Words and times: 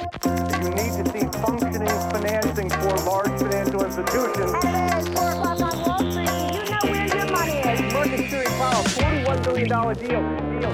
You 0.00 0.70
need 0.78 0.92
to 0.96 1.04
see 1.12 1.26
functioning 1.44 1.98
financing 2.14 2.70
for 2.70 2.94
large 3.10 3.34
financial 3.38 3.84
institutions. 3.84 4.52
Hey, 4.64 4.88
it's 4.98 5.08
4 5.08 5.28
o'clock 5.30 5.60
on 5.60 5.74
Wall 5.84 5.98
Street. 6.10 6.30
You 6.56 6.70
know 6.70 6.84
where 6.90 7.06
your 7.16 7.26
money 7.36 7.56
is. 7.72 7.92
Market 7.92 8.18
Security 8.18 8.50
Powell, 8.60 8.84
$41 8.84 9.54
billion 9.54 9.68
deal. 9.68 10.60
deal. 10.60 10.72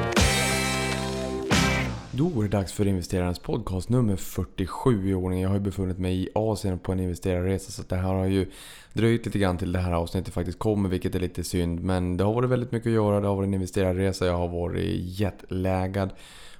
Då 2.10 2.40
är 2.40 2.42
det 2.42 2.48
dags 2.48 2.72
för 2.72 2.86
investerarens 2.86 3.38
podcast 3.38 3.88
nummer 3.88 4.16
47 4.16 5.08
i 5.08 5.14
ordningen. 5.14 5.42
Jag 5.42 5.48
har 5.50 5.56
ju 5.56 5.62
befunnit 5.62 5.98
mig 5.98 6.22
i 6.22 6.28
Asien 6.34 6.78
på 6.78 6.92
en 6.92 7.00
investerarresa 7.00 7.72
så 7.72 7.82
det 7.88 7.96
här 7.96 8.14
har 8.14 8.26
ju 8.26 8.50
dröjt 8.92 9.26
lite 9.26 9.38
grann 9.38 9.58
till 9.58 9.72
det 9.72 9.78
här 9.78 9.92
avsnittet 9.92 10.34
faktiskt 10.34 10.58
kommer 10.58 10.88
vilket 10.88 11.14
är 11.14 11.20
lite 11.20 11.44
synd. 11.44 11.80
Men 11.80 12.16
det 12.16 12.24
har 12.24 12.32
varit 12.32 12.50
väldigt 12.50 12.72
mycket 12.72 12.86
att 12.86 12.94
göra, 12.94 13.20
det 13.20 13.28
har 13.28 13.36
varit 13.36 13.46
en 13.46 13.54
investerarresa, 13.54 14.26
jag 14.26 14.36
har 14.36 14.48
varit 14.48 15.18
jetlaggad. 15.18 16.10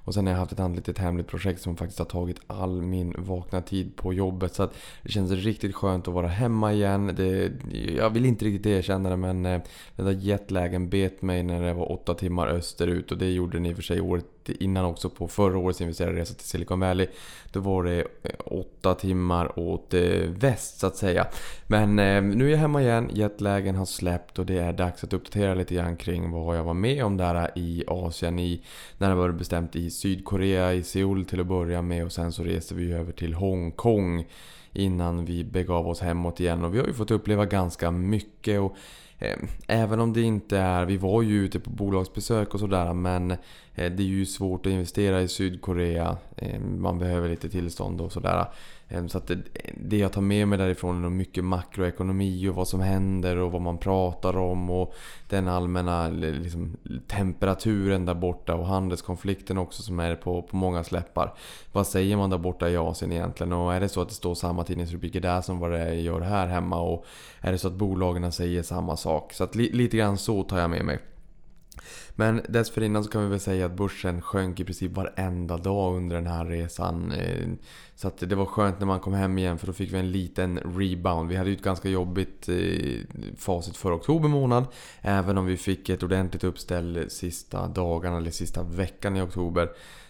Och 0.07 0.15
sen 0.15 0.27
har 0.27 0.33
jag 0.33 0.39
haft 0.39 0.53
ett 0.53 0.61
annat 0.61 0.77
litet 0.77 0.99
hemligt 0.99 1.27
projekt 1.27 1.61
som 1.61 1.77
faktiskt 1.77 1.99
har 1.99 2.07
tagit 2.07 2.41
all 2.47 2.83
min 2.83 3.15
vakna 3.19 3.61
tid 3.63 3.97
på 3.97 4.13
jobbet. 4.13 4.55
Så 4.55 4.63
att 4.63 4.75
det 5.03 5.13
känns 5.13 5.31
riktigt 5.31 5.75
skönt 5.75 6.09
att 6.09 6.15
vara 6.15 6.27
hemma 6.27 6.73
igen. 6.73 7.15
Det, 7.17 7.53
jag 7.97 8.11
vill 8.11 8.27
inte 8.27 8.45
riktigt 8.45 8.67
erkänna 8.67 9.11
det 9.11 9.17
men 9.17 9.47
eh, 9.47 9.63
den 9.97 10.07
där 10.07 10.13
jetlagen 10.13 10.89
bet 10.89 11.23
mig 11.23 11.43
när 11.43 11.63
det 11.63 11.73
var 11.73 11.93
åtta 11.93 12.15
timmar 12.15 12.47
österut. 12.47 13.13
Och 13.13 13.19
det 13.19 13.31
gjorde 13.31 13.57
den 13.57 13.67
i 13.67 13.73
och 13.73 13.77
för 13.77 13.83
sig 13.83 14.01
året 14.01 14.25
innan 14.49 14.85
också 14.85 15.11
på 15.11 15.29
förra 15.29 15.59
årets 15.59 15.81
investerarresa 15.81 16.35
till 16.35 16.47
Silicon 16.47 16.81
Valley. 16.81 17.07
Då 17.53 17.61
var 17.61 17.85
det 17.85 18.01
eh, 18.23 18.31
åtta 18.45 18.95
timmar 18.95 19.59
åt 19.59 19.95
eh, 19.95 20.03
väst 20.29 20.79
så 20.79 20.87
att 20.87 20.97
säga. 20.97 21.27
Men 21.67 21.99
eh, 21.99 22.23
nu 22.23 22.47
är 22.47 22.51
jag 22.51 22.59
hemma 22.59 22.83
igen, 22.83 23.11
jetlagen 23.13 23.75
har 23.75 23.87
släppt 23.87 24.39
och 24.39 24.47
det 24.47 24.59
är 24.59 24.73
dags 24.73 25.05
att 25.05 25.13
uppdatera 25.13 25.55
lite 25.55 25.75
grann 25.75 25.97
kring 25.97 26.31
vad 26.31 26.57
jag 26.57 26.65
var 26.65 26.75
med 26.75 27.05
om 27.05 27.17
där 27.17 27.51
i 27.59 27.85
Asien. 27.87 28.39
I, 28.39 28.63
när 28.99 29.09
det 29.09 29.15
var 29.15 29.31
bestämt 29.31 29.77
i 29.77 29.91
Sydkorea, 29.91 30.75
i 30.75 30.83
Seoul 30.83 31.25
till 31.25 31.41
att 31.41 31.47
börja 31.47 31.83
med 31.83 32.05
och 32.05 32.13
sen 32.13 32.33
så 32.33 32.45
reste 32.45 32.75
vi 32.75 32.93
över 32.93 33.13
till 33.13 33.35
Hongkong 33.35 34.27
innan 34.73 35.25
vi 35.25 35.45
begav 35.45 35.89
oss 35.89 36.01
hemåt 36.01 36.41
igen. 36.41 36.65
Och 36.65 36.75
vi 36.75 36.79
har 36.79 36.87
ju 36.87 36.93
fått 36.93 37.11
uppleva 37.11 37.45
ganska 37.45 37.91
mycket. 37.91 38.61
och 38.61 38.77
Eh, 39.19 39.37
även 39.67 40.01
om 40.01 40.13
det 40.13 40.23
inte 40.23 40.59
är, 40.59 40.85
vi 40.85 40.97
var 40.97 41.23
ju 41.23 41.45
ute 41.45 41.61
på 41.61 41.71
bolagsbesök 41.71 42.55
och 42.55 42.61
sådär 42.61 42.93
men 42.93 43.31
eh, 43.31 43.37
det 43.75 44.03
är 44.03 44.07
ju 44.07 44.27
svårt 44.27 44.67
att 44.67 44.73
investera 44.73 45.23
i 45.23 45.29
Sydkorea. 45.29 46.17
Eh, 46.37 46.61
man 46.61 46.99
behöver 46.99 47.29
lite 47.29 47.49
tillstånd 47.49 48.01
och 48.01 48.13
sådär. 48.13 48.47
Ehm, 48.89 49.09
så 49.09 49.19
att 49.19 49.27
det, 49.27 49.39
det 49.75 49.99
jag 49.99 50.13
tar 50.13 50.21
med 50.21 50.49
mig 50.49 50.59
därifrån 50.59 51.05
är 51.05 51.11
mycket 51.11 51.45
makroekonomi 51.45 52.49
och 52.49 52.55
vad 52.55 52.69
som 52.69 52.81
händer 52.81 53.37
och 53.37 53.53
vad 53.53 53.63
man 53.63 53.79
pratar 53.79 54.37
om 54.37 54.71
och 54.71 54.95
den 55.29 55.49
allmänna 55.49 56.09
liksom, 56.09 56.77
temperaturen 57.07 58.05
där 58.05 58.15
borta 58.15 58.55
och 58.55 58.67
handelskonflikten 58.67 59.59
också 59.59 59.83
som 59.83 60.01
är 60.01 60.15
på, 60.15 60.43
på 60.43 60.57
många 60.57 60.85
släppar. 60.85 61.35
Vad 61.73 61.87
säger 61.87 62.17
man 62.17 62.31
där 62.31 62.39
borta 62.39 62.71
i 62.71 62.77
Asien 62.77 63.13
egentligen? 63.13 63.53
Och 63.53 63.75
är 63.75 63.81
det 63.81 63.89
så 63.89 64.03
att 64.03 64.09
det 64.09 64.15
står 64.15 64.35
samma 64.35 64.65
tidningsrubriker 64.65 65.21
där 65.21 65.41
som 65.41 65.59
vad 65.59 65.71
det 65.71 65.95
gör 65.95 66.21
här 66.21 66.47
hemma? 66.47 66.81
Och 66.81 67.05
är 67.41 67.53
det 67.53 67.59
så 67.59 67.69
att 67.69 67.75
bolagen 67.75 68.33
säger 68.33 68.63
samma 68.63 68.97
sak? 68.97 69.33
Så 69.33 69.45
att 69.45 69.55
li, 69.55 69.73
lite 69.73 69.97
grann 69.97 70.19
så 70.19 70.43
tar 70.43 70.59
jag 70.59 70.71
med 70.71 70.85
mig. 70.85 70.99
Men 72.15 72.43
dessförinnan 72.49 73.05
så 73.05 73.11
kan 73.11 73.23
vi 73.23 73.29
väl 73.29 73.41
säga 73.41 73.67
att 73.67 73.77
börsen 73.77 74.23
sjönk 74.23 74.61
i 74.61 74.65
princip 74.65 74.93
varenda 74.93 75.57
dag 75.57 75.97
under 75.97 76.17
den 76.17 76.27
här 76.27 76.45
resan. 76.45 77.13
Eh, 77.13 77.49
så 77.95 78.09
att 78.09 78.19
det 78.19 78.35
var 78.35 78.47
skönt 78.47 78.79
när 78.79 78.87
man 78.87 79.01
kom 79.01 79.15
hem 79.15 79.39
igen 79.39 79.59
för 79.59 79.67
då 79.67 79.73
fick 79.73 79.93
vi 79.93 79.99
en 79.99 80.13
liten 80.13 80.59
rebound. 80.59 81.29
Vi 81.29 81.37
hade 81.37 81.51
ju 81.51 81.57
ett 81.57 81.63
ganska 81.63 81.89
jobbigt 81.89 82.49
eh, 82.49 82.57
facit 83.37 83.77
för 83.77 83.97
oktober 83.97 84.29
månad. 84.29 84.67
Även 85.01 85.39
om 85.39 85.47
vi 85.47 85.57
fick 85.57 85.89
ett 85.89 86.03
ordentligt 86.03 86.45
uppställ 86.45 87.07
sista 87.09 87.69
dagarna 87.69 88.17
eller 88.17 88.31
sista 88.31 88.63
veckan 88.63 89.17
i 89.17 89.21
oktober. 89.21 89.69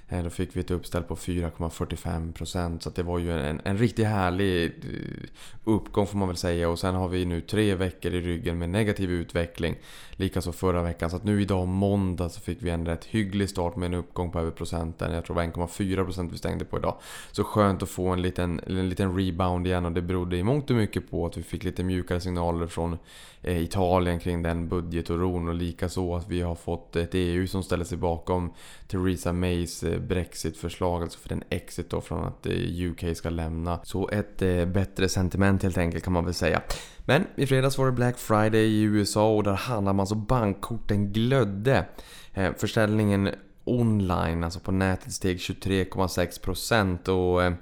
Eh, 0.08 0.22
då 0.22 0.30
fick 0.30 0.56
vi 0.56 0.60
ett 0.60 0.70
uppställ 0.70 1.02
på 1.02 1.16
4,45% 1.16 2.78
så 2.80 2.90
det 2.90 3.02
var 3.02 3.18
ju 3.18 3.32
en, 3.32 3.60
en 3.64 3.78
riktigt 3.78 4.06
härlig 4.06 4.64
eh, 4.64 5.28
uppgång 5.64 6.06
får 6.06 6.18
man 6.18 6.28
väl 6.28 6.36
säga. 6.36 6.68
Och 6.68 6.78
sen 6.78 6.94
har 6.94 7.08
vi 7.08 7.24
nu 7.24 7.40
tre 7.40 7.74
veckor 7.74 8.14
i 8.14 8.20
ryggen 8.20 8.58
med 8.58 8.68
negativ 8.68 9.10
utveckling. 9.10 9.76
Likaså 10.12 10.52
förra 10.52 10.82
veckan. 10.82 11.10
Så 11.10 11.16
att 11.16 11.24
nu 11.24 11.42
idag 11.42 11.68
måndag 11.68 12.28
så 12.28 12.40
fick 12.40 12.62
vi 12.62 12.70
en 12.70 12.86
rätt 12.86 13.04
hygglig 13.04 13.48
start 13.48 13.76
med 13.76 13.86
en 13.86 13.94
uppgång 13.94 14.30
på 14.30 14.38
över 14.38 14.50
procenten. 14.50 15.12
Jag 15.12 15.24
tror 15.24 15.36
det 15.40 15.46
var 15.46 15.66
1,4% 15.66 16.30
vi 16.30 16.38
stängde 16.38 16.64
på 16.64 16.78
idag. 16.78 16.94
Så 17.32 17.44
skönt 17.44 17.82
att 17.82 17.88
få 17.88 18.08
en 18.08 18.22
liten, 18.22 18.60
en 18.66 18.88
liten 18.88 19.18
rebound 19.18 19.66
igen 19.66 19.84
och 19.84 19.92
det 19.92 20.02
berodde 20.02 20.36
i 20.36 20.42
mångt 20.42 20.70
och 20.70 20.76
mycket 20.76 21.10
på 21.10 21.26
att 21.26 21.36
vi 21.36 21.42
fick 21.42 21.64
lite 21.64 21.84
mjukare 21.84 22.20
signaler 22.20 22.66
från 22.66 22.98
eh, 23.42 23.62
Italien 23.62 24.18
kring 24.18 24.42
den 24.42 24.68
budgetoron 24.68 25.48
och 25.48 25.54
likaså 25.54 26.14
att 26.14 26.28
vi 26.28 26.40
har 26.40 26.54
fått 26.54 26.96
ett 26.96 27.10
EU 27.12 27.46
som 27.46 27.62
ställer 27.62 27.84
sig 27.84 27.98
bakom 27.98 28.52
Theresa 28.88 29.32
Mays 29.32 29.84
Brexit-förslag, 29.98 31.02
alltså 31.02 31.18
för 31.18 31.32
en 31.32 31.42
exit 31.50 31.90
då 31.90 32.00
från 32.00 32.24
att 32.24 32.46
eh, 32.46 32.52
UK 32.52 33.16
ska 33.16 33.30
lämna. 33.30 33.80
Så 33.84 34.08
ett 34.08 34.42
eh, 34.42 34.64
bättre 34.64 35.08
sentiment 35.08 35.62
helt 35.62 35.78
enkelt 35.78 36.04
kan 36.04 36.12
man 36.12 36.24
väl 36.24 36.34
säga. 36.34 36.62
Men 37.04 37.26
i 37.36 37.46
fredags 37.46 37.78
var 37.78 37.86
det 37.86 37.92
Black 37.92 38.18
Friday 38.18 38.64
i 38.64 38.82
USA 38.82 39.34
och 39.34 39.42
där 39.42 39.52
handlar 39.52 39.92
man 39.92 40.06
så 40.06 40.14
bankkorten 40.14 41.12
glödde. 41.12 41.86
Eh, 42.34 42.52
försäljningen 42.56 43.30
online, 43.64 44.44
alltså 44.44 44.60
på 44.60 44.72
nätet, 44.72 45.12
steg 45.12 45.36
23,6% 45.36 47.08
och 47.08 47.56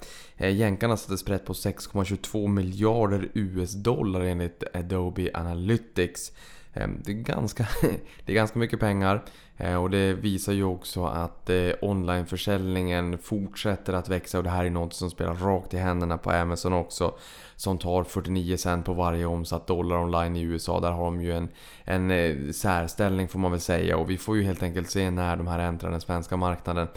jänkarna 0.50 0.97
satte 0.97 1.19
sprätt 1.19 1.44
på 1.44 1.53
6,22 1.53 2.49
miljarder 2.49 3.28
US-dollar 3.34 4.21
enligt 4.21 4.65
Adobe 4.75 5.31
Analytics. 5.34 6.33
Det 6.75 7.12
är, 7.12 7.12
ganska, 7.12 7.67
det 8.25 8.33
är 8.33 8.34
ganska 8.34 8.59
mycket 8.59 8.81
pengar 8.81 9.25
Eh, 9.56 9.82
och 9.82 9.91
det 9.91 10.15
visar 10.15 10.53
ju 10.53 10.65
också 10.65 11.04
att 11.04 11.50
eh, 11.50 11.70
onlineförsäljningen 11.81 13.19
fortsätter 13.19 13.92
att 13.92 14.09
växa 14.09 14.38
och 14.38 14.44
det 14.44 14.50
här 14.50 14.65
är 14.65 14.70
något 14.70 14.94
som 14.94 15.10
spelar 15.10 15.34
rakt 15.34 15.75
i 15.75 15.76
händerna 15.76 16.19
på 16.19 16.31
Amazon 16.31 16.72
också. 16.72 17.15
Som 17.56 17.78
tar 17.78 18.04
49 18.04 18.56
cent 18.56 18.87
på 18.87 18.92
varje 18.92 19.26
omsatt 19.26 19.66
dollar 19.66 19.97
online 19.97 20.37
i 20.37 20.42
USA. 20.42 20.81
Där 20.81 20.91
har 20.91 21.04
de 21.04 21.22
ju 21.22 21.32
en, 21.32 21.48
en 21.84 22.10
eh, 22.10 22.50
särställning 22.53 23.28
får 23.28 23.38
man 23.38 23.50
väl 23.50 23.60
säga 23.60 23.97
och 23.97 24.10
vi 24.10 24.19
får 24.19 24.37
ju 24.37 24.42
helt 24.42 24.62
enkelt 24.62 24.91
se 24.91 25.10
när 25.10 25.37
de 25.37 25.47
här 25.47 25.59
äntrar 25.59 25.91
den 25.91 26.00
svenska 26.00 26.37
marknaden. 26.37 26.88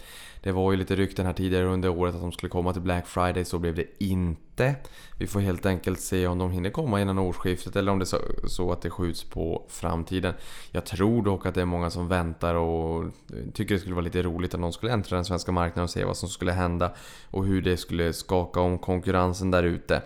Det 0.42 0.52
var 0.52 0.70
ju 0.70 0.78
lite 0.78 0.96
rykten 0.96 1.26
här 1.26 1.32
tidigare 1.32 1.64
under 1.64 1.88
året 1.88 2.14
att 2.14 2.20
de 2.20 2.32
skulle 2.32 2.50
komma 2.50 2.72
till 2.72 2.82
Black 2.82 3.06
Friday, 3.06 3.44
så 3.44 3.58
blev 3.58 3.74
det 3.74 4.04
inte. 4.04 4.74
Vi 5.18 5.26
får 5.26 5.40
helt 5.40 5.66
enkelt 5.66 6.00
se 6.00 6.26
om 6.26 6.38
de 6.38 6.50
hinner 6.50 6.70
komma 6.70 7.00
innan 7.00 7.18
årsskiftet 7.18 7.76
eller 7.76 7.92
om 7.92 7.98
det 7.98 8.12
är 8.12 8.48
så 8.48 8.72
att 8.72 8.82
det 8.82 8.90
skjuts 8.90 9.24
på 9.24 9.64
framtiden. 9.68 10.34
Jag 10.70 10.86
tror 10.86 11.22
dock 11.22 11.46
att 11.46 11.54
det 11.54 11.60
är 11.60 11.64
många 11.64 11.90
som 11.90 12.08
väntar 12.08 12.54
och 12.54 13.04
tycker 13.54 13.74
det 13.74 13.80
skulle 13.80 13.94
vara 13.94 14.04
lite 14.04 14.22
roligt 14.22 14.54
att 14.54 14.60
någon 14.60 14.72
skulle 14.72 14.92
äntra 14.92 15.16
den 15.16 15.24
svenska 15.24 15.52
marknaden 15.52 15.84
och 15.84 15.90
se 15.90 16.04
vad 16.04 16.16
som 16.16 16.28
skulle 16.28 16.52
hända 16.52 16.92
och 17.30 17.44
hur 17.44 17.62
det 17.62 17.76
skulle 17.76 18.12
skaka 18.12 18.60
om 18.60 18.78
konkurrensen 18.78 19.50
där 19.50 19.62
ute. 19.62 20.02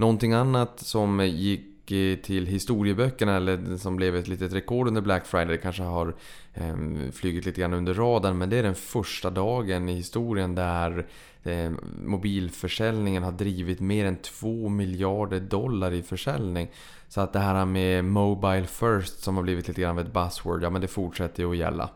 Någonting 0.00 0.32
annat 0.32 0.80
som 0.80 1.26
gick 1.26 1.90
eh, 1.90 2.16
till 2.16 2.46
historieböckerna 2.46 3.36
eller 3.36 3.76
som 3.76 3.96
blev 3.96 4.16
ett 4.16 4.28
litet 4.28 4.52
rekord 4.52 4.88
under 4.88 5.00
Black 5.00 5.26
Friday. 5.26 5.56
Det 5.56 5.62
kanske 5.62 5.82
har 5.82 6.14
eh, 6.54 6.76
flugit 7.12 7.46
lite 7.46 7.60
grann 7.60 7.72
under 7.72 7.94
radarn 7.94 8.38
men 8.38 8.50
det 8.50 8.56
är 8.56 8.62
den 8.62 8.74
första 8.74 9.30
dagen 9.30 9.88
i 9.88 9.94
historien 9.94 10.54
där 10.54 11.06
eh, 11.42 11.70
mobilförsäljningen 12.04 13.22
har 13.22 13.32
drivit 13.32 13.80
mer 13.80 14.04
än 14.04 14.16
2 14.16 14.68
miljarder 14.68 15.40
dollar 15.40 15.92
i 15.92 16.02
försäljning. 16.02 16.70
Så 17.08 17.20
att 17.20 17.32
det 17.32 17.38
här 17.38 17.64
med 17.64 18.04
Mobile 18.04 18.66
First 18.66 19.22
som 19.22 19.36
har 19.36 19.42
blivit 19.42 19.68
lite 19.68 19.80
grann 19.80 19.98
av 19.98 20.06
ett 20.06 20.12
buzzword, 20.12 20.62
ja 20.62 20.70
men 20.70 20.80
det 20.80 20.88
fortsätter 20.88 21.42
ju 21.42 21.50
att 21.50 21.56
gälla. 21.56 21.90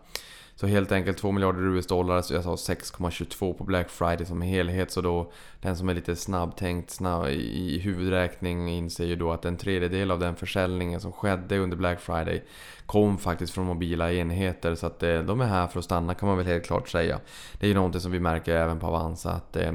Så 0.65 0.69
helt 0.69 0.93
enkelt 0.93 1.19
2 1.19 1.33
miljarder 1.33 1.63
US-dollar, 1.63 2.23
så 2.23 2.35
jag 2.35 2.45
sa 2.45 2.55
6,22 2.55 3.55
på 3.55 3.65
Black 3.65 3.91
Friday 3.91 4.27
som 4.27 4.43
helhet. 4.43 4.91
Så 4.91 5.01
då 5.01 5.33
den 5.61 5.77
som 5.77 5.89
är 5.89 5.95
lite 5.95 6.17
snabbtänkt 6.17 6.91
snabb, 6.91 7.29
i 7.29 7.79
huvudräkning 7.79 8.69
inser 8.69 9.05
ju 9.05 9.17
då 9.17 9.33
att 9.33 9.45
en 9.45 9.57
tredjedel 9.57 10.11
av 10.11 10.21
den 10.21 10.37
försäljningen 10.37 11.01
som 11.01 11.13
skedde 11.13 11.59
under 11.59 11.77
Black 11.77 12.01
Friday 12.01 12.43
kom 12.87 13.19
faktiskt 13.19 13.55
från 13.55 13.67
mobila 13.67 14.13
enheter. 14.13 14.75
Så 14.75 14.87
att 14.87 15.03
eh, 15.03 15.19
de 15.19 15.41
är 15.41 15.47
här 15.47 15.67
för 15.67 15.79
att 15.79 15.85
stanna 15.85 16.15
kan 16.15 16.29
man 16.29 16.39
väl 16.39 16.47
helt 16.47 16.67
klart 16.67 16.89
säga. 16.89 17.21
Det 17.59 17.67
är 17.67 17.69
ju 17.69 17.75
någonting 17.75 18.01
som 18.01 18.13
vi 18.13 18.21
märker 18.21 18.57
även 18.57 18.79
på 18.79 18.87
Avanza 18.87 19.31
att 19.31 19.57
eh, 19.57 19.73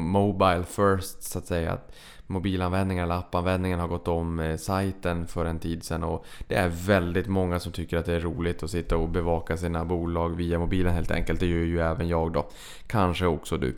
Mobile 0.00 0.64
first 0.64 1.22
så 1.22 1.38
att 1.38 1.46
säga. 1.46 1.72
Att 1.72 1.92
mobilanvändningen 2.26 3.04
eller 3.04 3.14
appanvändningen 3.14 3.80
har 3.80 3.88
gått 3.88 4.08
om 4.08 4.40
eh, 4.40 4.56
sajten 4.56 5.26
för 5.26 5.44
en 5.44 5.58
tid 5.58 5.84
sedan. 5.84 6.04
Och 6.04 6.24
det 6.48 6.54
är 6.54 6.68
väldigt 6.68 7.26
många 7.26 7.60
som 7.60 7.72
tycker 7.72 7.96
att 7.96 8.06
det 8.06 8.14
är 8.14 8.20
roligt 8.20 8.62
att 8.62 8.70
sitta 8.70 8.96
och 8.96 9.08
bevaka 9.08 9.56
sina 9.56 9.84
bolag 9.84 10.36
via 10.36 10.58
mobilen 10.58 10.94
helt 10.94 11.10
enkelt. 11.10 11.40
Det 11.40 11.46
gör 11.46 11.58
ju 11.58 11.80
även 11.80 12.08
jag 12.08 12.32
då. 12.32 12.50
Kanske 12.86 13.26
också 13.26 13.58
du. 13.58 13.76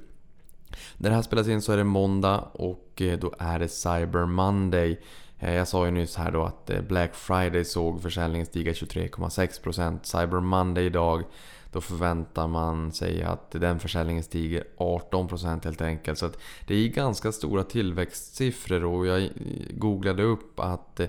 När 0.96 1.10
det 1.10 1.16
här 1.16 1.22
spelas 1.22 1.48
in 1.48 1.62
så 1.62 1.72
är 1.72 1.76
det 1.76 1.84
måndag 1.84 2.38
och 2.52 3.02
då 3.20 3.34
är 3.38 3.58
det 3.58 3.68
Cyber 3.68 4.26
Monday. 4.26 5.00
Eh, 5.40 5.54
jag 5.54 5.68
sa 5.68 5.84
ju 5.84 5.90
nyss 5.90 6.16
här 6.16 6.30
då 6.30 6.42
att 6.42 6.70
eh, 6.70 6.80
Black 6.80 7.14
Friday 7.14 7.64
såg 7.64 8.02
försäljningen 8.02 8.46
stiga 8.46 8.72
23,6%. 8.72 9.98
Cyber 10.02 10.40
Monday 10.40 10.86
idag 10.86 11.24
då 11.72 11.80
förväntar 11.80 12.46
man 12.46 12.92
sig 12.92 13.22
att 13.22 13.50
den 13.50 13.80
försäljningen 13.80 14.22
stiger 14.22 14.64
18% 14.76 15.64
helt 15.64 15.80
enkelt. 15.80 16.18
Så 16.18 16.30
det 16.66 16.74
är 16.74 16.88
ganska 16.88 17.32
stora 17.32 17.64
tillväxtsiffror 17.64 18.84
och 18.84 19.06
jag 19.06 19.22
eh, 19.22 19.30
googlade 19.70 20.22
upp 20.22 20.60
att 20.60 21.00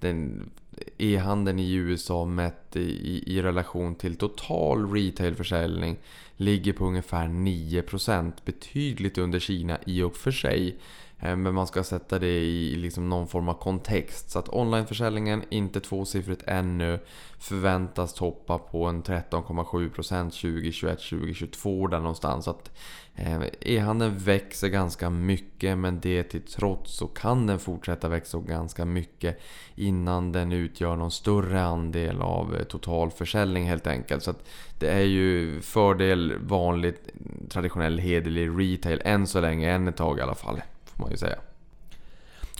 den 0.00 0.50
e-handeln 0.98 1.58
i 1.58 1.72
USA 1.72 2.24
mätt 2.24 2.76
i, 2.76 3.22
i 3.26 3.42
relation 3.42 3.94
till 3.94 4.16
total 4.16 4.92
retailförsäljning 4.92 5.98
ligger 6.36 6.72
på 6.72 6.84
ungefär 6.84 7.26
9%. 7.26 8.32
Betydligt 8.44 9.18
under 9.18 9.38
Kina 9.38 9.78
i 9.86 10.02
och 10.02 10.16
för 10.16 10.30
sig. 10.30 10.76
Eh, 11.20 11.36
men 11.36 11.54
man 11.54 11.66
ska 11.66 11.84
sätta 11.84 12.18
det 12.18 12.38
i 12.38 12.76
liksom 12.76 13.08
någon 13.08 13.28
form 13.28 13.48
av 13.48 13.54
kontext. 13.54 14.30
Så 14.30 14.38
att 14.38 14.48
onlineförsäljningen, 14.48 15.42
inte 15.48 15.80
tvåsiffrigt 15.80 16.42
ännu, 16.46 16.98
förväntas 17.38 18.14
toppa 18.14 18.58
på 18.58 18.84
en 18.84 19.02
13,7% 19.02 20.30
2021-2022 20.30 21.88
där 21.90 21.98
någonstans. 21.98 22.44
Så 22.44 22.50
att 22.50 22.70
eh, 23.14 23.42
e-handeln 23.60 24.18
växer 24.18 24.68
ganska 24.68 25.10
mycket 25.10 25.78
men 25.78 26.00
det 26.00 26.22
till 26.22 26.42
trots 26.42 26.96
så 26.96 27.06
kan 27.06 27.46
den 27.46 27.58
fortsätta 27.58 28.08
växa 28.08 28.38
ganska 28.38 28.84
mycket 28.84 29.40
innan 29.74 30.32
den 30.32 30.52
utgör 30.52 30.96
någon 30.96 31.10
större 31.10 31.62
andel 31.62 32.22
av 32.22 32.56
eh, 32.56 32.62
totalförsäljning 32.62 33.68
helt 33.68 33.86
enkelt. 33.86 34.22
Så 34.22 34.30
att 34.30 34.48
det 34.78 34.90
är 34.90 35.04
ju 35.04 35.60
fördel 35.60 36.34
vanligt 36.40 37.10
traditionell 37.48 37.98
hederlig 37.98 38.50
retail 38.58 39.00
än 39.04 39.26
så 39.26 39.40
länge, 39.40 39.70
än 39.70 39.88
ett 39.88 39.96
tag 39.96 40.18
i 40.18 40.22
alla 40.22 40.34
fall 40.34 40.60
får 40.96 41.04
man 41.04 41.10
ju 41.10 41.16
säga. 41.16 41.38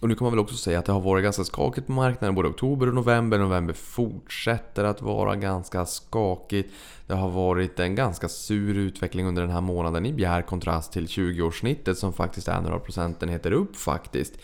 Och 0.01 0.09
nu 0.09 0.15
kan 0.15 0.25
man 0.25 0.33
väl 0.33 0.41
också 0.41 0.57
säga 0.57 0.79
att 0.79 0.85
det 0.85 0.93
har 0.93 1.01
varit 1.01 1.25
ganska 1.25 1.45
skakigt 1.45 1.87
på 1.87 1.93
marknaden 1.93 2.35
både 2.35 2.49
oktober 2.49 2.89
och 2.89 2.95
november. 2.95 3.39
November 3.39 3.75
fortsätter 3.75 4.85
att 4.85 5.03
vara 5.03 5.37
ganska 5.37 5.87
skakigt. 5.87 6.75
Det 7.07 7.15
har 7.15 7.29
varit 7.29 7.81
en 7.81 7.95
ganska 7.95 8.29
sur 8.29 8.77
utveckling 8.77 9.27
under 9.27 9.43
den 9.43 9.51
här 9.51 9.61
månaden 9.61 10.07
i 10.07 10.13
bjärt 10.13 10.47
kontrast 10.47 10.93
till 10.93 11.07
20-årssnittet 11.07 11.95
som 11.95 12.13
faktiskt 12.13 12.49
är 12.49 12.61
några 12.61 12.79
procentenheter 12.79 13.53
upp 13.53 13.77
faktiskt. 13.77 14.35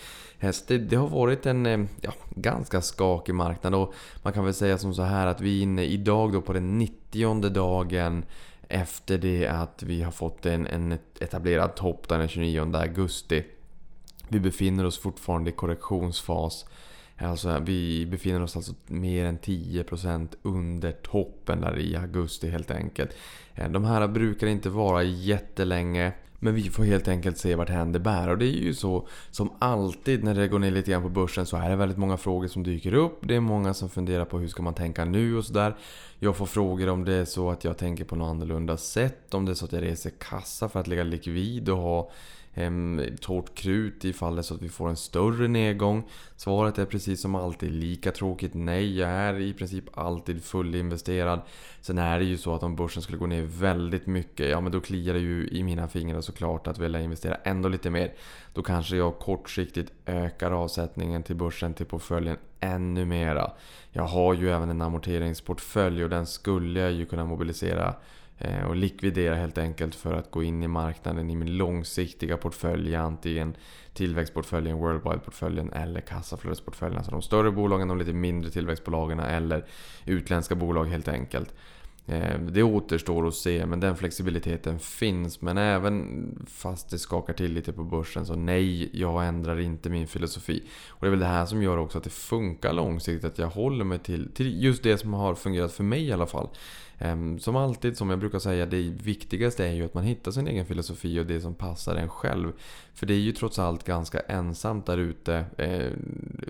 Det, 0.66 0.78
det 0.78 0.96
har 0.96 1.08
varit 1.08 1.46
en 1.46 1.66
eh, 1.66 1.80
ja, 2.00 2.12
ganska 2.30 2.80
skakig 2.80 3.34
marknad 3.34 3.74
och 3.74 3.94
man 4.22 4.32
kan 4.32 4.44
väl 4.44 4.54
säga 4.54 4.78
som 4.78 4.94
så 4.94 5.02
här 5.02 5.26
att 5.26 5.40
vi 5.40 5.58
är 5.58 5.62
inne 5.62 5.84
idag 5.84 6.32
då 6.32 6.40
på 6.40 6.52
den 6.52 6.78
90 6.78 7.48
dagen 7.48 8.24
efter 8.68 9.18
det 9.18 9.46
att 9.46 9.82
vi 9.82 10.02
har 10.02 10.12
fått 10.12 10.46
en, 10.46 10.66
en 10.66 10.98
etablerad 11.20 11.74
topp 11.74 12.08
den 12.08 12.28
29 12.28 12.76
augusti. 12.76 13.44
Vi 14.32 14.40
befinner 14.40 14.84
oss 14.84 14.98
fortfarande 14.98 15.50
i 15.50 15.52
korrektionsfas. 15.52 16.66
Alltså, 17.18 17.58
vi 17.58 18.06
befinner 18.06 18.42
oss 18.42 18.56
alltså 18.56 18.72
mer 18.86 19.24
än 19.24 19.38
10% 19.38 20.28
under 20.42 20.92
toppen 20.92 21.60
där 21.60 21.78
i 21.78 21.96
augusti 21.96 22.50
helt 22.50 22.70
enkelt. 22.70 23.10
Eh, 23.54 23.70
de 23.70 23.84
här 23.84 24.08
brukar 24.08 24.46
inte 24.46 24.70
vara 24.70 25.02
jättelänge. 25.02 26.12
Men 26.44 26.54
vi 26.54 26.62
får 26.62 26.84
helt 26.84 27.08
enkelt 27.08 27.38
se 27.38 27.54
vart 27.54 27.68
händer 27.68 28.00
bär. 28.00 28.28
Och 28.28 28.38
det 28.38 28.44
är 28.44 28.62
ju 28.62 28.74
så 28.74 29.06
som 29.30 29.52
alltid 29.58 30.24
när 30.24 30.34
det 30.34 30.48
går 30.48 30.58
ner 30.58 30.70
lite 30.70 30.90
grann 30.90 31.02
på 31.02 31.08
börsen 31.08 31.46
så 31.46 31.56
är 31.56 31.70
det 31.70 31.76
väldigt 31.76 31.98
många 31.98 32.16
frågor 32.16 32.48
som 32.48 32.62
dyker 32.62 32.94
upp. 32.94 33.18
Det 33.22 33.36
är 33.36 33.40
många 33.40 33.74
som 33.74 33.90
funderar 33.90 34.24
på 34.24 34.38
hur 34.38 34.48
ska 34.48 34.62
man 34.62 34.74
tänka 34.74 35.04
nu 35.04 35.36
och 35.36 35.44
sådär. 35.44 35.76
Jag 36.18 36.36
får 36.36 36.46
frågor 36.46 36.88
om 36.88 37.04
det 37.04 37.14
är 37.14 37.24
så 37.24 37.50
att 37.50 37.64
jag 37.64 37.78
tänker 37.78 38.04
på 38.04 38.16
något 38.16 38.30
annorlunda 38.30 38.76
sätt. 38.76 39.34
Om 39.34 39.44
det 39.44 39.52
är 39.52 39.54
så 39.54 39.64
att 39.64 39.72
jag 39.72 39.82
reser 39.82 40.12
kassa 40.18 40.68
för 40.68 40.80
att 40.80 40.86
lägga 40.86 41.02
likvid 41.02 41.68
och 41.68 41.78
ha 41.78 42.10
Ehm, 42.54 43.00
torrt 43.20 43.54
krut 43.54 44.04
ifall 44.04 44.34
det 44.34 44.40
är 44.40 44.42
så 44.42 44.54
att 44.54 44.62
vi 44.62 44.68
får 44.68 44.88
en 44.88 44.96
större 44.96 45.48
nedgång. 45.48 46.08
Svaret 46.36 46.78
är 46.78 46.84
precis 46.84 47.20
som 47.20 47.34
alltid 47.34 47.70
lika 47.70 48.10
tråkigt 48.10 48.54
nej. 48.54 48.98
Jag 48.98 49.08
är 49.08 49.40
i 49.40 49.52
princip 49.52 49.84
alltid 49.98 50.44
fullinvesterad. 50.44 51.40
Sen 51.80 51.98
är 51.98 52.18
det 52.18 52.24
ju 52.24 52.36
så 52.36 52.54
att 52.54 52.62
om 52.62 52.76
börsen 52.76 53.02
skulle 53.02 53.18
gå 53.18 53.26
ner 53.26 53.42
väldigt 53.42 54.06
mycket, 54.06 54.50
ja 54.50 54.60
men 54.60 54.72
då 54.72 54.80
kliar 54.80 55.14
det 55.14 55.20
ju 55.20 55.48
i 55.48 55.62
mina 55.62 55.88
fingrar 55.88 56.20
såklart 56.20 56.66
att 56.66 56.78
vilja 56.78 57.00
investera 57.00 57.34
ändå 57.34 57.68
lite 57.68 57.90
mer. 57.90 58.12
Då 58.52 58.62
kanske 58.62 58.96
jag 58.96 59.18
kortsiktigt 59.18 59.92
ökar 60.06 60.50
avsättningen 60.50 61.22
till 61.22 61.36
börsen 61.36 61.74
till 61.74 61.86
portföljen 61.86 62.36
ännu 62.60 63.04
mera. 63.04 63.50
Jag 63.90 64.02
har 64.02 64.34
ju 64.34 64.50
även 64.50 64.70
en 64.70 64.82
amorteringsportfölj 64.82 66.04
och 66.04 66.10
den 66.10 66.26
skulle 66.26 66.80
jag 66.80 66.92
ju 66.92 67.06
kunna 67.06 67.24
mobilisera 67.24 67.94
Eh, 68.44 68.64
och 68.64 68.76
likvidera 68.76 69.34
helt 69.34 69.58
enkelt 69.58 69.94
för 69.94 70.14
att 70.14 70.30
gå 70.30 70.42
in 70.42 70.62
i 70.62 70.68
marknaden 70.68 71.30
i 71.30 71.36
min 71.36 71.56
långsiktiga 71.56 72.36
portfölj. 72.36 72.94
Antingen 72.94 73.56
tillväxtportföljen, 73.94 74.76
worldwide-portföljen 74.76 75.72
eller 75.72 76.00
kassaflödesportföljen. 76.00 76.98
Alltså 76.98 77.10
de 77.10 77.22
större 77.22 77.50
bolagen, 77.50 77.88
de 77.88 77.98
lite 77.98 78.12
mindre 78.12 78.50
tillväxtbolagen 78.50 79.20
eller 79.20 79.64
utländska 80.04 80.54
bolag 80.54 80.84
helt 80.84 81.08
enkelt. 81.08 81.54
Eh, 82.06 82.38
det 82.40 82.62
återstår 82.62 83.28
att 83.28 83.34
se, 83.34 83.66
men 83.66 83.80
den 83.80 83.96
flexibiliteten 83.96 84.78
finns. 84.78 85.40
Men 85.40 85.58
även 85.58 86.46
fast 86.50 86.90
det 86.90 86.98
skakar 86.98 87.32
till 87.32 87.52
lite 87.52 87.72
på 87.72 87.84
börsen 87.84 88.26
så 88.26 88.34
nej, 88.34 88.90
jag 89.00 89.26
ändrar 89.26 89.60
inte 89.60 89.90
min 89.90 90.06
filosofi. 90.06 90.62
Och 90.88 91.00
det 91.00 91.06
är 91.06 91.10
väl 91.10 91.20
det 91.20 91.26
här 91.26 91.46
som 91.46 91.62
gör 91.62 91.76
också 91.78 91.98
att 91.98 92.04
det 92.04 92.10
funkar 92.10 92.72
långsiktigt. 92.72 93.24
Att 93.24 93.38
jag 93.38 93.48
håller 93.48 93.84
mig 93.84 93.98
till, 93.98 94.34
till 94.34 94.62
just 94.62 94.82
det 94.82 94.98
som 94.98 95.14
har 95.14 95.34
fungerat 95.34 95.72
för 95.72 95.84
mig 95.84 96.06
i 96.06 96.12
alla 96.12 96.26
fall. 96.26 96.48
Ehm, 97.04 97.38
som 97.38 97.56
alltid, 97.56 97.96
som 97.96 98.10
jag 98.10 98.18
brukar 98.18 98.38
säga, 98.38 98.66
det 98.66 98.82
viktigaste 99.02 99.66
är 99.66 99.72
ju 99.72 99.84
att 99.84 99.94
man 99.94 100.04
hittar 100.04 100.30
sin 100.30 100.46
egen 100.46 100.66
filosofi 100.66 101.20
och 101.20 101.26
det 101.26 101.40
som 101.40 101.54
passar 101.54 101.96
en 101.96 102.08
själv. 102.08 102.52
För 102.94 103.06
det 103.06 103.14
är 103.14 103.18
ju 103.18 103.32
trots 103.32 103.58
allt 103.58 103.84
ganska 103.84 104.20
ensamt 104.20 104.86
där 104.86 104.98
ute 104.98 105.44
eh, 105.58 105.90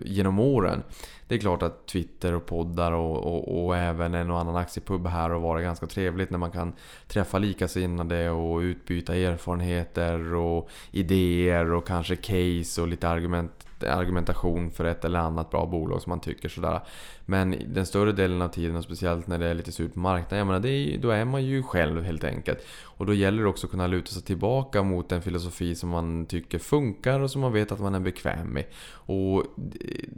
genom 0.04 0.38
åren. 0.38 0.82
Det 1.28 1.34
är 1.34 1.38
klart 1.38 1.62
att 1.62 1.86
Twitter 1.86 2.32
och 2.32 2.46
poddar 2.46 2.92
och, 2.92 3.16
och, 3.16 3.64
och, 3.64 3.76
även 3.76 4.14
en 4.14 4.30
och 4.30 4.40
annan 4.40 4.56
aktiepub 4.56 5.06
här 5.06 5.32
och 5.32 5.42
var 5.42 5.60
ganska 5.60 5.86
trevligt 5.86 6.30
när 6.30 6.38
man 6.38 6.50
kan 6.50 6.72
träffa 7.08 7.38
likasinnade 7.38 8.30
och 8.30 8.58
utbyta 8.58 9.16
erfarenheter 9.16 10.34
och 10.34 10.68
idéer 10.90 11.72
och 11.72 11.86
kanske 11.86 12.16
case 12.16 12.82
och 12.82 12.88
lite 12.88 13.08
argument 13.08 13.66
argumentation 13.82 14.70
för 14.70 14.84
ett 14.84 15.04
eller 15.04 15.18
annat 15.18 15.50
bra 15.50 15.66
bolag 15.66 16.02
som 16.02 16.10
man 16.10 16.20
tycker 16.20 16.48
sådär. 16.48 16.80
Men 17.26 17.56
den 17.66 17.86
större 17.86 18.12
delen 18.12 18.42
av 18.42 18.48
tiden, 18.48 18.76
och 18.76 18.84
speciellt 18.84 19.26
när 19.26 19.38
det 19.38 19.46
är 19.46 19.54
lite 19.54 19.72
surt 19.72 19.94
på 19.94 20.00
marknaden, 20.00 20.38
jag 20.38 20.46
menar, 20.46 20.60
det 20.60 20.68
är, 20.68 20.98
då 20.98 21.10
är 21.10 21.24
man 21.24 21.44
ju 21.44 21.62
själv 21.62 22.02
helt 22.02 22.24
enkelt. 22.24 22.58
Och 22.84 23.06
då 23.06 23.14
gäller 23.14 23.42
det 23.42 23.48
också 23.48 23.66
att 23.66 23.70
kunna 23.70 23.86
luta 23.86 24.12
sig 24.12 24.22
tillbaka 24.22 24.82
mot 24.82 25.12
en 25.12 25.22
filosofi 25.22 25.74
som 25.74 25.88
man 25.88 26.26
tycker 26.26 26.58
funkar 26.58 27.20
och 27.20 27.30
som 27.30 27.40
man 27.40 27.52
vet 27.52 27.72
att 27.72 27.80
man 27.80 27.94
är 27.94 28.00
bekväm 28.00 28.48
med. 28.48 28.64
Och 28.92 29.44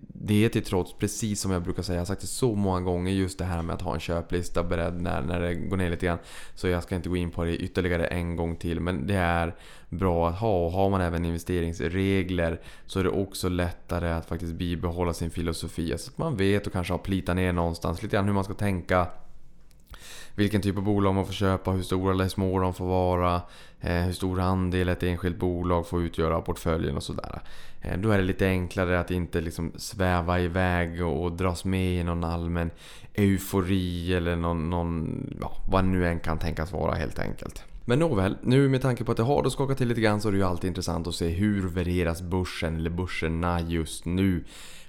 det 0.09 0.45
är 0.45 0.49
till 0.49 0.65
trots, 0.65 0.95
precis 0.99 1.41
som 1.41 1.51
jag 1.51 1.63
brukar 1.63 1.83
säga, 1.83 1.97
jag 1.97 2.01
har 2.01 2.07
sagt 2.07 2.21
det 2.21 2.27
så 2.27 2.55
många 2.55 2.81
gånger, 2.81 3.13
just 3.13 3.39
det 3.39 3.45
här 3.45 3.63
med 3.63 3.75
att 3.75 3.83
ha 3.83 3.95
en 3.95 4.01
köplista 4.01 4.63
beredd 4.63 5.01
när, 5.01 5.23
när 5.23 5.41
det 5.41 5.55
går 5.55 5.77
ner 5.77 5.91
lite 5.91 6.07
grann. 6.07 6.19
Så 6.55 6.69
jag 6.69 6.83
ska 6.83 6.95
inte 6.95 7.09
gå 7.09 7.17
in 7.17 7.31
på 7.31 7.45
det 7.45 7.57
ytterligare 7.57 8.07
en 8.07 8.37
gång 8.37 8.57
till, 8.57 8.81
men 8.81 9.07
det 9.07 9.15
är 9.15 9.55
bra 9.95 10.29
att 10.29 10.39
ha. 10.39 10.67
Och 10.67 10.73
har 10.73 10.91
man 10.91 11.01
även 11.01 11.25
investeringsregler 11.25 12.61
så 12.87 13.01
är 13.01 13.05
det 13.05 13.11
också 13.11 13.49
lättare 13.49 14.11
att 14.11 14.27
faktiskt 14.27 14.55
bibehålla 14.55 15.13
sin 15.13 15.31
filosofi. 15.31 15.99
Så 15.99 16.11
att 16.11 16.19
man 16.19 16.37
vet 16.37 16.67
och 16.67 16.73
kanske 16.73 16.93
har 16.93 16.99
plitat 16.99 17.37
ner 17.37 17.53
någonstans 17.53 18.03
lite 18.03 18.17
grann 18.17 18.27
hur 18.27 18.33
man 18.33 18.45
ska 18.45 18.55
tänka 18.55 19.07
vilken 20.35 20.63
typ 20.63 20.77
av 20.77 20.83
bolag 20.83 21.15
man 21.15 21.27
får 21.27 21.33
köpa, 21.33 21.71
hur 21.71 21.83
stora 21.83 22.13
eller 22.13 22.29
små 22.29 22.59
de 22.61 22.75
får 22.75 22.87
vara, 22.87 23.43
eh, 23.81 24.03
hur 24.03 24.13
stor 24.13 24.41
andel 24.41 24.89
ett 24.89 25.03
enskilt 25.03 25.39
bolag 25.39 25.89
får 25.89 26.03
utgöra 26.03 26.37
av 26.37 26.41
portföljen 26.41 26.97
och 26.97 27.03
sådär. 27.03 27.43
Eh, 27.81 27.99
då 27.99 28.11
är 28.11 28.19
det 28.19 28.25
lite 28.25 28.47
enklare 28.47 29.01
att 29.01 29.11
inte 29.11 29.41
liksom 29.41 29.73
sväva 29.77 30.41
iväg 30.41 31.07
och, 31.07 31.33
dras 31.33 31.65
med 31.65 32.01
i 32.01 32.03
någon 32.03 32.25
allmän 32.25 32.71
eufori 33.15 34.15
eller 34.15 34.37
någon, 34.37 34.71
någon 34.71 35.27
ja, 35.41 35.57
vad 35.71 35.85
nu 35.85 36.07
än 36.07 36.21
kan 36.21 36.39
tänkas 36.39 36.73
vara 36.73 36.95
helt 36.95 37.19
enkelt. 37.19 37.65
Men 37.85 37.99
nåväl, 37.99 38.37
nu 38.43 38.69
med 38.69 38.83
tanke 38.83 39.05
på 39.05 39.11
att 39.11 39.17
det 39.17 39.23
har 39.23 39.51
skakat 39.51 39.79
till 39.79 39.89
lite 39.89 40.01
grann 40.01 40.21
så 40.21 40.29
är 40.29 40.33
det 40.33 40.39
ju 40.39 40.45
alltid 40.45 40.69
intressant 40.69 41.07
att 41.07 41.15
se 41.15 41.29
hur 41.29 41.69
värderas 41.69 42.23
börsen 42.23 42.77
eller 42.77 42.91
börserna 42.91 43.61
just 43.61 44.05
nu. 44.05 44.45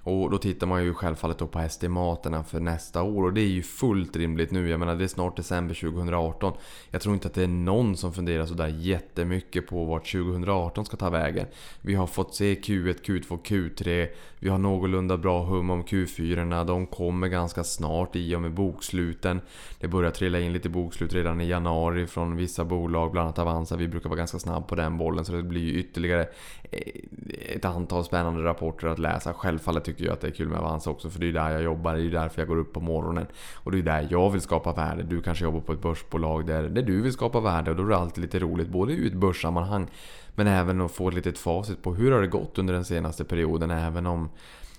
Och 0.08 0.30
då 0.32 0.38
tittar 0.38 0.68
man 0.68 0.84
ju 0.84 0.94
självfallet 0.94 1.38
då 1.38 1.48
på 1.48 1.60
estimaterna 1.60 2.44
för 2.44 2.60
nästa 2.60 3.04
år 3.04 3.24
och 3.24 3.34
det 3.34 3.42
är 3.42 3.48
ju 3.48 3.64
fullt 3.64 4.16
rimligt 4.16 4.52
nu. 4.52 4.70
Jag 4.70 4.80
menar 4.80 4.96
det 4.96 5.04
är 5.04 5.08
snart 5.08 5.38
december 5.38 5.76
2018. 5.76 6.54
Jag 6.92 7.02
tror 7.02 7.14
inte 7.14 7.28
att 7.28 7.34
det 7.34 7.44
är 7.44 7.48
någon 7.48 7.98
som 7.98 8.14
funderar 8.14 8.46
sådär 8.46 8.68
jättemycket 8.68 9.68
på 9.68 9.86
vart 9.86 10.12
2018 10.12 10.86
ska 10.86 10.98
ta 10.98 11.10
vägen. 11.10 11.48
Vi 11.82 11.96
har 11.96 12.08
fått 12.08 12.36
se 12.36 12.54
Q1, 12.54 13.02
Q2, 13.06 13.40
Q3. 13.42 14.08
Vi 14.40 14.50
har 14.50 14.58
någorlunda 14.58 15.18
bra 15.18 15.44
hum 15.44 15.70
om 15.70 15.84
Q4. 15.84 16.66
De 16.66 16.88
kommer 16.88 17.28
ganska 17.28 17.64
snart 17.64 18.16
i 18.16 18.36
och 18.36 18.42
med 18.42 18.54
boksluten. 18.54 19.42
Det 19.80 19.88
börjar 19.88 20.12
trilla 20.12 20.40
in 20.40 20.54
lite 20.54 20.70
bokslut 20.70 21.14
redan 21.14 21.42
i 21.42 21.48
januari 21.48 22.08
från 22.08 22.36
vissa 22.36 22.66
bolag, 22.66 23.12
bland 23.12 23.26
annat 23.26 23.40
Avanza. 23.40 23.76
Vi 23.76 23.88
brukar 23.88 24.10
vara 24.10 24.18
ganska 24.18 24.40
snabb 24.40 24.68
på 24.68 24.76
den 24.76 24.98
bollen 24.98 25.26
så 25.26 25.32
det 25.32 25.44
blir 25.44 25.62
ju 25.62 25.74
ytterligare 25.74 26.28
Eh, 26.72 27.56
ett 27.56 27.66
antal 27.66 28.04
spännande 28.04 28.44
rapporter 28.44 28.88
att 28.88 29.00
läsa. 29.00 29.34
Självfallet 29.34 29.84
tycker 29.84 30.06
jag 30.06 30.14
att 30.14 30.22
det 30.22 30.28
är 30.28 30.32
kul 30.32 30.50
med 30.50 30.60
Avanza 30.60 30.90
också 30.90 31.10
för 31.10 31.20
det 31.20 31.28
är 31.28 31.34
där 31.34 31.50
jag 31.50 31.64
jobbar, 31.64 31.94
det 31.94 32.02
är 32.02 32.10
därför 32.10 32.42
jag 32.42 32.48
går 32.48 32.58
upp 32.58 32.74
på 32.74 32.80
morgonen. 32.80 33.28
Och 33.54 33.72
det 33.72 33.78
är 33.78 33.82
där 33.82 34.08
jag 34.10 34.30
vill 34.30 34.42
skapa 34.42 34.74
värde. 34.74 35.04
Du 35.04 35.22
kanske 35.22 35.44
jobbar 35.44 35.60
på 35.60 35.74
ett 35.74 35.82
börsbolag 35.82 36.46
där, 36.46 36.64
där 36.64 36.82
du 36.82 37.02
vill 37.02 37.14
skapa 37.14 37.40
värde 37.40 37.72
och 37.72 37.78
då 37.78 37.84
är 37.84 37.88
det 37.88 37.98
alltid 37.98 38.22
lite 38.22 38.40
roligt 38.40 38.68
både 38.68 38.94
ur 38.94 39.08
ett 39.08 39.14
börssammanhang 39.14 39.88
men 40.36 40.48
även 40.48 40.82
att 40.82 40.92
få 40.92 41.08
ett 41.08 41.14
litet 41.14 41.38
facit 41.38 41.84
på 41.84 41.94
hur 41.94 42.12
har 42.12 42.22
det 42.22 42.28
gått 42.28 42.58
under 42.58 42.74
den 42.74 42.86
senaste 42.86 43.24
perioden 43.24 43.72
även 43.72 44.06
om 44.06 44.30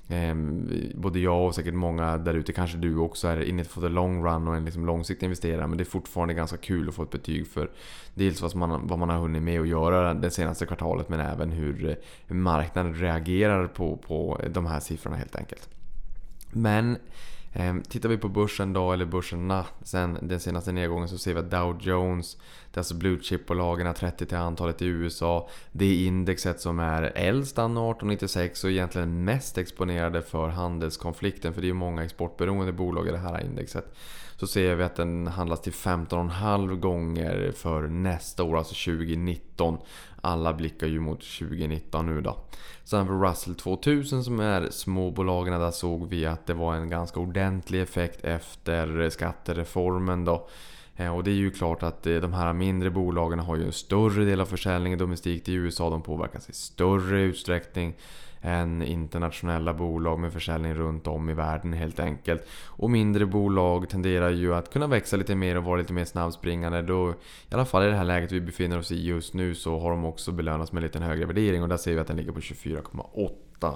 Ehm, 0.09 0.71
både 0.95 1.19
jag 1.19 1.47
och 1.47 1.55
säkert 1.55 1.75
många 1.75 2.19
där 2.19 2.35
ute, 2.35 2.53
kanske 2.53 2.79
du 2.79 2.97
också, 2.97 3.29
är 3.29 3.41
inne 3.41 3.65
på 3.65 3.81
the 3.81 3.89
long 3.89 4.25
run 4.25 4.49
och 4.49 4.57
en 4.57 4.65
liksom 4.65 4.87
långsiktig 4.87 5.27
investerare. 5.27 5.67
Men 5.67 5.79
det 5.79 5.83
är 5.83 5.85
fortfarande 5.85 6.35
ganska 6.35 6.57
kul 6.57 6.89
att 6.89 6.95
få 6.95 7.03
ett 7.03 7.11
betyg 7.11 7.47
för 7.47 7.71
dels 8.15 8.43
vad 8.43 8.57
man, 8.57 8.87
vad 8.87 8.99
man 8.99 9.09
har 9.09 9.19
hunnit 9.19 9.43
med 9.43 9.61
att 9.61 9.69
göra 9.69 10.15
det 10.15 10.31
senaste 10.31 10.67
kvartalet 10.67 11.09
men 11.09 11.21
även 11.21 11.53
hur 11.53 11.99
marknaden 12.27 12.95
reagerar 12.95 13.67
på, 13.67 13.97
på 13.97 14.41
de 14.51 14.67
här 14.67 14.81
siffrorna 14.81 15.17
helt 15.17 15.37
enkelt. 15.37 15.69
Men 16.53 16.97
Ehm, 17.59 17.83
tittar 17.83 18.09
vi 18.09 18.17
på 18.17 18.29
börsen 18.29 18.73
då, 18.73 18.93
eller 18.93 19.05
börserna 19.05 19.65
sen 19.83 20.19
den 20.23 20.41
senaste 20.41 20.73
nedgången 20.73 21.09
så 21.09 21.19
ser 21.19 21.35
vi 21.35 21.41
att 21.41 21.51
Dow 21.51 21.79
Jones 21.81 22.37
Det 22.71 22.77
är 22.77 22.81
alltså 22.81 22.95
blue 22.95 23.19
chip-bolagen 23.23 23.95
30 23.95 24.27
till 24.27 24.37
antalet 24.37 24.83
i 24.83 24.87
USA. 24.87 25.49
Det 25.73 25.85
är 25.85 26.07
indexet 26.07 26.61
som 26.61 26.79
är 26.79 27.03
äldst 27.03 27.59
anno 27.59 27.91
1896 27.91 28.65
och 28.65 28.71
egentligen 28.71 29.25
mest 29.25 29.59
exponerade 29.59 30.23
för 30.23 30.49
handelskonflikten. 30.49 31.55
För 31.55 31.61
det 31.61 31.65
är 31.65 31.69
ju 31.69 31.75
många 31.75 32.05
exportberoende 32.05 32.73
bolag 32.73 33.09
i 33.09 33.11
det 33.11 33.19
här 33.19 33.45
indexet. 33.45 33.95
Så 34.37 34.47
ser 34.47 34.75
vi 34.75 34.85
att 34.85 34.97
den 34.97 35.27
handlas 35.27 35.61
till 35.61 35.73
15,5 35.73 36.77
gånger 36.77 37.53
för 37.57 37.83
nästa 37.83 38.43
år, 38.43 38.59
alltså 38.59 38.75
2019. 38.93 39.79
Alla 40.21 40.55
blickar 40.55 40.87
ju 40.87 41.01
mot 41.01 41.21
2019 41.21 42.07
nu 42.07 42.21
då. 42.21 42.37
Sen 42.85 43.07
för 43.07 43.15
Russell 43.15 43.55
2000 43.55 44.25
som 44.25 44.41
är 44.41 44.71
småbolagen, 44.71 45.61
där 45.61 45.71
såg 45.71 46.09
vi 46.09 46.27
att 46.27 46.47
det 46.47 46.55
var 46.55 46.75
en 46.75 46.89
ganska 46.89 47.21
ordentlig 47.21 47.81
effekt 47.81 48.25
efter 48.25 49.11
skattereformen 49.11 50.25
då. 50.25 50.49
Eh, 50.97 51.17
och 51.17 51.25
det 51.25 51.31
är 51.31 51.35
ju 51.35 51.51
klart 51.51 51.83
att 51.83 52.07
eh, 52.07 52.17
de 52.17 52.33
här 52.33 52.53
mindre 52.53 52.91
bolagen 52.91 53.39
har 53.39 53.57
ju 53.57 53.65
en 53.67 53.73
större 53.73 54.25
del 54.25 54.41
av 54.41 54.47
försäljningen 54.47 54.99
domestikt 54.99 55.49
i 55.49 55.55
USA. 55.55 55.91
De 55.91 56.03
påverkas 56.03 56.51
i 56.51 56.53
större 56.53 57.21
utsträckning 57.21 57.95
än 58.41 58.83
internationella 58.83 59.75
bolag 59.75 60.19
med 60.19 60.33
försäljning 60.33 60.75
runt 60.75 61.07
om 61.07 61.31
i 61.31 61.35
världen 61.35 61.73
helt 61.73 62.01
enkelt. 62.01 62.49
Och 62.67 62.91
mindre 62.91 63.27
bolag 63.27 63.89
tenderar 63.89 64.31
ju 64.31 64.55
att 64.55 64.73
kunna 64.73 64.87
växa 64.87 65.17
lite 65.17 65.35
mer 65.35 65.57
och 65.57 65.65
vara 65.65 65.77
lite 65.77 65.93
mer 65.93 66.05
snabbspringande. 66.05 66.83
Då, 66.83 67.11
I 67.11 67.55
alla 67.55 67.65
fall 67.65 67.85
i 67.85 67.87
det 67.87 67.97
här 67.97 68.05
läget 68.05 68.33
vi 68.33 68.41
befinner 68.41 68.79
oss 68.79 68.93
i 68.93 69.07
just 69.07 69.35
nu 69.35 69.55
så 69.55 69.79
har 69.79 69.91
de 69.91 70.05
också 70.05 70.33
belönats 70.33 70.73
med 70.73 70.81
en 70.81 70.87
lite 70.87 70.99
högre 70.99 71.27
värdering 71.27 71.63
och 71.63 71.69
där 71.69 71.77
ser 71.77 71.95
vi 71.95 72.01
att 72.01 72.07
den 72.07 72.17
ligger 72.17 72.33
på 72.33 72.41
24,8. 72.41 73.75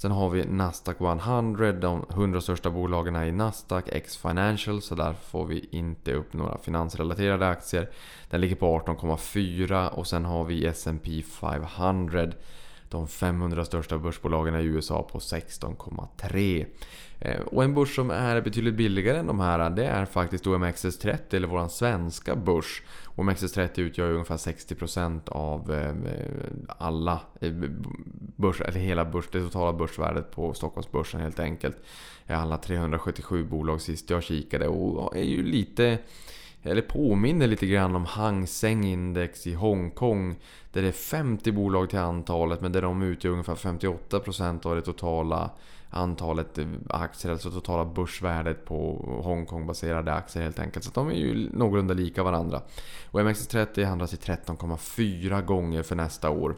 Sen 0.00 0.10
har 0.10 0.30
vi 0.30 0.44
Nasdaq 0.44 0.96
100, 1.00 1.72
de 1.72 2.04
100 2.10 2.40
största 2.40 2.70
bolagen 2.70 3.16
i 3.16 3.32
Nasdaq, 3.32 3.84
X 3.88 4.16
Financial, 4.16 4.82
så 4.82 4.94
där 4.94 5.12
får 5.12 5.46
vi 5.46 5.68
inte 5.70 6.12
upp 6.12 6.32
några 6.32 6.58
finansrelaterade 6.58 7.48
aktier. 7.48 7.90
Den 8.30 8.40
ligger 8.40 8.56
på 8.56 8.78
18,4 8.78 9.88
och 9.88 10.06
sen 10.06 10.24
har 10.24 10.44
vi 10.44 10.66
S&P 10.66 11.22
500 11.22 12.32
de 12.90 13.08
500 13.08 13.64
största 13.64 13.98
börsbolagen 13.98 14.54
i 14.54 14.64
USA 14.64 15.02
på 15.02 15.18
16,3. 15.18 16.66
Eh, 17.20 17.40
och 17.40 17.64
en 17.64 17.74
börs 17.74 17.94
som 17.94 18.10
är 18.10 18.40
betydligt 18.40 18.74
billigare 18.74 19.18
än 19.18 19.26
de 19.26 19.40
här 19.40 19.70
det 19.70 19.86
är 19.86 20.04
faktiskt 20.04 20.44
OMXS30 20.44 21.18
eller 21.30 21.48
vår 21.48 21.68
svenska 21.68 22.36
börs. 22.36 22.82
OMXS30 23.16 23.80
utgör 23.80 24.06
ju 24.06 24.12
ungefär 24.12 24.36
60% 24.36 25.28
av 25.28 25.74
eh, 25.74 25.94
alla 26.78 27.20
eh, 27.40 27.52
börs, 28.36 28.60
eller 28.60 28.80
hela 28.80 29.04
börs, 29.04 29.28
det 29.32 29.40
totala 29.40 29.72
börsvärdet 29.72 30.30
på 30.30 30.54
Stockholmsbörsen 30.54 31.20
helt 31.20 31.40
enkelt. 31.40 31.76
Alla 32.26 32.56
377 32.56 33.44
bolag 33.44 33.80
sist 33.80 34.10
jag 34.10 34.22
kikade 34.22 34.68
och 34.68 35.16
är 35.16 35.22
ju 35.22 35.42
lite 35.42 35.98
eller 36.62 36.82
påminner 36.82 37.46
lite 37.46 37.66
grann 37.66 37.96
om 37.96 38.04
Hang 38.04 38.46
Seng 38.46 38.84
Index 38.84 39.46
i 39.46 39.54
Hongkong. 39.54 40.36
Där 40.72 40.82
det 40.82 40.88
är 40.88 40.92
50 40.92 41.52
bolag 41.52 41.90
till 41.90 41.98
antalet 41.98 42.60
men 42.60 42.72
där 42.72 42.82
de 42.82 43.02
utgör 43.02 43.30
ungefär 43.32 43.54
58% 43.54 44.66
av 44.66 44.76
det 44.76 44.82
totala 44.82 45.50
antalet 45.90 46.58
eh, 46.58 46.66
aktier, 46.88 47.32
alltså 47.32 47.50
totala 47.50 47.84
börsvärdet 47.84 48.64
på 48.64 48.96
Hongkong-baserade 49.24 50.12
aktier 50.12 50.42
helt 50.42 50.58
enkelt. 50.58 50.84
Så 50.84 50.90
de 50.94 51.08
är 51.08 51.14
ju 51.14 51.50
någorlunda 51.52 51.94
lika 51.94 52.22
varandra. 52.22 52.62
Och 53.10 53.20
MXS30 53.20 53.84
handlas 53.84 54.14
i 54.14 54.16
13,4 54.16 55.42
gånger 55.42 55.82
för 55.82 55.96
nästa 55.96 56.30
år. 56.30 56.56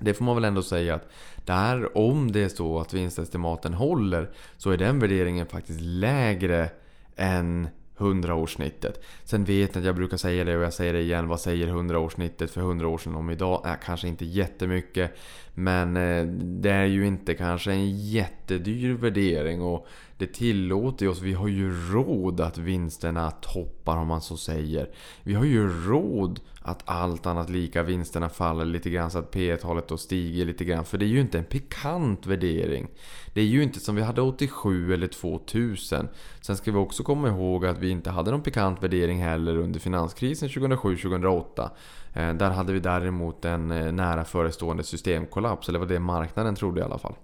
Det 0.00 0.14
får 0.14 0.24
man 0.24 0.34
väl 0.34 0.44
ändå 0.44 0.62
säga 0.62 0.94
att 0.94 1.08
där, 1.44 1.98
om 1.98 2.32
det 2.32 2.40
är 2.40 2.48
så 2.48 2.80
att 2.80 2.94
vinstestimaten 2.94 3.74
håller, 3.74 4.30
så 4.56 4.70
är 4.70 4.76
den 4.76 4.98
värderingen 4.98 5.46
faktiskt 5.46 5.80
lägre 5.80 6.70
än 7.16 7.68
100-årssnittet. 8.00 9.00
Sen 9.24 9.44
vet 9.44 9.74
jag 9.74 9.80
att 9.80 9.86
jag 9.86 9.96
brukar 9.96 10.16
säga 10.16 10.44
det 10.44 10.56
och 10.56 10.62
jag 10.62 10.72
säger 10.72 10.92
det 10.92 11.00
igen. 11.00 11.28
Vad 11.28 11.40
säger 11.40 11.66
100-årssnittet 11.66 12.46
för 12.46 12.60
100 12.60 12.88
år 12.88 12.98
sedan 12.98 13.14
om 13.14 13.30
idag? 13.30 13.62
Äh, 13.66 13.72
kanske 13.84 14.08
inte 14.08 14.24
jättemycket. 14.24 15.18
Men 15.54 15.96
eh, 15.96 16.24
det 16.42 16.70
är 16.70 16.84
ju 16.84 17.06
inte 17.06 17.34
kanske 17.34 17.72
en 17.72 18.00
jättedyr 18.10 18.94
värdering 18.94 19.62
och 19.62 19.86
det 20.20 20.26
tillåter 20.26 21.08
oss. 21.08 21.20
Vi 21.20 21.32
har 21.32 21.48
ju 21.48 21.92
råd 21.92 22.40
att 22.40 22.58
vinsterna 22.58 23.30
toppar 23.30 23.96
om 23.96 24.08
man 24.08 24.20
så 24.20 24.36
säger. 24.36 24.90
Vi 25.22 25.34
har 25.34 25.44
ju 25.44 25.88
råd 25.88 26.40
att 26.62 26.82
allt 26.84 27.26
annat 27.26 27.50
lika 27.50 27.82
vinsterna 27.82 28.28
faller 28.28 28.64
lite 28.64 28.90
grann 28.90 29.10
så 29.10 29.18
att 29.18 29.30
P 29.30 29.56
talet 29.56 29.88
då 29.88 29.96
stiger 29.96 30.44
lite 30.44 30.64
grann. 30.64 30.84
För 30.84 30.98
det 30.98 31.04
är 31.04 31.08
ju 31.08 31.20
inte 31.20 31.38
en 31.38 31.44
pikant 31.44 32.26
värdering. 32.26 32.88
Det 33.34 33.40
är 33.40 33.44
ju 33.44 33.62
inte 33.62 33.80
som 33.80 33.96
vi 33.96 34.02
hade 34.02 34.22
87 34.22 34.94
eller 34.94 35.06
2000. 35.06 36.08
Sen 36.40 36.56
ska 36.56 36.72
vi 36.72 36.78
också 36.78 37.02
komma 37.02 37.28
ihåg 37.28 37.66
att 37.66 37.78
vi 37.78 37.90
inte 37.90 38.10
hade 38.10 38.30
någon 38.30 38.42
pikant 38.42 38.82
värdering 38.82 39.22
heller 39.22 39.56
under 39.56 39.80
finanskrisen 39.80 40.48
2007-2008. 40.48 41.70
Eh, 42.12 42.34
där 42.34 42.50
hade 42.50 42.72
vi 42.72 42.80
däremot 42.80 43.44
en 43.44 43.70
eh, 43.70 43.92
nära 43.92 44.24
förestående 44.24 44.82
systemkollaps, 44.82 45.68
eller 45.68 45.78
vad 45.78 45.88
det 45.88 45.98
marknaden 45.98 46.54
trodde 46.54 46.80
i 46.80 46.84
alla 46.84 46.98
fall. 46.98 47.14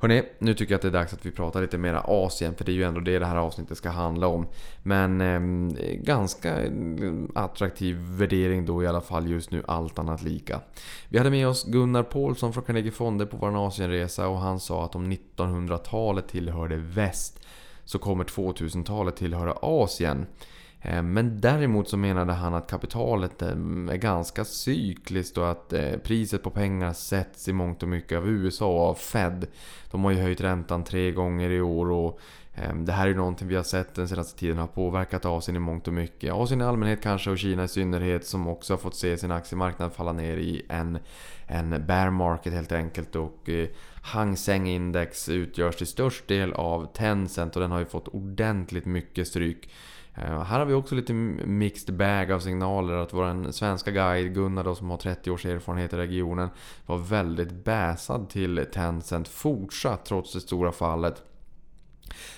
Hörrni, 0.00 0.22
nu 0.38 0.54
tycker 0.54 0.72
jag 0.72 0.76
att 0.76 0.82
det 0.82 0.88
är 0.88 0.92
dags 0.92 1.12
att 1.12 1.26
vi 1.26 1.30
pratar 1.30 1.60
lite 1.60 1.78
mer 1.78 2.00
Asien, 2.04 2.54
för 2.54 2.64
det 2.64 2.72
är 2.72 2.74
ju 2.74 2.84
ändå 2.84 3.00
det 3.00 3.18
det 3.18 3.26
här 3.26 3.36
avsnittet 3.36 3.78
ska 3.78 3.90
handla 3.90 4.26
om. 4.26 4.46
Men 4.82 5.20
ehm, 5.20 5.68
eh, 5.68 5.94
ganska 5.94 6.54
attraktiv 7.34 7.96
värdering 7.96 8.66
då 8.66 8.82
i 8.82 8.86
alla 8.86 9.00
fall 9.00 9.30
just 9.30 9.50
nu, 9.50 9.62
allt 9.68 9.98
annat 9.98 10.22
lika. 10.22 10.60
Vi 11.08 11.18
hade 11.18 11.30
med 11.30 11.48
oss 11.48 11.64
Gunnar 11.64 12.02
Paulsson 12.02 12.52
från 12.52 12.64
Carnegie 12.64 12.92
Fonder 12.92 13.26
på 13.26 13.36
vår 13.36 13.66
Asienresa 13.66 14.28
och 14.28 14.38
han 14.38 14.60
sa 14.60 14.84
att 14.84 14.94
om 14.94 15.12
1900-talet 15.12 16.28
tillhörde 16.28 16.76
väst 16.76 17.44
så 17.84 17.98
kommer 17.98 18.24
2000-talet 18.24 19.16
tillhöra 19.16 19.52
Asien. 19.52 20.26
Eh, 20.80 21.02
men 21.02 21.40
däremot 21.40 21.88
så 21.88 21.96
menade 21.96 22.32
han 22.32 22.54
att 22.54 22.70
kapitalet 22.70 23.42
eh, 23.42 23.48
är 23.48 23.96
ganska 23.96 24.44
cykliskt 24.44 25.38
och 25.38 25.50
att 25.50 25.72
eh, 25.72 25.96
priset 26.04 26.42
på 26.42 26.50
pengar 26.50 26.92
sätts 26.92 27.48
i 27.48 27.52
mångt 27.52 27.82
och 27.82 27.88
mycket 27.88 28.18
av 28.18 28.28
USA 28.28 28.66
och 28.66 28.90
av 28.90 28.94
Fed. 28.94 29.46
De 29.90 30.04
har 30.04 30.10
ju 30.10 30.20
höjt 30.20 30.40
räntan 30.40 30.84
tre 30.84 31.10
gånger 31.10 31.50
i 31.50 31.60
år 31.60 31.90
och 31.90 32.20
det 32.74 32.92
här 32.92 33.04
är 33.04 33.08
ju 33.08 33.16
någonting 33.16 33.48
vi 33.48 33.56
har 33.56 33.62
sett 33.62 33.94
den 33.94 34.08
senaste 34.08 34.38
tiden 34.38 34.58
har 34.58 34.66
påverkat 34.66 35.24
Asien 35.24 35.56
i 35.56 35.58
mångt 35.58 35.88
och 35.88 35.94
mycket. 35.94 36.32
Asien 36.32 36.60
i 36.60 36.64
allmänhet 36.64 37.02
kanske 37.02 37.30
och 37.30 37.38
Kina 37.38 37.64
i 37.64 37.68
synnerhet 37.68 38.26
som 38.26 38.48
också 38.48 38.72
har 38.72 38.78
fått 38.78 38.94
se 38.94 39.16
sin 39.16 39.30
aktiemarknad 39.30 39.92
falla 39.92 40.12
ner 40.12 40.36
i 40.36 40.62
en, 40.68 40.98
en 41.46 41.84
bear 41.86 42.10
market 42.10 42.52
helt 42.52 42.72
enkelt. 42.72 43.16
Och 43.16 43.50
Hang 44.02 44.36
Seng 44.36 44.68
Index 44.68 45.28
utgörs 45.28 45.76
till 45.76 45.86
störst 45.86 46.28
del 46.28 46.52
av 46.52 46.92
Tencent 46.92 47.56
och 47.56 47.62
den 47.62 47.70
har 47.70 47.78
ju 47.78 47.86
fått 47.86 48.08
ordentligt 48.08 48.86
mycket 48.86 49.28
stryk. 49.28 49.68
Eh, 50.22 50.42
här 50.42 50.58
har 50.58 50.66
vi 50.66 50.74
också 50.74 50.94
lite 50.94 51.12
mixed 51.12 51.94
bag 51.94 52.32
av 52.32 52.40
signaler 52.40 52.94
att 52.94 53.12
vår 53.12 53.52
svenska 53.52 53.90
guide 53.90 54.34
Gunnar 54.34 54.64
då, 54.64 54.74
som 54.74 54.90
har 54.90 54.96
30 54.96 55.30
års 55.30 55.46
erfarenhet 55.46 55.92
i 55.92 55.96
regionen 55.96 56.48
var 56.86 56.98
väldigt 56.98 57.64
bäsad 57.64 58.28
till 58.30 58.66
Tencent 58.72 59.28
fortsatt 59.28 60.04
trots 60.04 60.32
det 60.32 60.40
stora 60.40 60.72
fallet. 60.72 61.22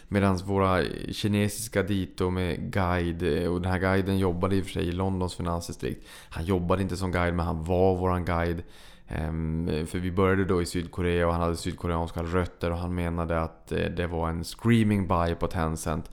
Medan 0.09 0.37
våra 0.37 0.85
kinesiska 1.13 1.83
dito 1.83 2.31
med 2.31 2.73
guide, 2.73 3.23
eh, 3.23 3.53
och 3.53 3.61
den 3.61 3.73
här 3.73 3.79
guiden 3.79 4.19
jobbade 4.19 4.57
i 4.57 4.61
och 4.61 4.65
för 4.65 4.73
sig 4.73 4.89
i 4.89 4.93
Londons 4.93 5.35
finansdistrikt. 5.35 6.07
Han 6.31 6.45
jobbade 6.45 6.83
inte 6.83 6.97
som 6.97 7.13
guide 7.13 7.35
men 7.35 7.47
han 7.47 7.65
var 7.65 7.97
våran 7.97 8.25
guide. 8.25 8.63
Ehm, 9.09 9.87
för 9.87 9.99
vi 9.99 10.13
började 10.13 10.45
då 10.45 10.63
i 10.63 10.67
Sydkorea 10.67 11.27
och 11.27 11.33
han 11.33 11.43
hade 11.43 11.57
sydkoreanska 11.57 12.23
rötter 12.23 12.71
och 12.71 12.79
han 12.79 12.95
menade 12.95 13.41
att 13.41 13.73
eh, 13.73 13.79
det 13.79 14.07
var 14.07 14.29
en 14.29 14.45
screaming 14.45 15.09
buy 15.09 15.35
på 15.35 15.47
Tencent. 15.47 16.11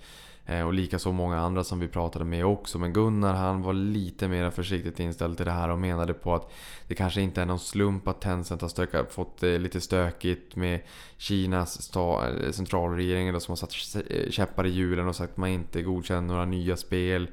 Eh, 0.50 0.62
och 0.62 0.74
likaså 0.74 1.12
många 1.12 1.40
andra 1.40 1.64
som 1.64 1.80
vi 1.80 1.88
pratade 1.88 2.26
med 2.26 2.46
också. 2.46 2.80
Men 2.80 2.94
Gunnar 2.94 3.34
han 3.34 3.62
var 3.62 3.74
lite 3.74 4.28
mer 4.28 4.50
försiktigt 4.50 5.00
inställd 5.00 5.38
till 5.38 5.46
det 5.46 5.52
här 5.52 5.70
och 5.70 5.80
menade 5.80 6.14
på 6.14 6.36
att 6.36 6.52
det 6.88 6.96
kanske 6.96 7.22
inte 7.22 7.42
är 7.42 7.46
någon 7.46 7.60
slump 7.60 8.08
att 8.08 8.22
Tencent 8.22 8.62
har 8.62 8.70
stöka, 8.70 9.06
fått 9.06 9.38
det 9.38 9.60
lite 9.60 9.82
stökigt 9.82 10.56
med 10.56 10.80
Kinas 11.18 11.82
sta, 11.82 12.30
eh, 12.30 12.52
centralregering 12.52 13.40
som 13.40 13.52
har 13.52 13.56
satt 13.56 14.06
eh, 14.10 14.30
käppar 14.30 14.66
i 14.66 14.70
hjulen 14.70 15.08
och 15.08 15.16
sagt 15.16 15.32
att 15.32 15.38
man 15.38 15.50
inte 15.50 15.82
godkänner 15.82 16.28
några 16.28 16.46
nya 16.46 16.78
spel. 16.78 17.30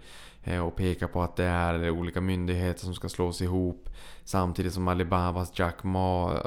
Och 0.65 0.77
pekar 0.77 1.07
på 1.07 1.23
att 1.23 1.37
det 1.37 1.45
är 1.45 1.91
olika 1.91 2.21
myndigheter 2.21 2.81
som 2.81 2.95
ska 2.95 3.09
slås 3.09 3.43
ihop. 3.43 3.89
Samtidigt 4.25 4.73
som 4.73 4.89
Alibabas 4.89 5.59
Jack 5.59 5.85
Ma 5.85 6.41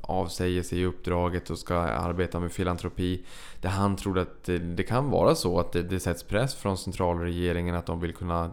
avsäger 0.00 0.62
sig 0.62 0.84
uppdraget 0.84 1.50
och 1.50 1.58
ska 1.58 1.76
arbeta 1.76 2.40
med 2.40 2.52
filantropi. 2.52 3.24
Där 3.60 3.68
han 3.68 3.96
tror 3.96 4.18
att 4.18 4.44
det, 4.44 4.82
kan 4.88 5.10
vara 5.10 5.34
så 5.34 5.60
att 5.60 5.72
det, 5.72 5.82
det 5.82 6.00
sätts 6.00 6.22
press 6.22 6.54
från 6.54 6.76
centralregeringen 6.78 7.74
att 7.74 7.86
de 7.86 8.00
vill 8.00 8.14
kunna 8.14 8.52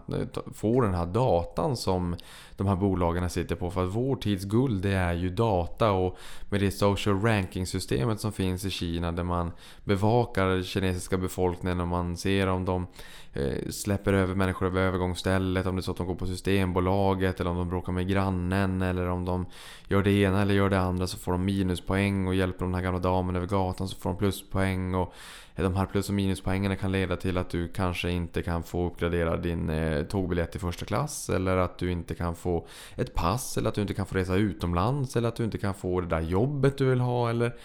få 0.54 0.80
den 0.80 0.94
här 0.94 1.06
datan 1.06 1.76
som 1.76 2.16
de 2.56 2.66
här 2.66 2.76
bolagen 2.76 3.30
sitter 3.30 3.54
på. 3.54 3.70
För 3.78 3.84
att 3.84 3.94
vår 3.94 4.16
tids 4.16 4.44
guld 4.44 4.82
det 4.82 4.92
är 4.92 5.12
ju 5.12 5.30
data 5.30 5.90
och 5.90 6.18
med 6.50 6.60
det 6.60 6.70
social 6.70 7.20
ranking 7.22 7.66
systemet 7.66 8.20
som 8.20 8.32
finns 8.32 8.64
i 8.64 8.70
Kina 8.70 9.12
där 9.12 9.22
man 9.22 9.52
bevakar 9.84 10.46
den 10.46 10.64
kinesiska 10.64 11.16
befolkningen 11.16 11.80
och 11.80 11.88
man 11.88 12.16
ser 12.16 12.46
om 12.46 12.64
de 12.64 12.86
eh, 13.32 13.70
släpper 13.70 14.12
över 14.12 14.34
människor 14.34 14.66
över 14.66 14.80
övergångsstället, 14.80 15.66
om 15.66 15.76
det 15.76 15.80
är 15.80 15.82
så 15.82 15.90
att 15.90 15.96
de 15.96 16.06
går 16.06 16.14
på 16.14 16.26
Systembolaget 16.26 17.40
eller 17.40 17.50
om 17.50 17.56
de 17.56 17.68
bråkar 17.68 17.92
med 17.92 18.08
grannen 18.08 18.82
eller 18.82 19.06
om 19.08 19.24
de 19.24 19.46
gör 19.88 20.02
det 20.02 20.12
ena 20.12 20.42
eller 20.42 20.54
gör 20.54 20.70
det 20.70 20.80
andra 20.80 21.06
så 21.06 21.18
får 21.18 21.32
de 21.32 21.44
minuspoäng 21.44 22.26
och 22.26 22.34
hjälper 22.34 22.58
de 22.58 22.64
den 22.64 22.74
här 22.74 22.82
gamla 22.82 23.00
damen 23.00 23.36
över 23.36 23.46
gatan 23.46 23.88
så 23.88 23.96
får 23.96 24.10
de 24.10 24.18
pluspoäng 24.18 24.94
och 24.94 25.14
de 25.62 25.76
här 25.76 25.86
plus 25.86 26.08
och 26.08 26.14
minuspoängen 26.14 26.76
kan 26.76 26.92
leda 26.92 27.16
till 27.16 27.38
att 27.38 27.50
du 27.50 27.68
kanske 27.68 28.10
inte 28.10 28.42
kan 28.42 28.62
få 28.62 28.86
uppgradera 28.86 29.36
din 29.36 29.70
eh, 29.70 30.04
tågbiljett 30.04 30.56
i 30.56 30.58
första 30.58 30.84
klass 30.84 31.28
eller 31.28 31.56
att 31.56 31.78
du 31.78 31.92
inte 31.92 32.14
kan 32.14 32.34
få 32.34 32.66
ett 32.96 33.14
pass 33.14 33.56
eller 33.56 33.68
att 33.68 33.74
du 33.74 33.80
inte 33.80 33.94
kan 33.94 34.06
få 34.06 34.14
resa 34.14 34.34
utomlands 34.34 35.16
eller 35.16 35.28
att 35.28 35.36
du 35.36 35.44
inte 35.44 35.58
kan 35.58 35.74
få 35.74 36.00
det 36.00 36.06
där 36.06 36.20
jobbet 36.20 36.78
du 36.78 36.84
vill 36.84 37.00
ha 37.00 37.30
eller 37.30 37.56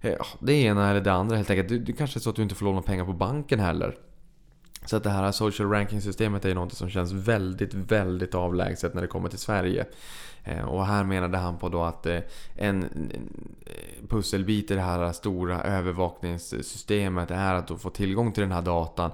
eh, 0.00 0.18
det 0.40 0.52
ena 0.52 0.90
eller 0.90 1.00
det 1.00 1.12
andra 1.12 1.36
helt 1.36 1.50
enkelt. 1.50 1.68
Det, 1.68 1.78
det 1.78 1.92
kanske 1.92 2.18
är 2.18 2.20
så 2.20 2.30
att 2.30 2.36
du 2.36 2.42
inte 2.42 2.54
får 2.54 2.64
låna 2.64 2.82
pengar 2.82 3.04
på 3.04 3.12
banken 3.12 3.60
heller. 3.60 3.96
Så 4.86 4.96
att 4.96 5.02
det 5.02 5.10
här 5.10 5.32
social 5.32 5.70
ranking-systemet 5.70 6.44
är 6.44 6.48
ju 6.48 6.54
något 6.54 6.72
som 6.72 6.90
känns 6.90 7.12
väldigt, 7.12 7.74
väldigt 7.74 8.34
avlägset 8.34 8.94
när 8.94 9.02
det 9.02 9.08
kommer 9.08 9.28
till 9.28 9.38
Sverige. 9.38 9.86
Eh, 10.44 10.64
och 10.64 10.86
här 10.86 11.04
menade 11.04 11.38
han 11.38 11.58
på 11.58 11.68
då 11.68 11.82
att 11.82 12.06
eh, 12.06 12.18
en 12.54 12.82
eh, 13.64 14.08
pusselbit 14.08 14.70
i 14.70 14.74
det 14.74 14.80
här 14.80 15.12
stora 15.12 15.62
övervakningssystemet 15.62 17.30
är 17.30 17.54
att 17.54 17.80
få 17.80 17.90
tillgång 17.90 18.32
till 18.32 18.42
den 18.42 18.52
här 18.52 18.62
datan. 18.62 19.10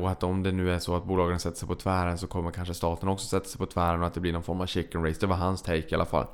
Och 0.00 0.10
att 0.10 0.22
om 0.22 0.42
det 0.42 0.52
nu 0.52 0.74
är 0.74 0.78
så 0.78 0.96
att 0.96 1.04
bolagen 1.04 1.40
sätter 1.40 1.58
sig 1.58 1.68
på 1.68 1.74
tvären 1.74 2.18
så 2.18 2.26
kommer 2.26 2.50
kanske 2.50 2.74
staten 2.74 3.08
också 3.08 3.26
sätta 3.26 3.44
sig 3.44 3.58
på 3.58 3.66
tvären 3.66 4.00
och 4.00 4.06
att 4.06 4.14
det 4.14 4.20
blir 4.20 4.32
någon 4.32 4.42
form 4.42 4.60
av 4.60 4.66
chicken 4.66 5.04
race. 5.04 5.20
Det 5.20 5.26
var 5.26 5.36
hans 5.36 5.62
take 5.62 5.88
i 5.88 5.94
alla 5.94 6.04
fall. 6.04 6.26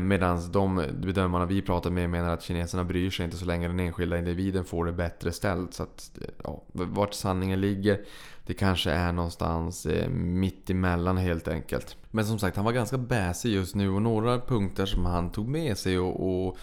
Medan 0.00 0.52
de 0.52 0.84
bedömarna 0.92 1.46
vi 1.46 1.62
pratar 1.62 1.90
med 1.90 2.10
menar 2.10 2.32
att 2.32 2.42
kineserna 2.42 2.84
bryr 2.84 3.10
sig 3.10 3.24
inte 3.24 3.36
så 3.36 3.44
länge 3.44 3.68
den 3.68 3.80
enskilda 3.80 4.18
individen 4.18 4.64
får 4.64 4.84
det 4.84 4.92
bättre 4.92 5.32
ställt. 5.32 5.74
Så 5.74 5.82
att, 5.82 6.10
ja, 6.44 6.62
vart 6.72 7.14
sanningen 7.14 7.60
ligger, 7.60 8.00
det 8.46 8.54
kanske 8.54 8.90
är 8.90 9.12
någonstans 9.12 9.86
mitt 10.10 10.70
emellan 10.70 11.16
helt 11.16 11.48
enkelt. 11.48 11.96
Men 12.10 12.26
som 12.26 12.38
sagt, 12.38 12.56
han 12.56 12.64
var 12.64 12.72
ganska 12.72 12.98
bäsig 12.98 13.52
just 13.52 13.74
nu 13.74 13.90
och 13.90 14.02
några 14.02 14.40
punkter 14.40 14.86
som 14.86 15.04
han 15.04 15.30
tog 15.32 15.48
med 15.48 15.78
sig 15.78 15.98
och, 15.98 16.46
och 16.46 16.58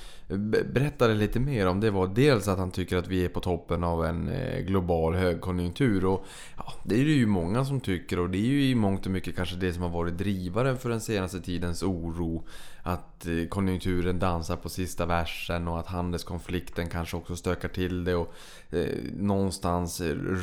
berättade 0.74 1.14
lite 1.14 1.40
mer 1.40 1.68
om 1.68 1.80
det 1.80 1.92
var 1.92 2.08
dels 2.08 2.48
att 2.48 2.58
han 2.58 2.72
tycker 2.72 2.98
att 2.98 3.08
vi 3.08 3.26
är 3.26 3.30
på 3.30 3.40
toppen 3.40 3.84
av 3.84 4.06
en 4.06 4.30
eh, 4.30 4.60
global 4.60 5.16
högkonjunktur 5.16 6.06
och 6.06 6.26
ja, 6.58 6.74
det 6.84 7.02
är 7.02 7.06
det 7.06 7.12
ju 7.12 7.26
många 7.26 7.66
som 7.66 7.80
tycker 7.80 8.20
och 8.20 8.30
det 8.30 8.38
är 8.38 8.46
ju 8.46 8.70
i 8.70 8.76
mångt 8.76 9.06
och 9.06 9.12
mycket 9.12 9.36
kanske 9.36 9.56
det 9.56 9.74
som 9.74 9.84
har 9.84 9.90
varit 9.90 10.18
drivaren 10.18 10.78
för 10.78 10.90
den 10.90 11.02
senaste 11.02 11.42
tidens 11.42 11.84
oro. 11.84 12.44
Att 12.84 13.26
eh, 13.26 13.48
konjunkturen 13.50 14.20
dansar 14.20 14.56
på 14.56 14.70
sista 14.70 15.06
versen 15.06 15.68
och 15.68 15.80
att 15.80 15.88
handelskonflikten 15.88 16.90
kanske 16.90 17.18
också 17.18 17.36
stökar 17.36 17.70
till 17.70 18.04
det 18.04 18.16
och 18.16 18.34
eh, 18.70 18.88
någonstans 19.14 20.02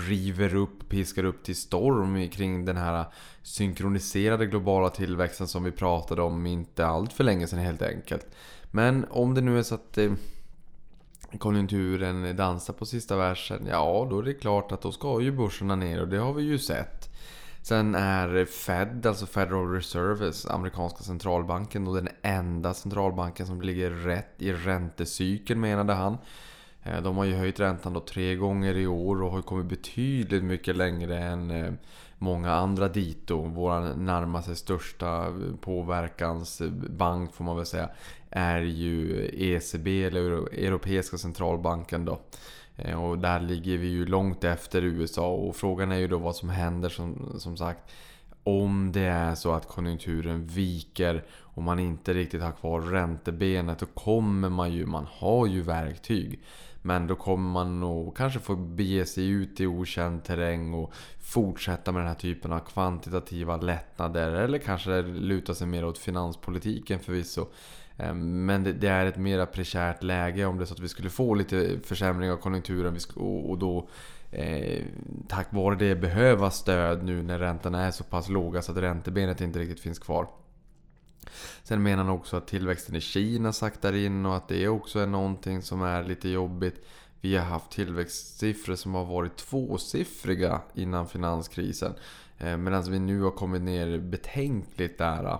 river 0.09 0.55
upp, 0.55 0.89
piskar 0.89 1.25
upp 1.25 1.43
till 1.43 1.57
storm 1.57 2.29
kring 2.29 2.65
den 2.65 2.77
här 2.77 3.05
synkroniserade 3.45 4.47
globala 4.47 4.91
tillväxten 4.91 5.49
som 5.49 5.65
vi 5.65 5.71
pratade 5.71 6.23
om 6.23 6.47
inte 6.47 6.87
allt 6.87 7.13
för 7.13 7.25
länge 7.25 7.47
sedan 7.47 7.59
helt 7.59 7.83
enkelt. 7.83 8.27
Men 8.71 9.07
om 9.11 9.35
det 9.35 9.41
nu 9.41 9.59
är 9.59 9.63
så 9.63 9.75
att 9.75 9.99
eh, 9.99 10.13
konjunkturen 11.39 12.37
dansar 12.37 12.75
på 12.75 12.87
sista 12.87 13.17
versen, 13.17 13.67
ja 13.71 14.07
då 14.11 14.19
är 14.19 14.23
det 14.23 14.35
klart 14.35 14.73
att 14.73 14.83
då 14.83 14.93
ska 14.93 15.21
ju 15.21 15.33
börserna 15.33 15.77
ner 15.77 16.01
och 16.01 16.09
det 16.09 16.19
har 16.19 16.33
vi 16.33 16.43
ju 16.43 16.59
sett. 16.59 17.11
Sen 17.63 17.95
är 17.95 18.45
Fed, 18.45 19.07
alltså 19.07 19.27
Federal 19.27 19.73
Reserve, 19.73 20.33
amerikanska 20.49 21.05
centralbanken, 21.05 21.85
då 21.85 21.95
den 21.95 22.09
enda 22.23 22.75
centralbanken 22.75 23.47
som 23.47 23.63
ligger 23.63 23.91
rätt 23.91 24.35
i 24.39 24.53
räntecykeln 24.53 25.61
menade 25.61 25.93
han. 25.93 26.19
Eh, 26.83 27.03
de 27.03 27.17
har 27.17 27.25
ju 27.25 27.35
höjt 27.35 27.61
räntan 27.61 27.93
då 27.93 28.01
tre 28.01 28.37
gånger 28.37 28.77
i 28.77 28.87
år 28.87 29.23
och 29.23 29.31
har 29.31 29.43
kommit 29.43 29.67
betydligt 29.67 30.45
mycket 30.45 30.77
längre 30.77 31.19
än 31.19 31.51
eh, 31.51 31.73
många 32.25 32.53
andra 32.53 32.89
dito. 32.89 33.43
Vår 33.43 33.97
närmaste 33.97 34.55
största 34.57 35.27
påverkansbank 35.61 37.35
får 37.35 37.45
man 37.45 37.57
väl 37.57 37.67
säga 37.67 37.89
är 38.31 38.61
ju 38.61 39.31
ECB 39.33 40.05
eller 40.05 40.21
Europeiska 40.55 41.19
centralbanken 41.19 42.05
då. 42.05 42.21
Eh, 42.77 43.05
och 43.05 43.19
där 43.19 43.41
ligger 43.41 43.79
vi 43.79 43.87
ju 43.87 44.07
långt 44.07 44.45
efter 44.45 44.83
USA 44.83 45.29
och 45.29 45.57
frågan 45.57 45.93
är 45.93 45.97
ju 45.97 46.09
då 46.09 46.19
vad 46.19 46.37
som 46.37 46.49
händer 46.49 46.89
som, 46.89 47.35
som 47.39 47.57
sagt 47.57 47.91
om 48.45 48.93
det 48.93 49.01
är 49.01 49.35
så 49.35 49.53
att 49.53 49.69
konjunkturen 49.69 50.47
viker 50.47 51.25
och 51.31 51.63
man 51.63 51.79
inte 51.79 52.15
riktigt 52.15 52.43
har 52.43 52.53
kvar 52.53 52.81
räntebenet 52.81 53.79
då 53.79 53.87
kommer 53.87 54.49
man 54.49 54.73
ju, 54.73 54.87
man 54.87 55.07
har 55.11 55.47
ju 55.47 55.63
verktyg. 55.63 56.41
Men 56.87 57.07
då 57.07 57.15
kommer 57.15 57.51
man 57.51 57.81
nog 57.81 58.17
kanske 58.17 58.41
få 58.41 58.57
bege 58.57 59.07
sig 59.07 59.29
ut 59.29 59.61
i 59.61 59.67
okänd 59.67 60.25
terräng 60.25 60.75
och 60.75 60.93
fortsätta 61.21 61.93
med 61.93 62.01
den 62.01 62.09
här 62.09 62.15
typen 62.15 62.53
av 62.53 62.59
kvantitativa 62.59 63.57
lättnader. 63.57 64.33
Eller 64.33 64.59
kanske 64.59 65.03
luta 65.03 65.55
sig 65.55 65.67
mer 65.67 65.85
åt 65.85 65.99
finanspolitiken 65.99 67.01
förvisso. 67.01 67.47
Ehm, 67.97 68.47
men 68.47 68.65
det 68.81 68.89
är 68.89 69.07
ett 69.07 69.17
mera 69.17 69.47
prekärt 69.47 70.03
läge 70.03 70.45
om 70.45 70.59
det 70.59 70.65
är 70.65 70.67
så 70.67 70.75
att 70.75 70.81
vi 70.81 70.89
skulle 70.89 71.11
få 71.11 71.35
lite 71.35 71.79
försämring 71.85 72.31
av 72.31 72.37
konjunkturen 72.37 72.99
och 73.17 73.59
då 73.59 73.89
eh, 74.31 74.83
tack 75.29 75.53
vare 75.53 75.75
det 75.75 75.95
behöva 75.95 76.51
stöd 76.51 77.05
nu 77.05 77.23
när 77.23 77.39
räntorna 77.39 77.83
är 77.83 77.91
så 77.91 78.05
pass 78.05 78.29
låga 78.29 78.63
så 78.63 78.73
att 78.73 78.79
räntebenet 78.79 79.41
inte 79.41 79.59
riktigt 79.59 79.81
finns 79.81 79.99
kvar. 79.99 80.27
Sen 81.63 81.83
menar 81.83 82.05
han 82.05 82.13
också 82.13 82.37
att 82.37 82.47
tillväxten 82.47 82.97
i 82.97 83.01
Kina 83.01 83.53
saktar 83.53 83.93
in 83.93 84.27
och 84.27 84.37
att 84.37 84.49
det 84.49 84.69
också 84.69 84.99
är 84.99 85.07
någonting 85.07 85.63
som 85.63 85.83
är 85.83 86.05
lite 86.05 86.29
jobbigt. 86.29 86.85
Vi 87.21 87.37
har 87.37 87.45
haft 87.45 87.71
tillväxtsiffror 87.71 88.75
som 88.75 88.95
har 88.95 89.05
varit 89.05 89.37
tvåsiffriga 89.37 90.61
innan 90.75 91.09
finanskrisen. 91.09 91.95
Eh, 92.39 92.57
Medan 92.57 92.91
vi 92.91 92.99
nu 92.99 93.23
har 93.23 93.31
kommit 93.31 93.63
ner 93.63 93.99
betänkligt 93.99 94.99
där. 94.99 95.39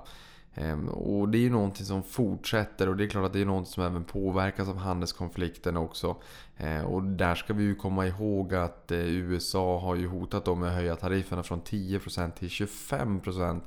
Eh, 0.55 0.89
och 0.89 1.29
det 1.29 1.39
är 1.39 1.41
ju 1.41 1.51
någonting 1.51 1.87
som 1.87 2.03
fortsätter 2.03 2.89
och 2.89 2.97
det 2.97 3.05
är 3.05 3.09
klart 3.09 3.27
att 3.27 3.33
det 3.33 3.41
är 3.41 3.45
något 3.45 3.69
som 3.69 3.85
även 3.85 4.05
påverkas 4.05 4.69
av 4.69 4.77
handelskonflikten 4.77 5.77
också. 5.77 6.17
Eh, 6.57 6.85
och 6.85 7.03
där 7.03 7.35
ska 7.35 7.55
vi 7.55 7.65
ju 7.65 7.75
komma 7.75 8.07
ihåg 8.07 8.55
att 8.55 8.87
USA 8.93 9.79
har 9.79 9.95
ju 9.95 10.07
hotat 10.07 10.45
dem 10.45 10.61
med 10.61 10.69
att 10.69 10.75
höja 10.75 10.97
tarifferna 10.97 11.43
från 11.43 11.61
10% 11.61 12.31
till 12.31 12.49
25% 12.49 13.61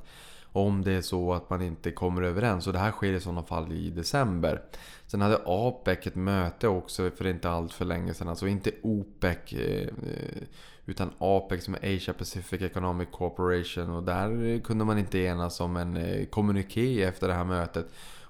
om 0.58 0.84
det 0.84 0.92
är 0.92 1.02
så 1.02 1.32
att 1.32 1.50
man 1.50 1.62
inte 1.62 1.90
kommer 1.90 2.22
överens. 2.22 2.66
Och 2.66 2.72
det 2.72 2.78
här 2.78 2.90
sker 2.90 3.12
i 3.12 3.20
sådana 3.20 3.42
fall 3.42 3.72
i 3.72 3.90
december. 3.90 4.62
Sen 5.06 5.20
hade 5.20 5.40
APEC 5.46 6.06
ett 6.06 6.14
möte 6.14 6.68
också 6.68 7.10
för 7.10 7.26
inte 7.26 7.50
allt 7.50 7.72
för 7.72 7.84
länge 7.84 8.14
sedan. 8.14 8.28
Alltså 8.28 8.48
inte 8.48 8.70
OPEC 8.82 9.52
eh, 9.52 9.88
utan 10.86 11.10
APEC 11.18 11.64
som 11.64 11.74
är 11.74 11.96
Asia 11.96 12.14
Pacific 12.14 12.62
Economic 12.62 13.08
Corporation. 13.12 13.90
Och 13.90 14.02
där 14.02 14.60
kunde 14.60 14.84
man 14.84 14.98
inte 14.98 15.18
enas 15.18 15.60
om 15.60 15.76
en 15.76 15.96
eh, 15.96 16.26
kommuniké 16.26 17.02
efter 17.02 17.28
det 17.28 17.34
här 17.34 17.44
mötet. 17.44 17.86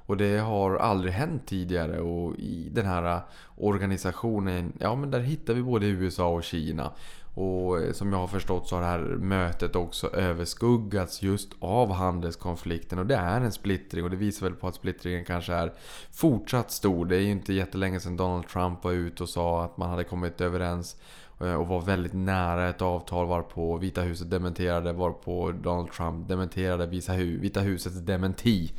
Och 0.08 0.16
det 0.16 0.38
har 0.38 0.76
aldrig 0.76 1.12
hänt 1.12 1.46
tidigare 1.46 2.00
och 2.00 2.36
i 2.38 2.68
den 2.72 2.86
här 2.86 3.20
organisationen, 3.56 4.72
ja 4.80 4.94
men 4.94 5.10
där 5.10 5.20
hittar 5.20 5.54
vi 5.54 5.62
både 5.62 5.86
USA 5.86 6.28
och 6.28 6.44
Kina. 6.44 6.92
Och 7.34 7.80
eh, 7.80 7.92
som 7.92 8.12
jag 8.12 8.18
har 8.18 8.26
förstått 8.26 8.68
så 8.68 8.76
har 8.76 8.82
det 8.82 8.88
här 8.88 9.16
mötet 9.16 9.76
också 9.76 10.14
överskuggats 10.14 11.22
just 11.22 11.52
av 11.60 11.92
handelskonflikten. 11.92 12.98
Och 12.98 13.06
det 13.06 13.16
är 13.16 13.40
en 13.40 13.52
splittring 13.52 14.04
och 14.04 14.10
det 14.10 14.16
visar 14.16 14.46
väl 14.46 14.54
på 14.54 14.68
att 14.68 14.74
splittringen 14.74 15.24
kanske 15.24 15.54
är 15.54 15.72
fortsatt 16.12 16.70
stor. 16.70 17.06
Det 17.06 17.16
är 17.16 17.20
ju 17.20 17.30
inte 17.30 17.52
jättelänge 17.52 18.00
sedan 18.00 18.16
Donald 18.16 18.48
Trump 18.48 18.84
var 18.84 18.92
ute 18.92 19.22
och 19.22 19.28
sa 19.28 19.64
att 19.64 19.76
man 19.76 19.90
hade 19.90 20.04
kommit 20.04 20.40
överens 20.40 20.96
eh, 21.40 21.54
och 21.54 21.66
var 21.68 21.80
väldigt 21.80 22.12
nära 22.12 22.68
ett 22.68 22.82
avtal 22.82 23.26
varpå 23.26 23.76
Vita 23.76 24.00
huset 24.00 24.30
dementerade 24.30 24.92
varpå 24.92 25.52
Donald 25.52 25.92
Trump 25.92 26.28
dementerade 26.28 26.86
Vita 26.86 27.60
husets 27.60 28.00
dementi. 28.00 28.72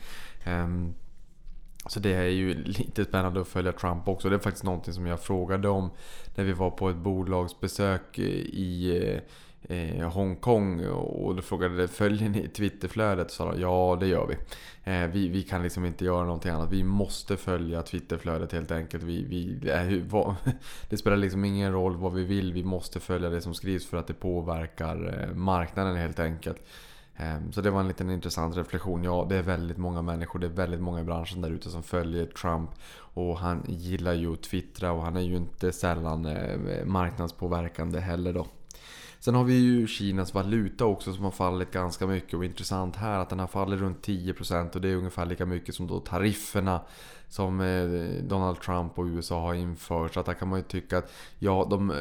Ehm, 0.43 0.93
så 1.85 1.99
det 1.99 2.13
är 2.13 2.23
ju 2.23 2.63
lite 2.63 3.05
spännande 3.05 3.41
att 3.41 3.47
följa 3.47 3.71
Trump 3.71 4.07
också. 4.07 4.29
Det 4.29 4.35
är 4.35 4.39
faktiskt 4.39 4.63
någonting 4.63 4.93
som 4.93 5.05
jag 5.05 5.21
frågade 5.21 5.69
om 5.69 5.89
när 6.35 6.43
vi 6.43 6.53
var 6.53 6.69
på 6.69 6.89
ett 6.89 6.95
bolagsbesök 6.95 8.19
i 8.19 8.97
eh, 9.67 9.77
eh 9.77 10.09
Hongkong. 10.09 10.85
Och 10.87 11.35
då 11.35 11.41
frågade 11.41 11.81
jag 11.81 11.89
följer 11.89 12.29
ni 12.29 12.47
Twitterflödet? 12.47 13.27
Och 13.27 13.31
sa 13.31 13.51
de, 13.51 13.61
ja 13.61 13.97
det 13.99 14.07
gör 14.07 14.27
vi. 14.27 14.35
Eh, 14.91 15.07
vi. 15.07 15.27
Vi 15.27 15.41
kan 15.43 15.63
liksom 15.63 15.85
inte 15.85 16.05
göra 16.05 16.23
någonting 16.25 16.51
annat. 16.51 16.71
Vi 16.71 16.83
måste 16.83 17.37
följa 17.37 17.81
Twitterflödet 17.81 18.51
helt 18.51 18.71
enkelt. 18.71 19.03
Vi, 19.03 19.23
vi, 19.23 19.59
det 20.89 20.97
spelar 20.97 21.17
liksom 21.17 21.45
ingen 21.45 21.71
roll 21.71 21.95
vad 21.95 22.13
vi 22.13 22.23
vill. 22.23 22.53
Vi 22.53 22.63
måste 22.63 22.99
följa 22.99 23.29
det 23.29 23.41
som 23.41 23.53
skrivs 23.53 23.87
för 23.87 23.97
att 23.97 24.07
det 24.07 24.13
påverkar 24.13 25.27
eh, 25.29 25.35
marknaden 25.35 25.95
helt 25.95 26.19
enkelt. 26.19 26.61
Ehm, 27.19 27.51
så 27.51 27.61
det 27.61 27.71
var 27.71 27.79
en 27.79 27.87
liten 27.87 28.11
intressant 28.11 28.57
reflektion. 28.57 29.03
Ja, 29.03 29.25
det 29.29 29.35
är 29.35 29.41
väldigt 29.41 29.77
många 29.77 30.01
människor, 30.01 30.39
det 30.39 30.47
är 30.47 30.51
väldigt 30.51 30.81
många 30.81 31.01
i 31.01 31.03
branschen 31.03 31.41
där 31.41 31.49
ute 31.49 31.69
som 31.69 31.83
följer 31.83 32.25
Trump. 32.25 32.69
Och 33.13 33.37
han 33.37 33.63
gillar 33.67 34.13
ju 34.13 34.33
att 34.33 34.43
twittra 34.43 34.91
och 34.91 35.01
han 35.01 35.15
är 35.15 35.21
ju 35.21 35.35
inte 35.35 35.71
sällan 35.71 36.25
eh, 36.25 36.85
marknadspåverkande 36.85 37.99
heller 37.99 38.33
då. 38.33 38.47
Sen 39.19 39.35
har 39.35 39.43
vi 39.43 39.53
ju 39.53 39.87
Kinas 39.87 40.33
valuta 40.33 40.85
också 40.85 41.13
som 41.13 41.23
har 41.23 41.31
fallit 41.31 41.71
ganska 41.71 42.07
mycket 42.07 42.33
och 42.33 42.45
intressant 42.45 42.95
här 42.95 43.19
att 43.19 43.29
den 43.29 43.39
har 43.39 43.47
fallit 43.47 43.79
runt 43.79 44.07
10% 44.07 44.75
och 44.75 44.81
det 44.81 44.89
är 44.89 44.95
ungefär 44.95 45.25
lika 45.25 45.45
mycket 45.45 45.75
som 45.75 45.87
då 45.87 45.99
tarifferna 45.99 46.81
som 47.29 47.61
eh, 47.61 48.23
Donald 48.23 48.61
Trump 48.61 48.99
och 48.99 49.05
USA 49.05 49.41
har 49.41 49.53
infört. 49.53 50.13
Så 50.13 50.19
att 50.19 50.25
där 50.25 50.33
kan 50.33 50.47
man 50.47 50.59
ju 50.59 50.63
tycka 50.63 50.97
att 50.97 51.11
ja, 51.39 51.67
de 51.69 51.91
eh, 51.91 51.97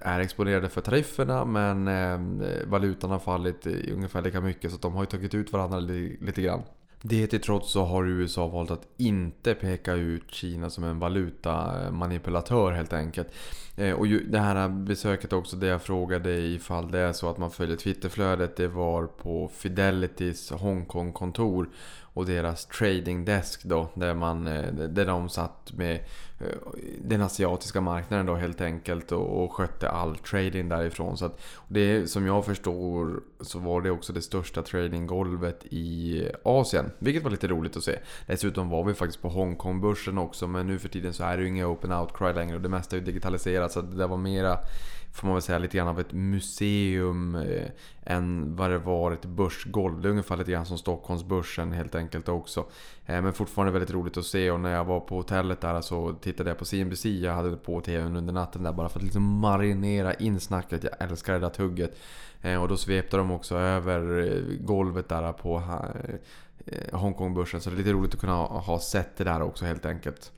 är 0.00 0.20
exponerade 0.20 0.68
för 0.68 0.80
tarifferna 0.80 1.44
men 1.44 1.88
eh, 1.88 2.66
valutan 2.66 3.10
har 3.10 3.18
fallit 3.18 3.66
ungefär 3.66 4.22
lika 4.22 4.40
mycket 4.40 4.70
så 4.70 4.76
att 4.76 4.82
de 4.82 4.94
har 4.94 5.02
ju 5.02 5.06
tagit 5.06 5.34
ut 5.34 5.52
varandra 5.52 5.78
lite 5.78 6.42
grann. 6.42 6.62
Det 7.04 7.26
till 7.26 7.40
trots 7.40 7.72
så 7.72 7.84
har 7.84 8.06
USA 8.06 8.46
valt 8.46 8.70
att 8.70 8.88
inte 8.96 9.54
peka 9.54 9.92
ut 9.92 10.30
Kina 10.30 10.70
som 10.70 10.84
en 10.84 10.98
valutamanipulatör 10.98 12.72
helt 12.72 12.92
enkelt. 12.92 13.28
Och 13.96 14.06
det 14.06 14.38
här 14.38 14.68
besöket 14.68 15.32
också, 15.32 15.56
det 15.56 15.66
jag 15.66 15.82
frågade 15.82 16.40
ifall 16.40 16.90
det 16.90 16.98
är 16.98 17.12
så 17.12 17.30
att 17.30 17.38
man 17.38 17.50
följer 17.50 17.76
Twitterflödet, 17.76 18.56
det 18.56 18.68
var 18.68 19.06
på 19.06 19.50
Fidelitys 19.54 20.50
Hongkong-kontor 20.50 21.68
och 22.14 22.26
deras 22.26 22.66
trading 22.66 23.24
desk 23.24 23.64
då. 23.64 23.88
Där, 23.94 24.14
man, 24.14 24.46
eh, 24.46 24.72
där 24.72 25.06
de 25.06 25.28
satt 25.28 25.72
med 25.72 25.94
eh, 26.40 26.46
den 27.00 27.22
asiatiska 27.22 27.80
marknaden 27.80 28.26
då 28.26 28.34
helt 28.34 28.60
enkelt 28.60 29.12
och, 29.12 29.44
och 29.44 29.52
skötte 29.52 29.90
all 29.90 30.16
trading 30.16 30.68
därifrån. 30.68 31.16
Så 31.16 31.24
att, 31.24 31.40
det, 31.68 32.10
som 32.10 32.26
jag 32.26 32.44
förstår 32.44 33.20
så 33.40 33.58
var 33.58 33.80
det 33.80 33.90
också 33.90 34.12
det 34.12 34.22
största 34.22 34.62
tradinggolvet 34.62 35.64
i 35.70 36.28
Asien. 36.42 36.90
Vilket 36.98 37.22
var 37.22 37.30
lite 37.30 37.48
roligt 37.48 37.76
att 37.76 37.84
se. 37.84 37.98
Dessutom 38.26 38.68
var 38.68 38.84
vi 38.84 38.94
faktiskt 38.94 39.22
på 39.22 39.28
Hongkongbörsen 39.28 40.18
också 40.18 40.46
men 40.46 40.66
nu 40.66 40.78
för 40.78 40.88
tiden 40.88 41.12
så 41.12 41.24
är 41.24 41.36
det 41.36 41.42
ju 41.42 41.48
inga 41.48 41.66
open 41.66 41.92
outcry 41.92 42.32
längre 42.32 42.56
och 42.56 42.62
det 42.62 42.68
mesta 42.68 42.96
är 42.96 43.00
ju 43.00 43.06
digitaliserat. 43.06 43.72
Så 43.72 43.80
det 43.80 43.96
där 43.96 44.08
var 44.08 44.16
mera 44.16 44.58
får 45.12 45.26
man 45.26 45.34
väl 45.34 45.42
säga 45.42 45.58
lite 45.58 45.76
grann 45.76 45.88
av 45.88 46.00
ett 46.00 46.12
museum 46.12 47.34
eh, 47.34 47.68
än 48.02 48.56
vad 48.56 48.70
det 48.70 48.78
var 48.78 49.12
ett 49.12 49.24
börsgolv. 49.24 50.00
Det 50.00 50.08
är 50.08 50.10
ungefär 50.10 50.36
lite 50.36 50.52
grann 50.52 50.66
som 50.66 50.78
Stockholmsbörsen 50.78 51.72
helt 51.72 51.94
enkelt 51.94 52.28
också. 52.28 52.60
Eh, 53.06 53.22
men 53.22 53.32
fortfarande 53.32 53.72
väldigt 53.72 53.90
roligt 53.90 54.16
att 54.16 54.26
se 54.26 54.50
och 54.50 54.60
när 54.60 54.72
jag 54.72 54.84
var 54.84 55.00
på 55.00 55.16
hotellet 55.16 55.60
där 55.60 55.80
så 55.80 56.12
tittade 56.12 56.50
jag 56.50 56.58
på 56.58 56.64
CNBC. 56.64 57.04
Jag 57.04 57.32
hade 57.32 57.50
det 57.50 57.56
på 57.56 57.80
TVn 57.80 58.16
under 58.16 58.32
natten 58.32 58.62
där 58.62 58.72
bara 58.72 58.88
för 58.88 58.98
att 58.98 59.04
liksom 59.04 59.22
marinera 59.22 60.14
in 60.14 60.40
snacket. 60.40 60.84
Jag 60.84 60.92
älskar 60.98 61.32
det 61.32 61.38
där 61.38 61.50
tugget. 61.50 61.98
Eh, 62.42 62.62
och 62.62 62.68
då 62.68 62.76
svepte 62.76 63.16
de 63.16 63.30
också 63.30 63.56
över 63.56 64.20
eh, 64.20 64.42
golvet 64.60 65.08
där 65.08 65.32
på 65.32 65.62
eh, 66.66 66.98
Hongkongbörsen. 66.98 67.60
Så 67.60 67.70
det 67.70 67.76
är 67.76 67.78
lite 67.78 67.92
roligt 67.92 68.14
att 68.14 68.20
kunna 68.20 68.36
ha 68.36 68.78
sett 68.78 69.16
det 69.16 69.24
där 69.24 69.42
också 69.42 69.64
helt 69.64 69.86
enkelt. 69.86 70.32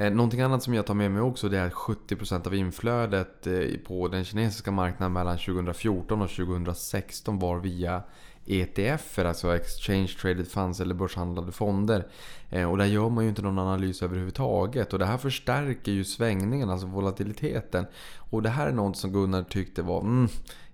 Eh, 0.00 0.10
någonting 0.10 0.40
annat 0.40 0.62
som 0.62 0.74
jag 0.74 0.86
tar 0.86 0.94
med 0.94 1.10
mig 1.10 1.22
också 1.22 1.48
det 1.48 1.58
är 1.58 1.66
att 1.66 1.72
70% 1.72 2.46
av 2.46 2.54
inflödet 2.54 3.46
eh, 3.46 3.54
på 3.86 4.08
den 4.08 4.24
kinesiska 4.24 4.70
marknaden 4.70 5.12
mellan 5.12 5.38
2014 5.38 6.22
och 6.22 6.30
2016 6.30 7.38
var 7.38 7.58
via 7.58 8.02
ETF, 8.46 9.18
alltså 9.18 9.56
Exchange 9.56 10.08
Traded 10.20 10.48
Funds 10.48 10.80
eller 10.80 10.94
börshandlade 10.94 11.52
fonder. 11.52 12.06
Eh, 12.50 12.70
och 12.70 12.78
där 12.78 12.84
gör 12.84 13.08
man 13.08 13.24
ju 13.24 13.30
inte 13.30 13.42
någon 13.42 13.58
analys 13.58 14.02
överhuvudtaget. 14.02 14.92
Och 14.92 14.98
det 14.98 15.06
här 15.06 15.18
förstärker 15.18 15.92
ju 15.92 16.04
svängningen, 16.04 16.70
alltså 16.70 16.86
volatiliteten. 16.86 17.86
Och 18.16 18.42
det 18.42 18.50
här 18.50 18.66
är 18.66 18.72
något 18.72 18.96
som 18.96 19.12
Gunnar 19.12 19.42
tyckte 19.42 19.82
var 19.82 20.00
mm, 20.00 20.28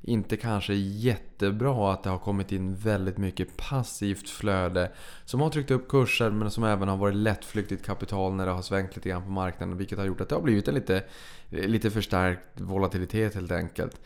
inte 0.06 0.36
kanske 0.36 0.74
jättebra 0.74 1.92
att 1.92 2.02
det 2.02 2.10
har 2.10 2.18
kommit 2.18 2.52
in 2.52 2.74
väldigt 2.74 3.18
mycket 3.18 3.56
passivt 3.56 4.28
flöde 4.28 4.92
som 5.24 5.40
har 5.40 5.50
tryckt 5.50 5.70
upp 5.70 5.88
kurser 5.88 6.30
men 6.30 6.50
som 6.50 6.64
även 6.64 6.88
har 6.88 6.96
varit 6.96 7.16
lättflyktigt 7.16 7.86
kapital 7.86 8.34
när 8.34 8.46
det 8.46 8.52
har 8.52 8.62
svängt 8.62 8.96
lite 8.96 9.08
grann 9.08 9.22
på 9.22 9.30
marknaden 9.30 9.76
vilket 9.76 9.98
har 9.98 10.06
gjort 10.06 10.20
att 10.20 10.28
det 10.28 10.34
har 10.34 10.42
blivit 10.42 10.68
en 10.68 10.74
lite, 10.74 11.04
lite 11.48 11.90
förstärkt 11.90 12.60
volatilitet 12.60 13.34
helt 13.34 13.52
enkelt. 13.52 14.00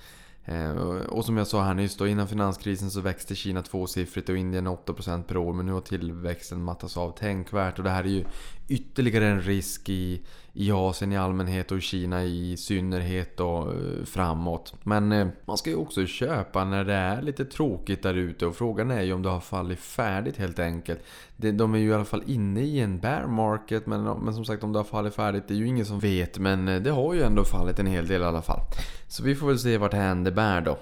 Eh, 0.45 0.71
och 1.09 1.25
som 1.25 1.37
jag 1.37 1.47
sa 1.47 1.63
här 1.63 1.75
nyss 1.75 1.97
då, 1.97 2.07
innan 2.07 2.29
finanskrisen 2.29 2.91
så 2.91 3.01
växte 3.01 3.35
Kina 3.35 3.63
tvåsiffrigt 3.63 4.29
och 4.29 4.37
Indien 4.37 4.69
8% 4.69 5.23
per 5.23 5.37
år. 5.37 5.53
Men 5.53 5.67
nu 5.67 5.73
har 5.73 5.81
tillväxten 5.81 6.63
mattats 6.63 6.97
av 6.97 7.19
tänkvärt. 7.19 7.79
Och 7.79 7.85
det 7.85 7.91
här 7.91 8.05
är 8.05 8.09
ju 8.09 8.25
ytterligare 8.69 9.27
en 9.27 9.43
risk 9.43 9.89
i, 9.89 10.23
i 10.53 10.73
Asien 10.73 11.13
i 11.13 11.17
allmänhet 11.17 11.73
och 11.73 11.79
i 11.79 11.81
Kina 11.81 12.25
i 12.25 12.57
synnerhet 12.57 13.41
och 13.41 13.73
eh, 13.73 14.05
framåt. 14.05 14.75
Men 14.83 15.13
eh, 15.13 15.29
man 15.45 15.57
ska 15.57 15.71
ju 15.71 15.77
också 15.77 16.07
köpa 16.07 16.65
när 16.65 16.85
det 16.85 16.95
är 16.95 17.23
lite 17.23 17.45
tråkigt 17.45 18.03
där 18.03 18.15
ute. 18.15 18.47
Och 18.47 18.57
frågan 18.57 18.91
är 18.91 19.03
ju 19.03 19.13
om 19.13 19.23
det 19.23 19.29
har 19.29 19.41
fallit 19.41 19.81
färdigt 19.81 20.37
helt 20.37 20.59
enkelt. 20.59 21.01
De 21.37 21.75
är 21.75 21.79
ju 21.79 21.89
i 21.89 21.95
alla 21.95 22.05
fall 22.05 22.23
inne 22.27 22.61
i 22.61 22.81
en 22.81 23.01
bear 23.01 23.27
market. 23.27 23.87
Men, 23.87 24.05
men 24.05 24.35
som 24.35 24.45
sagt 24.45 24.65
om 24.65 24.73
det 24.73 24.79
har 24.79 24.85
fallit 24.85 25.15
färdigt 25.15 25.45
det 25.49 25.55
är 25.55 25.59
ju 25.59 25.67
ingen 25.67 25.87
som 25.87 26.01
vet. 26.01 26.39
Men 26.39 26.69
eh, 26.69 26.83
det 26.83 26.91
har 26.91 27.15
ju 27.15 27.23
ändå 27.23 27.45
fallit 27.45 27.79
en 27.79 27.87
hel 27.87 28.07
del 28.07 28.23
i 28.23 28.25
alla 28.25 28.43
fall. 28.43 28.61
Så 29.09 29.23
vi 29.23 29.35
får 29.35 29.47
väl 29.47 29.59
se 29.59 29.79
vart 29.79 29.91
det 29.91 29.97
händer 29.97 30.31
bär 30.31 30.61
då. 30.61 30.79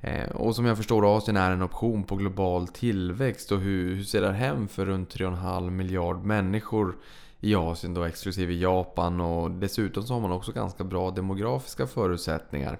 Eh, 0.00 0.30
och 0.30 0.56
som 0.56 0.64
jag 0.64 0.76
förstår 0.76 1.16
Asien 1.16 1.36
är 1.36 1.50
en 1.50 1.62
option 1.62 2.04
på 2.04 2.16
global 2.16 2.68
tillväxt 2.68 3.52
och 3.52 3.60
hur, 3.60 3.94
hur 3.94 4.04
ser 4.04 4.20
det 4.20 4.32
hem 4.32 4.68
för 4.68 4.86
runt 4.86 5.16
3,5 5.16 5.70
miljard 5.70 6.24
människor 6.24 6.96
i 7.40 7.54
Asien 7.54 7.94
då 7.94 8.04
exklusive 8.04 8.52
Japan 8.52 9.20
och 9.20 9.50
dessutom 9.50 10.02
så 10.02 10.14
har 10.14 10.20
man 10.20 10.32
också 10.32 10.52
ganska 10.52 10.84
bra 10.84 11.10
demografiska 11.10 11.86
förutsättningar. 11.86 12.78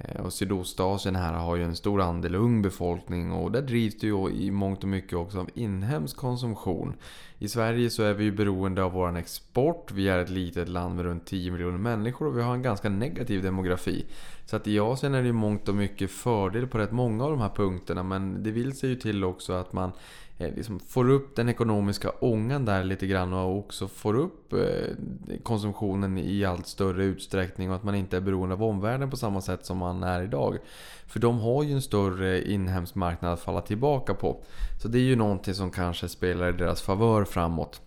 Eh, 0.00 0.24
och 0.24 0.32
Sydostasien 0.32 1.16
här 1.16 1.32
har 1.32 1.56
ju 1.56 1.64
en 1.64 1.76
stor 1.76 2.00
andel 2.00 2.34
ung 2.34 2.62
befolkning 2.62 3.32
och 3.32 3.52
där 3.52 3.62
drivs 3.62 3.98
det 3.98 4.06
ju 4.06 4.30
i 4.30 4.50
mångt 4.50 4.82
och 4.82 4.88
mycket 4.88 5.18
också 5.18 5.40
av 5.40 5.50
inhemsk 5.54 6.16
konsumtion. 6.16 6.94
I 7.38 7.48
Sverige 7.48 7.90
så 7.90 8.02
är 8.02 8.14
vi 8.14 8.24
ju 8.24 8.32
beroende 8.32 8.82
av 8.82 8.92
vår 8.92 9.16
export. 9.16 9.92
Vi 9.92 10.08
är 10.08 10.18
ett 10.18 10.30
litet 10.30 10.68
land 10.68 10.96
med 10.96 11.04
runt 11.04 11.26
10 11.26 11.50
miljoner 11.50 11.78
människor 11.78 12.26
och 12.26 12.38
vi 12.38 12.42
har 12.42 12.54
en 12.54 12.62
ganska 12.62 12.88
negativ 12.88 13.42
demografi. 13.42 14.06
Så 14.46 14.56
att 14.56 14.66
i 14.66 14.80
Asien 14.80 15.14
är 15.14 15.20
det 15.20 15.26
ju 15.26 15.32
mångt 15.32 15.68
och 15.68 15.74
mycket 15.74 16.10
fördel 16.10 16.66
på 16.66 16.78
rätt 16.78 16.92
många 16.92 17.24
av 17.24 17.30
de 17.30 17.40
här 17.40 17.48
punkterna 17.56 18.02
men 18.02 18.42
det 18.42 18.50
vill 18.50 18.78
sig 18.78 18.90
ju 18.90 18.96
till 18.96 19.24
också 19.24 19.52
att 19.52 19.72
man 19.72 19.92
Eh, 20.40 20.54
liksom 20.54 20.80
får 20.80 21.10
upp 21.10 21.36
den 21.36 21.48
ekonomiska 21.48 22.10
ångan 22.10 22.64
där 22.64 22.84
lite 22.84 23.06
grann 23.06 23.32
och 23.32 23.58
också 23.58 23.88
får 23.88 24.14
upp 24.14 24.52
eh, 24.52 24.94
konsumtionen 25.42 26.18
i 26.18 26.44
allt 26.44 26.66
större 26.66 27.04
utsträckning 27.04 27.70
och 27.70 27.76
att 27.76 27.84
man 27.84 27.94
inte 27.94 28.16
är 28.16 28.20
beroende 28.20 28.54
av 28.54 28.62
omvärlden 28.62 29.10
på 29.10 29.16
samma 29.16 29.40
sätt 29.40 29.66
som 29.66 29.78
man 29.78 30.02
är 30.02 30.22
idag. 30.22 30.58
För 31.06 31.20
de 31.20 31.40
har 31.40 31.62
ju 31.62 31.72
en 31.72 31.82
större 31.82 32.50
inhemsk 32.50 32.94
marknad 32.94 33.32
att 33.32 33.40
falla 33.40 33.60
tillbaka 33.60 34.14
på. 34.14 34.42
Så 34.82 34.88
det 34.88 34.98
är 34.98 35.02
ju 35.02 35.16
någonting 35.16 35.54
som 35.54 35.70
kanske 35.70 36.08
spelar 36.08 36.48
i 36.48 36.52
deras 36.52 36.82
favör 36.82 37.24
framåt. 37.24 37.80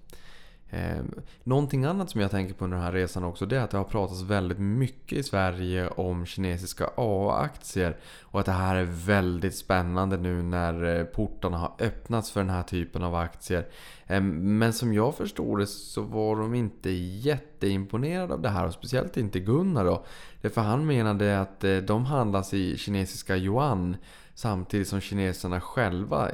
Eh, 0.73 1.03
någonting 1.43 1.85
annat 1.85 2.09
som 2.09 2.21
jag 2.21 2.31
tänker 2.31 2.53
på 2.53 2.63
under 2.63 2.77
den 2.77 2.85
här 2.85 2.91
resan 2.91 3.23
också 3.23 3.45
det 3.45 3.57
är 3.57 3.61
att 3.61 3.71
det 3.71 3.77
har 3.77 3.83
pratats 3.83 4.21
väldigt 4.21 4.59
mycket 4.59 5.17
i 5.17 5.23
Sverige 5.23 5.87
om 5.87 6.25
kinesiska 6.25 6.89
A-aktier. 6.97 7.97
Och 8.21 8.39
att 8.39 8.45
det 8.45 8.51
här 8.51 8.75
är 8.75 8.83
väldigt 8.83 9.55
spännande 9.55 10.17
nu 10.17 10.41
när 10.41 10.99
eh, 10.99 11.03
portarna 11.03 11.57
har 11.57 11.73
öppnats 11.79 12.31
för 12.31 12.39
den 12.39 12.49
här 12.49 12.63
typen 12.63 13.03
av 13.03 13.15
aktier. 13.15 13.67
Ehm, 14.07 14.57
men 14.57 14.73
som 14.73 14.93
jag 14.93 15.15
förstod 15.15 15.59
det 15.59 15.67
så 15.67 16.01
var 16.01 16.35
de 16.35 16.55
inte 16.55 16.89
jätteimponerade 16.89 18.33
av 18.33 18.41
det 18.41 18.49
här 18.49 18.67
och 18.67 18.73
speciellt 18.73 19.17
inte 19.17 19.39
Gunnar 19.39 19.85
då. 19.85 20.05
För 20.49 20.61
han 20.61 20.85
menade 20.85 21.41
att 21.41 21.63
eh, 21.63 21.77
de 21.77 22.05
handlas 22.05 22.53
i 22.53 22.77
kinesiska 22.77 23.37
yuan. 23.37 23.97
Samtidigt 24.35 24.87
som 24.87 25.01
kineserna 25.01 25.61
själva 25.61 26.29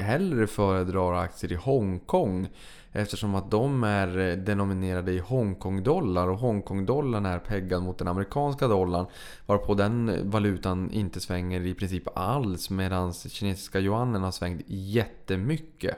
hellre 0.00 0.46
föredrar 0.46 1.14
aktier 1.14 1.52
i 1.52 1.54
Hongkong. 1.54 2.48
Eftersom 2.92 3.34
att 3.34 3.50
de 3.50 3.84
är 3.84 4.18
eh, 4.18 4.36
denominerade 4.36 5.12
i 5.12 5.18
Hongkong-dollar 5.18 6.28
och 6.28 6.38
Hongkong-dollarn 6.38 7.26
är 7.26 7.38
peggad 7.38 7.82
mot 7.82 7.98
den 7.98 8.08
amerikanska 8.08 8.68
dollarn. 8.68 9.06
Varpå 9.46 9.74
den 9.74 10.30
valutan 10.30 10.90
inte 10.90 11.20
svänger 11.20 11.60
i 11.60 11.74
princip 11.74 12.18
alls 12.18 12.70
medan 12.70 13.12
kinesiska 13.12 13.80
yuanen 13.80 14.22
har 14.22 14.30
svängt 14.30 14.62
jättemycket. 14.66 15.96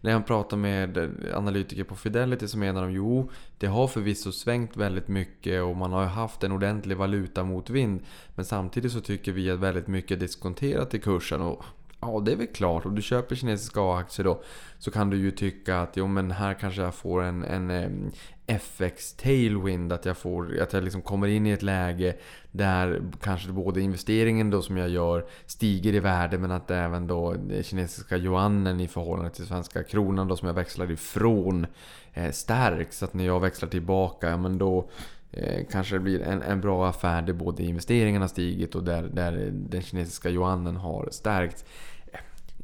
När 0.00 0.10
jag 0.10 0.26
pratar 0.26 0.56
med 0.56 1.10
analytiker 1.34 1.84
på 1.84 1.96
Fidelity 1.96 2.48
så 2.48 2.58
menar 2.58 2.82
de 2.82 2.92
jo, 2.92 3.30
det 3.58 3.66
har 3.66 3.86
förvisso 3.86 4.32
svängt 4.32 4.76
väldigt 4.76 5.08
mycket 5.08 5.62
och 5.62 5.76
man 5.76 5.92
har 5.92 6.04
haft 6.04 6.44
en 6.44 6.52
ordentlig 6.52 6.96
valutamotvind. 6.96 8.00
Men 8.34 8.44
samtidigt 8.44 8.92
så 8.92 9.00
tycker 9.00 9.32
vi 9.32 9.50
att 9.50 9.58
väldigt 9.58 9.86
mycket 9.86 10.10
är 10.10 10.20
diskonterat 10.20 10.94
i 10.94 10.98
kursen 10.98 11.40
och 11.40 11.64
Ja, 12.00 12.22
det 12.24 12.32
är 12.32 12.36
väl 12.36 12.46
klart. 12.46 12.86
Om 12.86 12.94
du 12.94 13.02
köper 13.02 13.34
kinesiska 13.34 13.80
A-aktier 13.80 14.24
då 14.24 14.42
så 14.78 14.90
kan 14.90 15.10
du 15.10 15.16
ju 15.16 15.30
tycka 15.30 15.80
att 15.80 15.96
jo, 15.96 16.06
men 16.06 16.30
här 16.30 16.54
kanske 16.54 16.82
jag 16.82 16.94
får 16.94 17.22
en, 17.22 17.44
en 17.44 17.70
eh, 17.70 18.56
FX 18.56 19.12
tailwind. 19.12 19.92
Att 19.92 20.04
jag, 20.04 20.16
får, 20.16 20.60
att 20.60 20.72
jag 20.72 20.84
liksom 20.84 21.02
kommer 21.02 21.28
in 21.28 21.46
i 21.46 21.50
ett 21.50 21.62
läge 21.62 22.16
där 22.52 23.02
kanske 23.20 23.52
både 23.52 23.80
investeringen 23.80 24.50
då 24.50 24.62
som 24.62 24.76
jag 24.76 24.88
gör 24.88 25.26
stiger 25.46 25.94
i 25.94 26.00
värde 26.00 26.38
men 26.38 26.50
att 26.50 26.70
även 26.70 27.06
då 27.06 27.36
kinesiska 27.62 28.16
yuanen 28.16 28.80
i 28.80 28.88
förhållande 28.88 29.30
till 29.30 29.46
svenska 29.46 29.82
kronan 29.82 30.28
då 30.28 30.36
som 30.36 30.46
jag 30.48 30.54
växlar 30.54 30.90
ifrån 30.90 31.66
eh, 32.14 32.30
stärks. 32.30 32.98
Så 32.98 33.04
att 33.04 33.14
när 33.14 33.24
jag 33.26 33.40
växlar 33.40 33.68
tillbaka, 33.68 34.30
ja, 34.30 34.36
men 34.36 34.58
då 34.58 34.90
Eh, 35.36 35.64
kanske 35.70 35.94
det 35.94 36.00
blir 36.00 36.22
en, 36.22 36.42
en 36.42 36.60
bra 36.60 36.88
affär 36.88 37.22
där 37.22 37.32
både 37.32 37.62
investeringarna 37.62 38.28
stigit 38.28 38.74
och 38.74 38.84
där, 38.84 39.02
där 39.02 39.50
den 39.52 39.82
kinesiska 39.82 40.30
yuanen 40.30 40.76
har 40.76 41.08
stärkts 41.10 41.64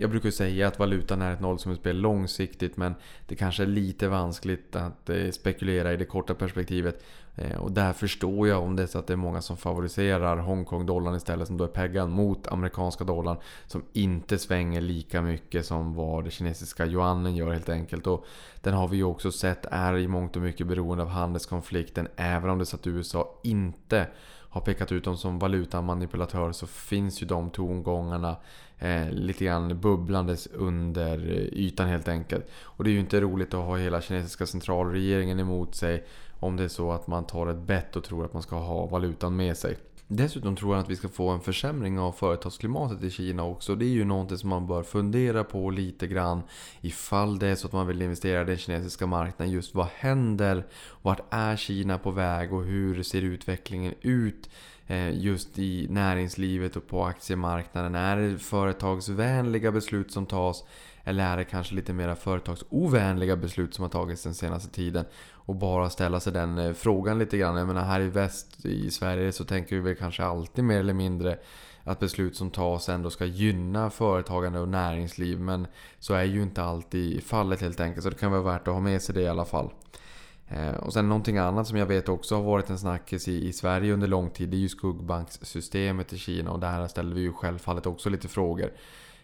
jag 0.02 0.10
brukar 0.10 0.30
säga 0.30 0.68
att 0.68 0.78
valutan 0.78 1.22
är 1.22 1.32
ett 1.32 1.40
nollsummespel 1.40 1.96
långsiktigt 1.96 2.76
men 2.76 2.94
det 3.26 3.34
kanske 3.34 3.62
är 3.62 3.66
lite 3.66 4.08
vanskligt 4.08 4.76
att 4.76 5.10
eh, 5.10 5.30
spekulera 5.30 5.92
i 5.92 5.96
det 5.96 6.04
korta 6.04 6.34
perspektivet. 6.34 7.04
Eh, 7.34 7.56
och 7.56 7.72
där 7.72 7.92
förstår 7.92 8.48
jag 8.48 8.62
om 8.62 8.76
det 8.76 8.82
är 8.82 8.86
så 8.86 8.98
att 8.98 9.06
det 9.06 9.12
är 9.12 9.16
många 9.16 9.42
som 9.42 9.56
favoriserar 9.56 10.36
Hongkong-dollarn 10.36 11.16
istället 11.16 11.46
som 11.46 11.56
då 11.56 11.64
är 11.64 11.68
peggad 11.68 12.08
mot 12.08 12.46
amerikanska 12.46 13.04
dollarn. 13.04 13.36
Som 13.66 13.84
inte 13.92 14.38
svänger 14.38 14.80
lika 14.80 15.22
mycket 15.22 15.66
som 15.66 15.94
vad 15.94 16.24
den 16.24 16.30
kinesiska 16.30 16.86
yuanen 16.86 17.36
gör 17.36 17.52
helt 17.52 17.68
enkelt. 17.68 18.06
Och 18.06 18.26
den 18.60 18.74
har 18.74 18.88
vi 18.88 18.96
ju 18.96 19.04
också 19.04 19.32
sett 19.32 19.66
är 19.70 19.98
i 19.98 20.08
mångt 20.08 20.36
och 20.36 20.42
mycket 20.42 20.66
beroende 20.66 21.02
av 21.02 21.08
handelskonflikten. 21.08 22.08
Även 22.16 22.50
om 22.50 22.58
det 22.58 22.62
är 22.62 22.66
så 22.66 22.76
att 22.76 22.86
USA 22.86 23.40
inte 23.42 24.06
har 24.52 24.60
pekat 24.60 24.92
ut 24.92 25.04
dem 25.04 25.16
som 25.16 25.38
valutamanipulatörer 25.38 26.52
så 26.52 26.66
finns 26.66 27.22
ju 27.22 27.26
de 27.26 27.50
tongångarna 27.50 28.36
eh, 28.82 29.10
lite 29.10 29.44
grann 29.44 29.80
bubblandes 29.80 30.46
under 30.46 31.18
ytan 31.52 31.88
helt 31.88 32.08
enkelt. 32.08 32.46
Och 32.62 32.84
det 32.84 32.90
är 32.90 32.92
ju 32.92 33.00
inte 33.00 33.20
roligt 33.20 33.54
att 33.54 33.66
ha 33.66 33.76
hela 33.76 34.00
kinesiska 34.00 34.46
centralregeringen 34.46 35.40
emot 35.40 35.74
sig 35.74 36.04
om 36.40 36.56
det 36.56 36.64
är 36.64 36.68
så 36.68 36.92
att 36.92 37.06
man 37.06 37.26
tar 37.26 37.46
ett 37.46 37.66
bett 37.66 37.96
och 37.96 38.04
tror 38.04 38.24
att 38.24 38.32
man 38.32 38.42
ska 38.42 38.56
ha 38.56 38.86
valutan 38.86 39.36
med 39.36 39.56
sig. 39.56 39.76
Dessutom 40.14 40.56
tror 40.56 40.74
jag 40.74 40.82
att 40.82 40.90
vi 40.90 40.96
ska 40.96 41.08
få 41.08 41.28
en 41.28 41.40
försämring 41.40 41.98
av 41.98 42.12
företagsklimatet 42.12 43.02
i 43.02 43.10
Kina 43.10 43.44
också. 43.44 43.74
Det 43.74 43.84
är 43.84 43.88
ju 43.88 44.04
någonting 44.04 44.38
som 44.38 44.50
man 44.50 44.66
bör 44.66 44.82
fundera 44.82 45.44
på 45.44 45.70
lite 45.70 46.06
grann. 46.06 46.42
Ifall 46.80 47.38
det 47.38 47.46
är 47.46 47.54
så 47.54 47.66
att 47.66 47.72
man 47.72 47.86
vill 47.86 48.02
investera 48.02 48.42
i 48.42 48.44
den 48.44 48.56
kinesiska 48.56 49.06
marknaden. 49.06 49.52
Just 49.52 49.74
vad 49.74 49.86
händer? 49.96 50.66
Vart 51.02 51.20
är 51.30 51.56
Kina 51.56 51.98
på 51.98 52.10
väg? 52.10 52.52
Och 52.52 52.64
hur 52.64 53.02
ser 53.02 53.22
utvecklingen 53.22 53.94
ut? 54.00 54.48
Eh, 54.86 55.18
just 55.18 55.58
i 55.58 55.86
näringslivet 55.90 56.76
och 56.76 56.86
på 56.86 57.04
aktiemarknaden. 57.04 57.94
Är 57.94 58.16
det 58.16 58.38
företagsvänliga 58.38 59.72
beslut 59.72 60.12
som 60.12 60.26
tas? 60.26 60.64
Eller 61.04 61.24
är 61.24 61.36
det 61.36 61.44
kanske 61.44 61.74
lite 61.74 61.92
mer 61.92 62.14
företagsovänliga 62.14 63.36
beslut 63.36 63.74
som 63.74 63.82
har 63.82 63.90
tagits 63.90 64.22
den 64.22 64.34
senaste 64.34 64.70
tiden? 64.70 65.04
Och 65.30 65.54
bara 65.54 65.90
ställa 65.90 66.20
sig 66.20 66.32
den 66.32 66.58
eh, 66.58 66.72
frågan 66.72 67.18
lite 67.18 67.38
grann. 67.38 67.56
Jag 67.56 67.66
menar 67.66 67.84
här 67.84 68.00
i 68.00 68.08
väst 68.08 68.64
i 68.64 68.90
Sverige 68.90 69.32
så 69.32 69.44
tänker 69.44 69.76
vi 69.76 69.82
väl 69.82 69.96
kanske 69.96 70.24
alltid 70.24 70.64
mer 70.64 70.80
eller 70.80 70.94
mindre 70.94 71.38
att 71.84 72.00
beslut 72.00 72.36
som 72.36 72.50
tas 72.50 72.88
ändå 72.88 73.10
ska 73.10 73.24
gynna 73.24 73.90
företagande 73.90 74.60
och 74.60 74.68
näringsliv. 74.68 75.40
Men 75.40 75.66
så 75.98 76.14
är 76.14 76.24
ju 76.24 76.42
inte 76.42 76.62
alltid 76.62 77.24
fallet 77.24 77.60
helt 77.60 77.80
enkelt. 77.80 78.02
Så 78.02 78.10
det 78.10 78.18
kan 78.18 78.32
vara 78.32 78.42
värt 78.42 78.68
att 78.68 78.74
ha 78.74 78.80
med 78.80 79.02
sig 79.02 79.14
det 79.14 79.22
i 79.22 79.28
alla 79.28 79.44
fall. 79.44 79.70
Eh, 80.56 80.74
och 80.74 80.92
sen 80.92 81.08
någonting 81.08 81.38
annat 81.38 81.66
som 81.66 81.78
jag 81.78 81.86
vet 81.86 82.08
också 82.08 82.34
har 82.34 82.42
varit 82.42 82.70
en 82.70 82.78
snackis 82.78 83.28
i, 83.28 83.48
i 83.48 83.52
Sverige 83.52 83.92
under 83.92 84.08
lång 84.08 84.30
tid. 84.30 84.48
Det 84.48 84.56
är 84.56 84.58
ju 84.58 84.68
skuggbankssystemet 84.68 86.12
i 86.12 86.18
Kina. 86.18 86.50
Och 86.50 86.60
där 86.60 86.88
ställer 86.88 87.14
vi 87.14 87.20
ju 87.20 87.32
självfallet 87.32 87.86
också 87.86 88.10
lite 88.10 88.28
frågor. 88.28 88.72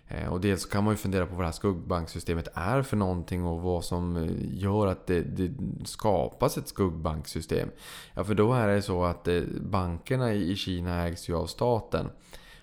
Eh, 0.08 0.28
och 0.28 0.40
dels 0.40 0.66
kan 0.66 0.84
man 0.84 0.92
ju 0.92 0.96
fundera 0.96 1.26
på 1.26 1.34
vad 1.34 1.42
det 1.42 1.46
här 1.46 1.52
skuggbanksystemet 1.52 2.48
är 2.54 2.82
för 2.82 2.96
någonting 2.96 3.44
och 3.44 3.60
vad 3.60 3.84
som 3.84 4.16
eh, 4.16 4.62
gör 4.62 4.86
att 4.86 5.06
det, 5.06 5.20
det 5.20 5.50
skapas 5.84 6.58
ett 6.58 6.68
skuggbanksystem. 6.68 7.68
Ja, 8.14 8.24
för 8.24 8.34
då 8.34 8.52
är 8.52 8.68
det 8.68 8.82
så 8.82 9.04
att 9.04 9.28
bankerna 9.60 10.32
i 10.32 10.56
Kina 10.56 11.06
ägs 11.06 11.28
ju 11.28 11.36
av 11.36 11.46
staten. 11.46 12.10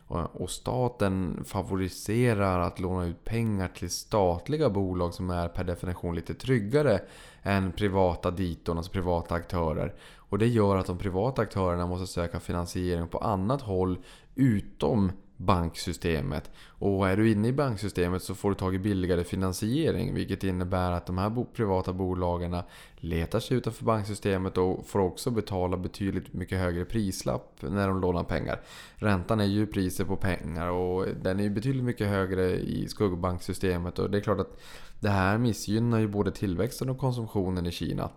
Och 0.08 0.50
staten 0.50 1.44
favoriserar 1.46 2.60
att 2.60 2.80
låna 2.80 3.06
ut 3.06 3.24
pengar 3.24 3.68
till 3.68 3.90
statliga 3.90 4.70
bolag 4.70 5.14
som 5.14 5.30
är 5.30 5.48
per 5.48 5.64
definition 5.64 6.16
lite 6.16 6.34
tryggare 6.34 7.00
än 7.44 7.72
privata 7.72 8.32
diton, 8.32 8.78
alltså 8.78 8.92
privata 8.92 9.36
aktörer. 9.36 9.94
Och 10.18 10.38
det 10.38 10.48
gör 10.48 10.78
att 10.78 10.86
de 10.86 10.98
privata 10.98 11.42
aktörerna 11.42 11.88
måste 11.88 12.08
söka 12.08 12.40
finansiering 12.40 13.08
på 13.08 13.18
annat 13.18 13.62
håll 13.62 13.98
utom 14.36 15.12
banksystemet. 15.38 16.52
Och 16.68 17.10
är 17.10 17.18
du 17.18 17.32
inne 17.32 17.48
i 17.48 17.54
banksystemet 17.54 18.24
så 18.24 18.36
får 18.36 18.50
du 18.50 18.56
tag 18.56 18.76
i 18.76 18.80
billigare 18.80 19.24
finansiering. 19.24 20.14
Vilket 20.14 20.44
innebär 20.44 20.92
att 20.92 21.06
de 21.06 21.18
här 21.18 21.46
privata 21.54 21.94
bolagen 21.94 22.58
letar 22.96 23.40
sig 23.40 23.58
utanför 23.58 23.86
banksystemet 23.86 24.58
och 24.58 24.88
får 24.88 25.00
också 25.00 25.32
betala 25.32 25.78
betydligt 25.78 26.34
mycket 26.34 26.60
högre 26.60 26.86
prislapp 26.86 27.58
när 27.60 27.88
de 27.88 28.02
lånar 28.02 28.24
pengar. 28.24 28.62
Räntan 28.96 29.40
är 29.40 29.46
ju 29.46 29.68
priset 29.68 30.08
på 30.08 30.16
pengar 30.16 30.70
och 30.70 31.08
den 31.22 31.40
är 31.40 31.44
ju 31.44 31.50
betydligt 31.50 31.84
mycket 31.84 32.08
högre 32.08 32.52
i 32.52 32.88
skuggbanksystemet. 32.88 34.00
Och 34.00 34.10
det 34.10 34.18
är 34.18 34.22
klart 34.22 34.40
att 34.40 34.60
det 35.00 35.10
här 35.10 35.38
missgynnar 35.38 36.00
ju 36.00 36.08
både 36.08 36.32
tillväxten 36.32 36.90
och 36.90 36.98
konsumtionen 36.98 37.66
i 37.66 37.72
Kina. 37.72 38.10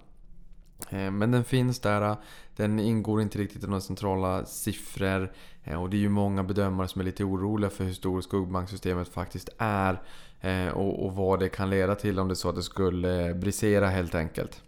Eh, 0.90 1.10
men 1.10 1.30
den 1.30 1.44
finns 1.44 1.80
där. 1.80 2.02
Eh, 2.02 2.16
den 2.56 2.80
ingår 2.80 3.22
inte 3.22 3.38
riktigt 3.38 3.64
i 3.64 3.66
några 3.66 3.80
centrala 3.80 4.44
siffror. 4.44 5.32
Eh, 5.64 5.82
och 5.82 5.90
det 5.90 5.96
är 5.96 6.00
ju 6.00 6.08
många 6.08 6.42
bedömare 6.42 6.88
som 6.88 7.00
är 7.00 7.04
lite 7.04 7.24
oroliga 7.24 7.70
för 7.70 7.84
hur 7.84 7.92
stort 7.92 8.24
skuggbanksystemet 8.24 9.08
faktiskt 9.08 9.48
är. 9.58 10.00
Och, 10.74 11.12
vad 11.12 11.40
det 11.40 11.48
kan 11.48 11.70
leda 11.70 11.94
till 11.94 12.18
om 12.18 12.28
det 12.28 12.32
är 12.32 12.36
så 12.36 12.48
att 12.48 12.54
det 12.54 12.62
skulle 12.62 13.34
brisera 13.34 13.88
helt 13.88 14.14
enkelt. 14.14 14.62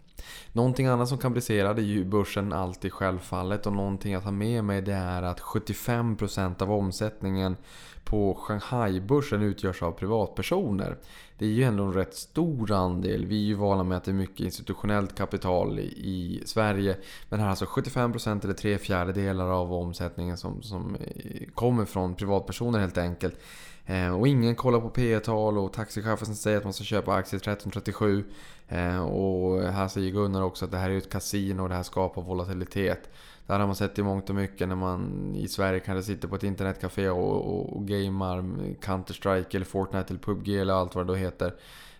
Någonting 0.51 0.85
annat 0.85 1.09
som 1.09 1.17
kan 1.17 1.33
brisera 1.33 1.73
det 1.73 1.81
är 1.81 1.85
ju 1.85 2.05
börsen 2.05 2.53
alltid 2.53 2.93
självfallet. 2.93 3.65
Och 3.65 3.73
någonting 3.73 4.13
att 4.13 4.23
ha 4.23 4.31
med 4.31 4.63
mig 4.63 4.81
det 4.81 4.93
är 4.93 5.23
att 5.23 5.39
75% 5.39 6.61
av 6.61 6.71
omsättningen 6.71 7.55
på 8.03 8.35
Shanghai-börsen 8.35 9.41
utgörs 9.41 9.83
av 9.83 9.91
privatpersoner. 9.91 10.97
Det 11.37 11.45
är 11.45 11.49
ju 11.49 11.63
ändå 11.63 11.83
en 11.83 11.93
rätt 11.93 12.15
stor 12.15 12.71
andel. 12.71 13.25
Vi 13.25 13.35
är 13.35 13.47
ju 13.47 13.53
vana 13.53 13.83
med 13.83 13.97
att 13.97 14.03
det 14.03 14.11
är 14.11 14.15
mycket 14.15 14.39
institutionellt 14.39 15.17
kapital 15.17 15.79
i, 15.79 16.43
Sverige. 16.45 16.97
Men 17.29 17.39
här 17.39 17.45
är 17.45 17.49
alltså 17.49 17.65
75% 17.65 18.43
eller 18.43 18.53
tre 18.53 18.77
fjärdedelar 18.77 19.47
av 19.47 19.73
omsättningen 19.73 20.37
som, 20.37 20.61
som 20.61 20.95
eh, 20.95 21.47
kommer 21.55 21.85
från 21.85 22.15
privatpersoner 22.15 22.79
helt 22.79 22.97
enkelt. 22.97 23.39
Eh, 23.85 24.19
och 24.19 24.27
ingen 24.27 24.55
kollar 24.55 24.79
på 24.79 24.89
P 24.89 25.19
tal 25.19 25.57
och 25.57 25.73
taxichefen 25.73 26.35
säger 26.35 26.57
att 26.57 26.63
man 26.63 26.73
ska 26.73 26.83
köpa 26.83 27.13
aktier 27.13 27.37
1337. 27.37 28.23
Eh, 28.71 29.01
och 29.01 29.61
här 29.63 29.87
säger 29.87 30.11
Gunnar 30.11 30.41
också 30.41 30.65
att 30.65 30.71
det 30.71 30.77
här 30.77 30.89
är 30.89 30.97
ett 30.97 31.11
kasino 31.11 31.63
och 31.63 31.69
det 31.69 31.75
här 31.75 31.83
skapar 31.83 32.21
volatilitet. 32.21 33.09
Det 33.47 33.53
här 33.53 33.59
har 33.59 33.67
man 33.67 33.75
sett 33.75 33.99
i 33.99 34.03
mångt 34.03 34.29
och 34.29 34.35
mycket 34.35 34.67
när 34.67 34.75
man 34.75 35.33
i 35.35 35.47
Sverige 35.47 35.79
kanske 35.79 36.13
sitter 36.13 36.27
på 36.27 36.35
ett 36.35 36.43
internetcafé 36.43 37.09
och, 37.09 37.45
och, 37.45 37.77
och 37.77 37.87
gamar 37.87 38.41
Counter-Strike 38.81 39.55
eller 39.55 39.65
Fortnite 39.65 40.05
eller 40.09 40.19
PubG 40.19 40.49
eller 40.49 40.73
allt 40.73 40.95
vad 40.95 41.07
det 41.07 41.13
då 41.13 41.15
heter. 41.15 41.53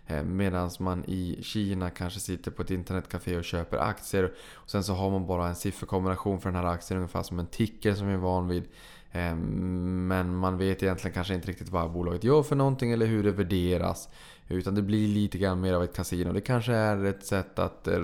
Eh, 0.06 0.22
Medan 0.22 0.70
man 0.78 1.04
i 1.04 1.38
Kina 1.42 1.90
kanske 1.90 2.20
sitter 2.20 2.50
på 2.50 2.62
ett 2.62 2.70
internetcafé 2.70 3.36
och 3.36 3.44
köper 3.44 3.76
aktier. 3.76 4.32
Och 4.54 4.70
sen 4.70 4.84
så 4.84 4.94
har 4.94 5.10
man 5.10 5.26
bara 5.26 5.48
en 5.48 5.54
sifferkombination 5.54 6.40
för 6.40 6.50
den 6.50 6.64
här 6.64 6.72
aktien 6.72 6.98
ungefär 6.98 7.22
som 7.22 7.38
en 7.38 7.46
ticker 7.46 7.94
som 7.94 8.06
vi 8.06 8.14
är 8.14 8.18
van 8.18 8.48
vid. 8.48 8.64
Eh, 9.12 9.34
men 9.34 10.36
man 10.36 10.58
vet 10.58 10.82
egentligen 10.82 11.14
kanske 11.14 11.34
inte 11.34 11.48
riktigt 11.48 11.68
vad 11.68 11.92
bolaget 11.92 12.24
gör 12.24 12.42
för 12.42 12.56
någonting 12.56 12.92
eller 12.92 13.06
hur 13.06 13.22
det 13.22 13.32
värderas. 13.32 14.08
Utan 14.52 14.74
det 14.74 14.82
blir 14.82 15.08
lite 15.08 15.38
grann 15.38 15.60
mer 15.60 15.74
av 15.74 15.84
ett 15.84 15.96
kasino. 15.96 16.32
Det 16.32 16.40
kanske 16.40 16.72
är 16.72 17.04
ett 17.04 17.26
sätt 17.26 17.58
att... 17.58 17.88
Eh, 17.88 18.00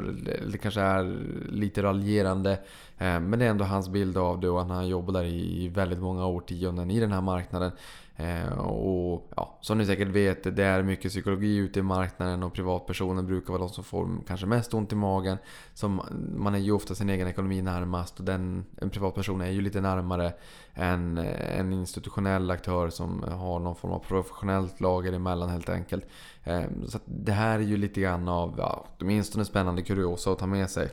det 0.52 0.58
kanske 0.58 0.80
är 0.80 1.16
lite 1.48 1.82
raljerande. 1.82 2.52
Eh, 2.98 3.20
men 3.20 3.38
det 3.38 3.44
är 3.44 3.50
ändå 3.50 3.64
hans 3.64 3.88
bild 3.88 4.16
av 4.16 4.40
det 4.40 4.48
och 4.48 4.58
han 4.58 4.70
har 4.70 4.82
jobbat 4.82 5.14
där 5.14 5.24
i 5.24 5.68
väldigt 5.68 5.98
många 5.98 6.26
årtionden 6.26 6.90
i 6.90 7.00
den 7.00 7.12
här 7.12 7.20
marknaden. 7.20 7.72
Eh, 8.20 8.58
och 8.58 9.30
ja, 9.36 9.58
som 9.60 9.78
ni 9.78 9.86
säkert 9.86 10.08
vet, 10.08 10.56
det 10.56 10.64
är 10.64 10.82
mycket 10.82 11.10
psykologi 11.10 11.56
ute 11.56 11.78
i 11.78 11.82
marknaden 11.82 12.42
och 12.42 12.52
privatpersoner 12.52 13.22
brukar 13.22 13.52
vara 13.52 13.62
de 13.62 13.68
som 13.68 13.84
får 13.84 14.08
kanske 14.26 14.46
mest 14.46 14.74
ont 14.74 14.92
i 14.92 14.96
magen. 14.96 15.38
Som, 15.74 16.02
man 16.36 16.54
är 16.54 16.58
ju 16.58 16.72
ofta 16.72 16.94
sin 16.94 17.10
egen 17.10 17.28
ekonomi 17.28 17.62
närmast 17.62 18.18
och 18.18 18.24
den, 18.24 18.64
en 18.80 18.90
privatperson 18.90 19.40
är 19.40 19.50
ju 19.50 19.60
lite 19.60 19.80
närmare 19.80 20.32
än 20.74 21.18
en 21.18 21.72
institutionell 21.72 22.50
aktör 22.50 22.90
som 22.90 23.22
har 23.22 23.58
någon 23.58 23.76
form 23.76 23.92
av 23.92 23.98
professionellt 23.98 24.80
lager 24.80 25.12
emellan 25.12 25.48
helt 25.48 25.68
enkelt. 25.68 26.04
Eh, 26.44 26.64
så 26.88 26.98
det 27.04 27.32
här 27.32 27.58
är 27.58 27.62
ju 27.62 27.76
lite 27.76 28.00
grann 28.00 28.28
av, 28.28 28.54
ja, 28.58 28.86
åtminstone 29.00 29.44
spännande 29.44 29.82
kuriosa 29.82 30.30
att 30.30 30.38
ta 30.38 30.46
med 30.46 30.70
sig. 30.70 30.88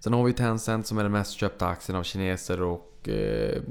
Sen 0.00 0.12
har 0.12 0.24
vi 0.24 0.32
Tencent 0.32 0.86
som 0.86 0.98
är 0.98 1.02
den 1.02 1.12
mest 1.12 1.32
köpta 1.32 1.66
aktien 1.66 1.98
av 1.98 2.02
kineser 2.02 2.62
och 2.62 3.08
eh, 3.08 3.62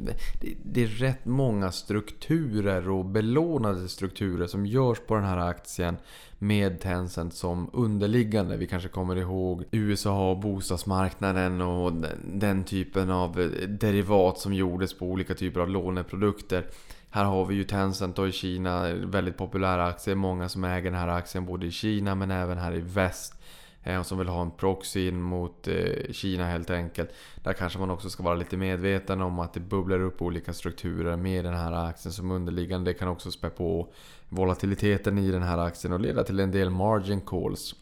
det 0.63 0.84
är 0.84 0.88
rätt 0.88 1.26
många 1.26 1.72
strukturer 1.72 2.90
och 2.90 3.06
belånade 3.06 3.88
strukturer 3.88 4.48
som 4.48 4.66
görs 4.66 5.00
på 5.08 5.16
den 5.16 5.24
här 5.24 5.38
aktien 5.38 5.98
med 6.40 6.80
Tencent 6.80 7.34
som 7.34 7.70
underliggande. 7.74 8.58
Vi 8.58 8.68
kanske 8.68 8.90
kommer 8.90 9.16
ihåg 9.16 9.63
USA 9.72 10.32
och 10.32 10.40
bostadsmarknaden 10.40 11.62
och 11.62 11.94
den 12.26 12.63
typen 12.63 13.10
av 13.10 13.40
eh, 13.40 13.48
derivat 13.68 14.40
som 14.40 14.54
gjordes 14.54 14.94
på 14.94 15.06
olika 15.06 15.36
typer 15.36 15.60
av 15.60 15.70
låneprodukter. 15.70 16.66
Här 17.10 17.24
har 17.24 17.46
vi 17.46 17.56
ju 17.56 17.63
Tencent 17.63 18.20
och 18.20 18.28
i 18.28 18.32
Kina, 18.32 18.94
väldigt 18.94 19.38
populära 19.38 19.86
aktier. 19.86 20.16
Många 20.16 20.50
som 20.50 20.63
äger 20.63 20.92
den 20.92 21.00
här 21.00 21.08
aktien 21.08 21.46
både 21.46 21.66
i 21.66 21.72
Kina 21.72 22.16
men 22.16 22.32
även 22.32 22.58
här 22.58 22.76
i 22.76 22.80
väst. 22.82 23.37
Eh, 23.84 24.04
som 24.04 24.18
vill 24.18 24.28
ha 24.28 24.42
en 24.42 24.52
proxy 24.52 25.08
in 25.08 25.22
mot 25.22 25.68
eh, 25.68 26.12
Kina 26.12 26.46
helt 26.46 26.70
enkelt. 26.70 27.10
Där 27.44 27.54
kanske 27.54 27.80
man 27.80 27.90
också 27.90 28.10
ska 28.10 28.24
vara 28.24 28.36
lite 28.36 28.58
medveten 28.58 29.22
om 29.22 29.40
att 29.40 29.54
det 29.54 29.60
bubblar 29.60 30.00
upp 30.00 30.22
olika 30.22 30.54
strukturer 30.54 31.16
med 31.16 31.46
den 31.46 31.54
här 31.54 31.72
aktien 31.72 32.13
som 32.13 32.32
underliggande. 32.32 32.92
Det 32.92 32.94
kan 32.94 33.08
också 33.08 33.32
spä 33.32 33.50
på 33.50 33.94
volatiliteten 34.30 35.18
i 35.18 35.32
den 35.32 35.44
här 35.44 35.58
aktien 35.58 35.94
och 35.94 36.00
leda 36.00 36.24
till 36.24 36.40
en 36.40 36.52
del 36.52 36.70
margin 36.70 37.22
calls. 37.22 37.76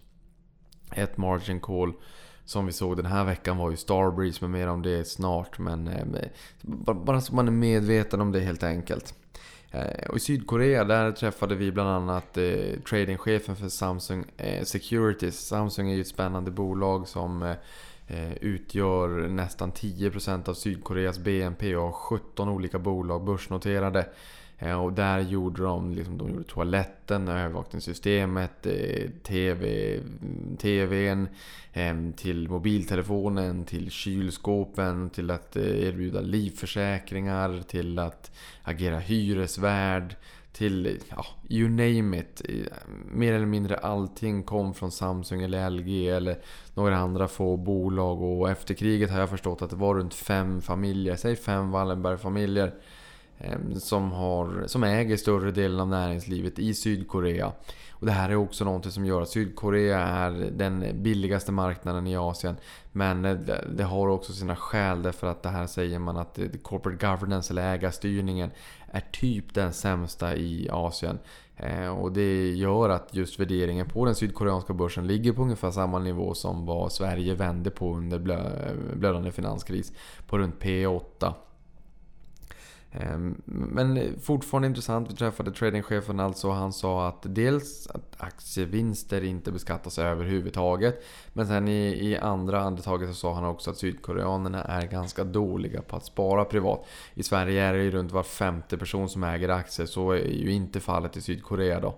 Ett 0.91 1.17
margin 1.17 1.59
call 1.59 1.93
som 2.45 2.65
vi 2.65 2.71
såg 2.71 2.97
den 2.97 3.05
här 3.05 3.25
veckan 3.25 3.57
var 3.57 3.71
ju 3.71 3.77
Starbreeze, 3.77 4.37
men 4.41 4.51
mer 4.51 4.67
om 4.67 4.81
det 4.81 5.07
snart. 5.07 5.59
Men 5.59 5.87
eh, 5.87 6.27
bara 6.95 7.21
så 7.21 7.35
man 7.35 7.47
är 7.47 7.51
medveten 7.51 8.21
om 8.21 8.31
det 8.31 8.39
helt 8.39 8.63
enkelt. 8.63 9.13
Eh, 9.75 10.09
och 10.09 10.17
i 10.17 10.19
Sydkorea 10.19 10.83
där 10.83 11.11
träffade 11.11 11.55
vi 11.55 11.71
bland 11.71 11.89
annat 11.89 12.37
eh, 12.37 12.79
tradingchefen 12.89 13.55
för 13.55 13.69
Samsung 13.69 14.25
eh, 14.37 14.63
Securities. 14.63 15.47
Samsung 15.47 15.89
är 15.89 15.95
ju 15.95 16.01
ett 16.01 16.07
spännande 16.07 16.51
bolag 16.51 17.07
som 17.07 17.43
eh 17.43 18.33
utgör 18.41 19.27
nästan 19.27 19.71
10% 19.71 20.49
av 20.49 20.53
Sydkoreas 20.53 21.19
BNP 21.19 21.75
och 21.75 21.83
har 21.83 21.91
17 21.91 22.49
olika 22.49 22.79
bolag 22.79 23.25
börsnoterade. 23.25 24.07
Eh, 24.59 24.81
och 24.83 24.93
där 24.93 25.19
gjorde 25.19 25.63
de, 25.63 25.93
liksom, 25.93 26.17
de 26.17 26.29
gjorde 26.29 26.43
toaletten, 26.43 27.27
övervakningssystemet, 27.27 28.65
eh, 28.65 29.09
TV, 29.23 29.99
TVn, 30.57 31.27
ehm, 31.73 32.13
till 32.13 32.49
mobiltelefonen, 32.49 33.65
till 33.65 33.91
kylskåpen, 33.91 35.09
till 35.09 35.31
att 35.31 35.55
eh, 35.55 35.87
erbjuda 35.87 36.21
livförsäkringar, 36.21 37.61
till 37.67 37.99
att 37.99 38.31
agera 38.63 38.99
hyresvärd, 38.99 40.15
till, 40.55 40.99
ja, 41.09 41.25
you 41.49 41.69
name 41.69 42.19
it. 42.19 42.41
Eh, 42.49 42.55
mer 43.11 43.33
eller 43.33 43.45
mindre 43.45 43.77
allting 43.77 44.43
kom 44.43 44.73
från 44.73 44.91
Samsung 44.91 45.41
eller 45.41 45.69
LG 45.69 46.09
eller 46.09 46.37
några 46.73 46.97
andra 46.97 47.27
få 47.27 47.57
bolag. 47.57 48.21
Och 48.21 48.49
efter 48.49 48.73
kriget 48.73 49.11
har 49.11 49.19
jag 49.19 49.29
förstått 49.29 49.61
att 49.61 49.69
det 49.69 49.75
var 49.75 49.95
runt 49.95 50.13
fem 50.13 50.61
familjer, 50.61 51.15
säg 51.15 51.35
fem 51.35 51.71
Wallenberg-familjer 51.71 52.73
Ehm, 53.39 53.79
som, 53.79 54.11
har, 54.11 54.63
som 54.67 54.83
äger 54.83 55.17
större 55.17 55.51
delen 55.51 55.79
av 55.79 55.87
näringslivet 55.87 56.59
i 56.59 56.73
Sydkorea. 56.73 57.51
Och 57.91 58.05
det 58.05 58.11
här 58.11 58.29
är 58.29 58.35
också 58.35 58.65
något 58.65 58.93
som 58.93 59.05
gör 59.05 59.21
att 59.21 59.29
Sydkorea 59.29 59.99
är 59.99 60.31
den 60.31 61.03
billigaste 61.03 61.51
marknaden 61.51 62.07
i 62.07 62.17
Asien. 62.17 62.55
Men 62.91 63.25
eh, 63.25 63.37
det 63.69 63.83
har 63.83 64.07
också 64.07 64.33
sina 64.33 64.55
skäl 64.55 65.01
därför 65.01 65.27
att 65.27 65.43
det 65.43 65.49
här 65.49 65.67
säger 65.67 65.99
man 65.99 66.17
att 66.17 66.39
eh, 66.39 66.45
corporate 66.61 67.07
governance 67.07 67.53
eller 67.53 67.73
ägarstyrningen 67.73 68.51
är 68.91 69.03
typ 69.11 69.53
den 69.53 69.73
sämsta 69.73 70.35
i 70.35 70.69
Asien. 70.71 71.19
Ehm, 71.57 71.93
och 71.93 72.11
det 72.11 72.51
gör 72.51 72.89
att 72.89 73.09
just 73.11 73.39
värderingen 73.39 73.89
på 73.89 74.05
den 74.05 74.15
sydkoreanska 74.15 74.73
börsen 74.73 75.07
ligger 75.07 75.33
på 75.33 75.41
ungefär 75.41 75.71
samma 75.71 75.99
nivå 75.99 76.33
som 76.33 76.65
vad 76.65 76.91
Sverige 76.91 77.33
vände 77.33 77.69
på 77.69 77.95
under 77.95 78.17
eh, 78.17 78.95
blödande 78.95 79.31
finanskris. 79.31 79.93
På 80.27 80.37
runt 80.37 80.59
P8. 80.59 81.33
Ehm, 82.99 83.41
men 83.45 84.19
fortfarande 84.21 84.67
intressant. 84.67 85.11
Vi 85.11 85.15
träffade 85.15 85.51
tradingchefen 85.51 86.19
alltså 86.19 86.47
och 86.47 86.55
han 86.55 86.73
sa 86.73 87.07
att 87.07 87.19
dels 87.23 87.87
att 87.87 88.15
aktievinster 88.17 89.23
inte 89.23 89.51
beskattas 89.51 89.99
överhuvudtaget. 89.99 91.03
Men 91.33 91.47
sen 91.47 91.67
i, 91.67 92.09
i 92.09 92.17
andra 92.17 92.61
andetaget 92.61 93.09
så 93.09 93.15
sa 93.15 93.33
han 93.33 93.45
också 93.45 93.71
att 93.71 93.77
sydkoreanerna 93.77 94.63
är 94.63 94.87
ganska 94.87 95.23
dåliga 95.23 95.81
på 95.81 95.95
att 95.95 96.05
spara 96.05 96.45
privat. 96.45 96.85
I 97.13 97.23
Sverige 97.23 97.63
är 97.63 97.73
det 97.73 97.83
ju 97.83 97.91
runt 97.91 98.11
var 98.11 98.23
femte 98.23 98.77
person 98.77 99.09
som 99.09 99.23
äger 99.23 99.49
aktier. 99.49 99.85
Så 99.85 100.11
är 100.11 100.27
ju 100.27 100.51
inte 100.51 100.79
fallet 100.79 101.17
i 101.17 101.21
Sydkorea 101.21 101.79
då. 101.79 101.95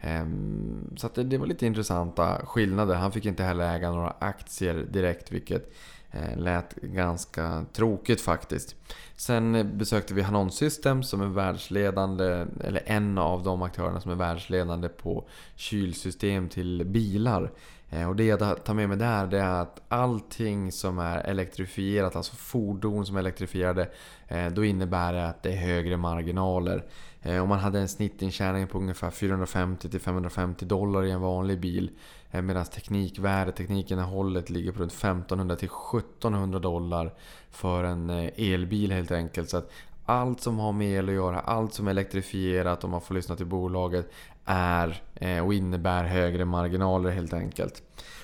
Ehm, 0.00 0.94
så 0.96 1.08
det, 1.14 1.22
det 1.22 1.38
var 1.38 1.46
lite 1.46 1.66
intressanta 1.66 2.46
skillnader. 2.46 2.94
Han 2.94 3.12
fick 3.12 3.26
inte 3.26 3.42
heller 3.42 3.74
äga 3.74 3.90
några 3.90 4.14
aktier 4.18 4.86
direkt 4.90 5.32
vilket 5.32 5.72
Eh, 6.12 6.38
lät 6.38 6.74
ganska 6.74 7.64
tråkigt 7.72 8.20
faktiskt. 8.20 8.76
Sen 9.16 9.70
besökte 9.78 10.14
vi 10.14 10.22
Hanon 10.22 10.50
Systems 10.50 11.08
som 11.08 11.20
är 11.20 11.26
världsledande, 11.26 12.46
eller 12.64 12.82
en 12.86 13.18
av 13.18 13.42
de 13.42 13.62
aktörerna 13.62 14.00
som 14.00 14.10
är 14.10 14.16
världsledande 14.16 14.88
på 14.88 15.28
kylsystem 15.56 16.48
till 16.48 16.84
bilar. 16.86 17.52
Eh, 17.90 18.08
och 18.08 18.16
det 18.16 18.24
jag 18.24 18.64
tar 18.64 18.74
med 18.74 18.88
mig 18.88 18.98
där 18.98 19.26
det 19.26 19.38
är 19.38 19.62
att 19.62 19.80
allting 19.88 20.72
som 20.72 20.98
är 20.98 21.18
elektrifierat, 21.18 22.16
alltså 22.16 22.36
fordon 22.36 23.06
som 23.06 23.16
är 23.16 23.20
elektrifierade, 23.20 23.90
eh, 24.28 24.46
då 24.46 24.64
innebär 24.64 25.12
det 25.12 25.28
att 25.28 25.42
det 25.42 25.52
är 25.52 25.56
högre 25.56 25.96
marginaler. 25.96 26.84
Om 27.42 27.48
man 27.48 27.58
hade 27.58 27.80
en 27.80 27.88
snittintjäning 27.88 28.66
på 28.66 28.78
ungefär 28.78 29.10
450-550 29.10 30.64
dollar 30.64 31.04
i 31.04 31.10
en 31.10 31.20
vanlig 31.20 31.60
bil 31.60 31.90
Eh, 32.30 32.42
Medan 32.42 32.64
teknikvärdet, 32.64 33.56
teknikinnehållet 33.56 34.50
ligger 34.50 34.72
på 34.72 34.82
runt 34.82 34.92
1500 34.92 35.54
1700 35.54 36.58
dollar 36.58 37.14
för 37.50 37.84
en 37.84 38.10
eh, 38.10 38.30
elbil 38.36 38.92
helt 38.92 39.10
enkelt. 39.10 39.50
Så 39.50 39.56
att 39.56 39.72
allt 40.10 40.40
som 40.40 40.58
har 40.58 40.72
med 40.72 40.98
el 40.98 41.08
att 41.08 41.14
göra, 41.14 41.40
allt 41.40 41.74
som 41.74 41.86
är 41.86 41.90
elektrifierat 41.90 42.84
om 42.84 42.90
man 42.90 43.00
får 43.00 43.14
lyssna 43.14 43.36
till 43.36 43.46
bolaget 43.46 44.10
är 44.44 45.02
eh, 45.14 45.46
och 45.46 45.54
innebär 45.54 46.04
högre 46.04 46.44
marginaler 46.44 47.10
helt 47.10 47.32
enkelt. 47.32 47.82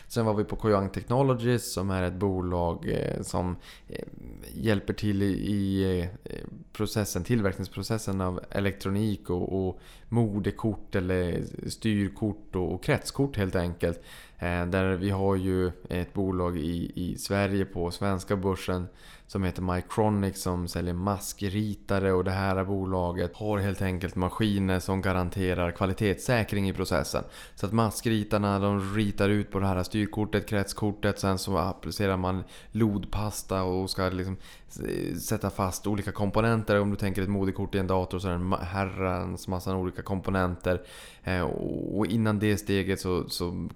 Sen 0.08 0.26
var 0.26 0.34
vi 0.34 0.44
på 0.44 0.56
Koyang 0.56 0.90
Technologies 0.90 1.74
som 1.74 1.90
är 1.90 2.02
ett 2.02 2.14
bolag 2.14 2.88
eh, 2.88 3.22
som 3.22 3.56
eh, 3.88 4.04
hjälper 4.54 4.92
till 4.92 5.22
i 5.22 6.08
processen, 6.72 7.24
tillverkningsprocessen 7.24 8.20
av 8.20 8.40
elektronik 8.50 9.30
och, 9.30 9.68
och 9.68 9.80
modekort 10.08 10.94
eller 10.94 11.44
styrkort 11.68 12.56
och, 12.56 12.74
och 12.74 12.84
kretskort 12.84 13.36
helt 13.36 13.56
enkelt. 13.56 14.02
Eh, 14.38 14.66
där 14.66 14.96
vi 14.96 15.10
har 15.10 15.36
ju 15.36 15.72
ett 15.88 16.14
bolag 16.14 16.56
i, 16.56 16.92
i 16.94 17.18
Sverige 17.18 17.64
på 17.64 17.90
svenska 17.90 18.36
börsen 18.36 18.88
som 19.26 19.44
heter 19.44 19.62
Micronic 19.62 20.42
som 20.42 20.68
säljer 20.68 20.94
maskritare 20.94 22.12
och 22.12 22.24
det 22.24 22.30
här 22.30 22.64
bolaget 22.64 23.36
har 23.36 23.58
helt 23.58 23.82
enkelt 23.82 24.16
maskiner 24.16 24.80
som 24.80 25.02
garanterar 25.02 25.70
kvalitetssäkring 25.70 26.68
i 26.68 26.72
processen. 26.72 27.24
Så 27.54 27.66
att 27.66 27.72
maskritarna 27.72 28.58
de 28.58 28.94
ritar 28.94 29.28
ut 29.28 29.50
på 29.50 29.58
det 29.58 29.66
här 29.66 29.82
styrkortet, 29.82 30.48
kretskortet, 30.48 31.18
sen 31.18 31.38
så 31.38 31.58
applicerar 31.58 32.16
man 32.16 32.44
lodpasta 32.70 33.62
och 33.62 33.90
ska 33.90 34.08
liksom 34.08 34.36
eh, 34.88 35.16
sätta 35.16 35.50
fast 35.50 35.86
olika 35.86 36.12
komponenter. 36.12 36.80
Om 36.80 36.90
du 36.90 36.96
tänker 36.96 37.22
ett 37.22 37.28
moderkort 37.28 37.74
i 37.74 37.78
en 37.78 37.86
dator 37.86 38.18
så 38.18 38.28
är 38.28 38.32
det 38.32 38.36
en 38.36 38.52
herrans 38.52 39.48
massa 39.48 39.76
olika 39.76 40.02
komponenter. 40.02 40.82
Eh, 41.24 41.42
och 41.42 42.06
innan 42.06 42.38
det 42.38 42.56
steget 42.56 43.00
så, 43.00 43.28
så 43.28 43.68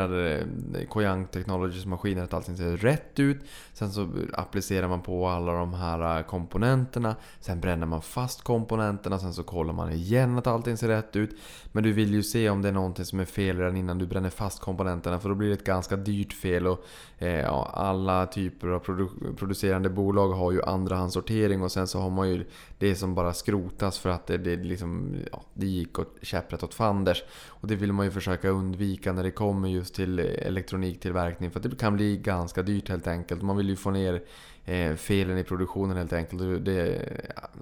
kontrollerade 0.00 0.46
eh, 0.74 0.86
Koyang 0.88 1.26
Technologies 1.26 1.86
maskiner 1.86 2.22
att 2.22 2.34
allting 2.34 2.56
ser 2.56 2.76
rätt 2.76 3.18
ut. 3.18 3.38
Sen 3.72 3.92
så 3.92 4.08
applicerar 4.32 4.88
man 4.88 5.02
på 5.02 5.28
alla 5.28 5.52
de 5.52 5.74
här 5.74 6.18
eh, 6.18 6.24
komponenterna. 6.24 7.16
Sen 7.40 7.60
bränner 7.60 7.86
man 7.86 8.02
fast 8.02 8.42
komponenterna. 8.42 9.18
Sen 9.18 9.32
så 9.32 9.42
kollar 9.42 9.72
man 9.72 9.92
igen 9.92 10.38
att 10.38 10.46
allting 10.46 10.76
ser 10.76 10.88
rätt 10.88 11.16
ut. 11.16 11.30
Men 11.72 11.84
du 11.84 11.92
vill 11.92 12.14
ju 12.14 12.22
se 12.22 12.50
om 12.50 12.62
det 12.62 12.68
är 12.68 12.72
någonting 12.72 13.04
som 13.04 13.20
är 13.20 13.24
fel 13.24 13.58
redan 13.58 13.76
innan 13.76 13.98
du 13.98 14.06
bränner 14.06 14.30
fast 14.30 14.60
komponenterna. 14.60 15.20
För 15.20 15.28
då 15.28 15.34
blir 15.34 15.48
det 15.48 15.54
ett 15.54 15.64
ganska 15.64 15.96
dyrt 15.96 16.32
fel. 16.32 16.66
Och 16.66 16.84
Eh, 17.22 17.40
ja, 17.40 17.70
alla 17.74 18.26
typer 18.26 18.68
av 18.68 18.78
produ 18.78 19.08
producerande 19.36 19.90
bolag 19.90 20.28
har 20.28 20.52
ju 20.52 20.62
andrahandssortering. 20.62 21.62
Och 21.62 21.72
sen 21.72 21.86
så 21.86 22.00
har 22.00 22.10
man 22.10 22.30
ju 22.30 22.44
det 22.78 22.94
som 22.94 23.14
bara 23.14 23.32
skrotas 23.32 23.98
för 23.98 24.10
att 24.10 24.26
det, 24.26 24.38
det, 24.38 24.56
liksom, 24.56 25.16
ja, 25.32 25.42
det 25.54 25.66
gick 25.66 25.98
åt 25.98 26.16
käpprätt 26.22 26.62
åt 26.62 26.74
fanders. 26.74 27.24
Och 27.46 27.68
det 27.68 27.76
vill 27.76 27.92
man 27.92 28.06
ju 28.06 28.10
försöka 28.10 28.48
undvika 28.48 29.12
när 29.12 29.22
det 29.22 29.30
kommer 29.30 29.68
just 29.68 29.94
till 29.94 30.18
elektroniktillverkning. 30.18 31.50
För 31.50 31.60
det 31.60 31.78
kan 31.78 31.96
bli 31.96 32.16
ganska 32.16 32.62
dyrt 32.62 32.88
helt 32.88 33.06
enkelt. 33.06 33.42
Man 33.42 33.56
vill 33.56 33.68
ju 33.68 33.76
få 33.76 33.90
ner 33.90 34.22
eh, 34.64 34.94
felen 34.94 35.38
i 35.38 35.44
produktionen 35.44 35.96
helt 35.96 36.12
enkelt. 36.12 36.64
Det 36.64 37.06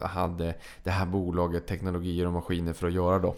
hade 0.00 0.54
det 0.82 0.90
här 0.90 1.06
bolaget 1.06 1.66
teknologier 1.66 2.26
och 2.26 2.32
maskiner 2.32 2.72
för 2.72 2.86
att 2.86 2.92
göra 2.92 3.18
då. 3.18 3.36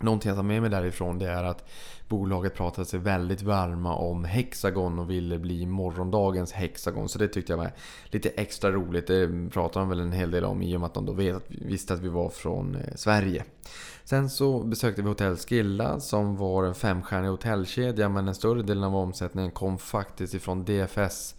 Någonting 0.00 0.28
jag 0.28 0.36
tar 0.36 0.42
med 0.42 0.62
mig 0.62 0.70
därifrån 0.70 1.18
det 1.18 1.28
är 1.28 1.44
att 1.44 1.68
bolaget 2.08 2.54
pratade 2.54 2.86
sig 2.86 3.00
väldigt 3.00 3.42
varma 3.42 3.94
om 3.94 4.24
Hexagon 4.24 4.98
och 4.98 5.10
ville 5.10 5.38
bli 5.38 5.66
morgondagens 5.66 6.52
Hexagon. 6.52 7.08
Så 7.08 7.18
det 7.18 7.28
tyckte 7.28 7.52
jag 7.52 7.58
var 7.58 7.72
lite 8.04 8.28
extra 8.28 8.72
roligt. 8.72 9.06
Det 9.06 9.50
pratade 9.50 9.82
de 9.82 9.88
väl 9.88 10.00
en 10.00 10.12
hel 10.12 10.30
del 10.30 10.44
om 10.44 10.62
i 10.62 10.76
och 10.76 10.80
med 10.80 10.86
att 10.86 10.94
de 10.94 11.06
då 11.06 11.12
vet, 11.12 11.44
visste 11.48 11.94
att 11.94 12.00
vi 12.00 12.08
var 12.08 12.28
från 12.28 12.74
eh, 12.74 12.94
Sverige. 12.94 13.44
Sen 14.04 14.30
så 14.30 14.62
besökte 14.64 15.02
vi 15.02 15.08
Hotell 15.08 15.36
Skilla 15.36 16.00
som 16.00 16.36
var 16.36 16.64
en 16.64 16.74
femstjärnig 16.74 17.28
hotellkedja 17.28 18.08
men 18.08 18.24
den 18.24 18.34
större 18.34 18.62
delen 18.62 18.84
av 18.84 18.96
omsättningen 18.96 19.50
kom 19.50 19.78
faktiskt 19.78 20.34
ifrån 20.34 20.64
DFS 20.64 21.34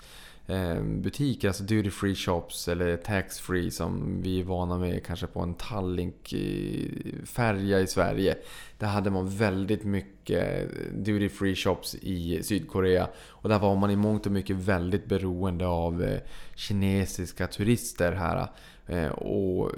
Eh, 0.50 0.82
butiker, 0.82 1.48
alltså 1.48 1.64
duty 1.64 1.90
free 1.90 2.16
shops 2.16 2.68
eller 2.68 2.98
tax 2.98 3.40
free 3.40 3.72
som 3.72 4.22
vi 4.22 4.40
är 4.40 4.44
vana 4.44 4.78
med 4.78 5.06
kanske 5.06 5.28
på 5.28 5.40
en 5.40 5.54
Tallink-färja 5.54 7.80
i 7.80 7.88
Sverige. 7.88 8.38
Där 8.78 8.88
hade 8.88 9.10
man 9.10 9.30
väldigt 9.30 9.84
mycket 9.84 10.70
duty 11.06 11.30
free 11.30 11.56
shops 11.56 11.96
i 11.96 12.44
Sydkorea. 12.44 13.08
Och 13.28 13.50
där 13.50 13.60
var 13.60 13.76
man 13.76 13.92
i 13.92 13.96
mångt 13.96 14.26
och 14.26 14.32
mycket 14.32 14.56
väldigt 14.56 15.06
beroende 15.06 15.68
av 15.68 16.04
eh, 16.04 16.20
kinesiska 16.56 17.48
turister 17.48 18.12
här. 18.12 18.48
Eh, 18.88 19.10
och 19.10 19.72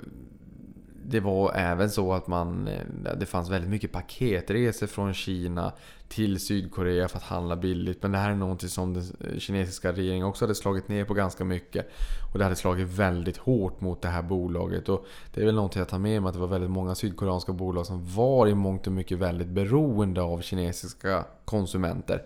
det 1.06 1.20
var 1.20 1.54
även 1.56 1.90
så 1.90 2.14
att 2.14 2.28
man, 2.28 2.68
eh, 2.68 3.14
det 3.20 3.26
fanns 3.26 3.50
väldigt 3.50 3.70
mycket 3.70 3.92
paketresor 3.92 4.88
från 4.88 5.14
Kina 5.14 5.74
till 6.08 6.40
Sydkorea 6.40 7.08
för 7.08 7.18
att 7.18 7.24
handla 7.24 7.56
billigt. 7.56 8.02
Men 8.02 8.12
det 8.12 8.18
här 8.18 8.32
är 8.32 8.36
någonting 8.36 8.70
som 8.70 8.94
den 8.94 9.04
eh, 9.20 9.40
kinesiska 9.40 9.92
regeringen 9.92 10.28
också 10.28 10.46
hade 10.46 10.56
slagit 10.56 10.88
ner 10.88 11.06
på 11.06 11.14
ganska 11.14 11.44
mycket. 11.44 11.90
Och 12.34 12.40
det 12.40 12.44
hade 12.44 12.56
slagit 12.56 12.88
väldigt 12.88 13.38
hårt 13.38 13.82
mot 13.82 14.02
det 14.02 14.08
här 14.08 14.22
bolaget. 14.22 14.90
Och 14.90 15.06
det 15.34 15.42
är 15.42 15.46
väl 15.46 15.56
någonting 15.56 15.80
jag 15.80 15.90
tar 15.90 16.00
med 16.00 16.22
mig 16.22 16.30
att 16.30 16.34
det 16.34 16.40
var 16.40 16.48
väldigt 16.48 16.72
många 16.72 16.96
sydkoreanska 16.96 17.54
bolag 17.54 17.86
som 17.86 18.16
var 18.16 18.48
i 18.48 18.56
mångt 18.56 18.88
och 18.88 18.94
mycket 18.94 19.18
väldigt 19.18 19.48
beroende 19.48 20.22
av 20.22 20.42
kinesiska 20.42 21.26
konsumenter. 21.46 22.24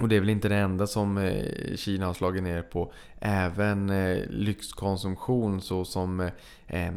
Och 0.00 0.08
det 0.08 0.16
är 0.16 0.20
väl 0.20 0.30
inte 0.30 0.48
det 0.48 0.56
enda 0.56 0.86
som 0.86 1.18
eh, 1.18 1.76
Kina 1.76 2.06
har 2.06 2.14
slagit 2.14 2.42
ner 2.42 2.62
på. 2.62 2.92
Även 3.20 3.90
eh, 3.90 4.18
lyxkonsumtion 4.28 5.60
såsom 5.60 6.30
eh, 6.66 6.92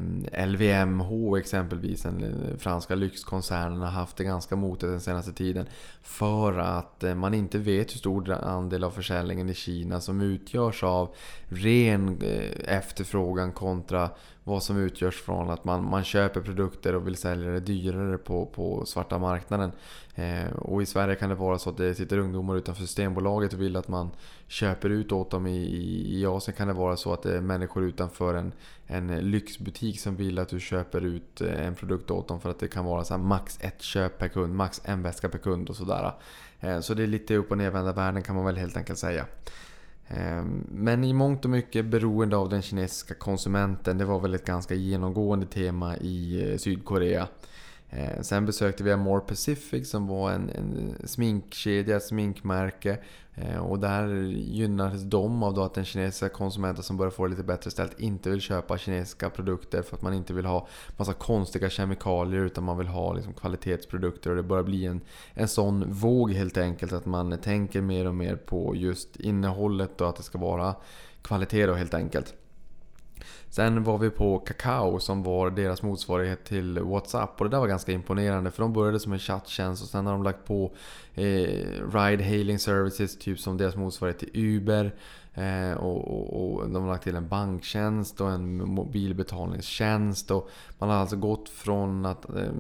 LVMH 0.48 1.38
exempelvis, 1.40 2.02
den 2.02 2.56
franska 2.60 2.96
lyxkoncernen, 2.96 3.82
har 3.82 3.88
haft 3.88 4.18
det 4.18 4.24
ganska 4.24 4.56
motigt 4.56 4.92
den 4.92 5.02
senaste 5.02 5.34
tiden. 5.34 5.66
För 6.02 6.60
att 6.60 7.04
man 7.16 7.34
inte 7.34 7.58
vet 7.58 7.94
hur 7.94 7.98
stor 7.98 8.32
andel 8.32 8.84
av 8.84 8.92
försäljningen 8.92 9.50
i 9.50 9.54
Kina 9.54 10.02
som 10.02 10.22
utgörs 10.22 10.84
av 10.84 11.16
ren 11.50 12.22
efterfrågan 12.66 13.52
kontra 13.52 14.10
vad 14.44 14.64
som 14.64 14.78
utgörs 14.78 15.22
från 15.22 15.50
att 15.50 15.64
man, 15.64 15.90
man 15.90 16.04
köper 16.04 16.42
produkter 16.42 16.96
och 16.96 17.08
vill 17.08 17.16
sälja 17.16 17.52
det 17.52 17.60
dyrare 17.60 18.18
på, 18.18 18.46
på 18.46 18.86
svarta 18.86 19.18
marknaden. 19.18 19.72
Eh, 20.18 20.52
och 20.52 20.82
i 20.82 20.86
Sverige 20.86 21.16
kan 21.16 21.30
det 21.30 21.36
vara 21.36 21.60
så 21.60 21.70
att 21.70 21.78
det 21.78 21.96
sitter 21.96 22.18
ungdomar 22.18 22.58
utanför 22.58 22.82
Systembolaget 22.82 23.54
och 23.54 23.62
vill 23.62 23.76
att 23.76 23.88
man 23.88 24.10
köper 24.48 24.90
ut 24.90 25.12
åt 25.12 25.32
dem. 25.32 25.48
I, 25.48 25.58
i, 25.58 26.20
i 26.20 26.26
Asien 26.26 26.58
kan 26.58 26.68
det 26.68 26.74
vara 26.74 26.98
så 26.98 27.14
att 27.14 27.24
det 27.24 27.38
är 27.38 27.42
människor 27.42 27.84
utanför 27.84 28.34
en, 28.34 28.52
en 28.88 29.08
lyxbutik 29.08 30.00
som 30.00 30.16
vill 30.16 30.40
att 30.40 30.50
du 30.50 30.60
köper 30.60 31.02
ut 31.02 31.42
eh, 31.42 31.68
en 31.68 31.76
produkt 31.76 32.12
åt 32.12 32.28
dem 32.28 32.42
för 32.42 32.50
att 32.50 32.60
det 32.60 32.68
kan 32.68 32.86
vara 32.86 33.04
så 33.04 33.18
max 33.18 33.58
ett 33.62 33.82
köp 33.82 34.18
per 34.18 34.28
kund, 34.28 34.56
max 34.56 34.82
en 34.84 35.04
väska 35.04 35.30
per 35.30 35.40
kund 35.40 35.70
och 35.70 35.76
sådär. 35.76 36.12
Eh, 36.60 36.80
så 36.80 36.94
det 36.94 37.04
är 37.04 37.08
lite 37.08 37.36
upp 37.36 37.52
och 37.52 37.58
nervända 37.58 37.94
världen 37.94 38.24
kan 38.24 38.36
man 38.36 38.46
väl 38.46 38.58
helt 38.58 38.78
enkelt 38.78 39.00
säga. 39.00 39.26
Eh, 40.08 40.44
men 40.72 41.04
i 41.04 41.14
mångt 41.14 41.46
och 41.46 41.52
mycket 41.52 41.86
beroende 41.86 42.38
av 42.38 42.50
den 42.50 42.62
kinesiska 42.62 43.14
konsumenten. 43.14 43.98
Det 43.98 44.06
var 44.06 44.20
väl 44.20 44.34
ett 44.34 44.46
ganska 44.46 44.76
genomgående 44.76 45.46
tema 45.46 45.98
i 45.98 46.52
eh, 46.52 46.58
Sydkorea. 46.58 47.28
Eh, 47.90 48.22
sen 48.22 48.46
besökte 48.46 48.84
vi 48.84 48.92
Amore 48.92 49.22
Pacific 49.22 49.90
som 49.90 50.08
var 50.08 50.32
en, 50.32 50.50
en 50.50 50.96
sminkkedja, 51.08 51.98
ett 51.98 52.04
sminkmärke. 52.04 52.98
Eh, 53.36 53.58
och 53.58 53.80
där 53.80 54.08
gynnades 54.32 55.04
de 55.04 55.44
av 55.44 55.54
då 55.54 55.64
att 55.64 55.74
den 55.74 55.86
kinesiska 55.86 56.30
konsumenten 56.30 56.84
som 56.84 56.98
börjar 56.98 57.12
få 57.12 57.24
det 57.24 57.30
lite 57.30 57.44
bättre 57.44 57.72
ställt 57.72 58.00
inte 58.00 58.30
vill 58.30 58.42
köpa 58.42 58.78
kinesiska 58.78 59.30
produkter 59.30 59.82
för 59.82 59.96
att 59.96 60.02
man 60.02 60.14
inte 60.14 60.34
vill 60.34 60.46
ha 60.46 60.68
massa 60.98 61.14
konstiga 61.14 61.70
kemikalier 61.70 62.42
utan 62.42 62.64
man 62.64 62.78
vill 62.78 62.88
ha 62.88 63.14
liksom 63.14 63.34
kvalitetsprodukter. 63.34 64.30
Och 64.30 64.36
det 64.36 64.44
börjar 64.44 64.64
bli 64.64 64.86
en, 64.86 65.02
en 65.34 65.48
sån 65.48 65.94
våg 65.94 66.32
helt 66.32 66.58
enkelt 66.58 66.94
att 66.94 67.06
man 67.06 67.38
tänker 67.38 67.82
mer 67.82 68.08
och 68.08 68.16
mer 68.16 68.36
på 68.36 68.76
just 68.76 69.16
innehållet 69.16 70.02
och 70.02 70.10
att 70.10 70.16
det 70.16 70.24
ska 70.24 70.38
vara 70.38 70.76
kvalitet 71.22 71.66
då 71.66 71.74
helt 71.74 71.94
enkelt. 71.94 72.34
Sen 73.50 73.84
var 73.84 73.98
vi 73.98 74.10
på 74.10 74.40
Kakao 74.40 75.00
som 75.00 75.24
var 75.24 75.50
deras 75.50 75.82
motsvarighet 75.82 76.46
till 76.46 76.80
WhatsApp. 76.80 77.42
Och 77.42 77.46
det 77.46 77.56
där 77.56 77.60
var 77.60 77.68
ganska 77.68 77.92
imponerande 77.92 78.52
för 78.52 78.64
de 78.64 78.74
började 78.74 79.00
som 79.00 79.14
en 79.14 79.20
chatttjänst 79.20 79.84
och 79.84 79.90
sen 79.90 80.06
har 80.06 80.14
de 80.14 80.24
lagt 80.24 80.46
på 80.46 80.72
eh, 81.14 81.24
ride 81.94 82.24
hailing 82.24 82.60
services, 82.60 83.18
typ 83.18 83.40
som 83.40 83.58
deras 83.58 83.76
motsvarighet 83.76 84.20
till 84.20 84.30
Uber. 84.34 84.96
Eh, 85.34 85.78
och, 85.78 86.08
och, 86.08 86.58
och, 86.60 86.70
de 86.70 86.84
har 86.84 86.92
lagt 86.92 87.04
till 87.04 87.16
en 87.16 87.28
banktjänst 87.28 88.22
och 88.22 88.32
en 88.32 88.70
mobilbetalningstjänst. 88.70 90.32
Och 90.32 90.50
man 90.80 90.90
har 90.90 90.96
alltså 90.96 91.16
gått 91.16 91.50
från 91.50 92.06
att 92.06 92.30
eh, 92.30 92.52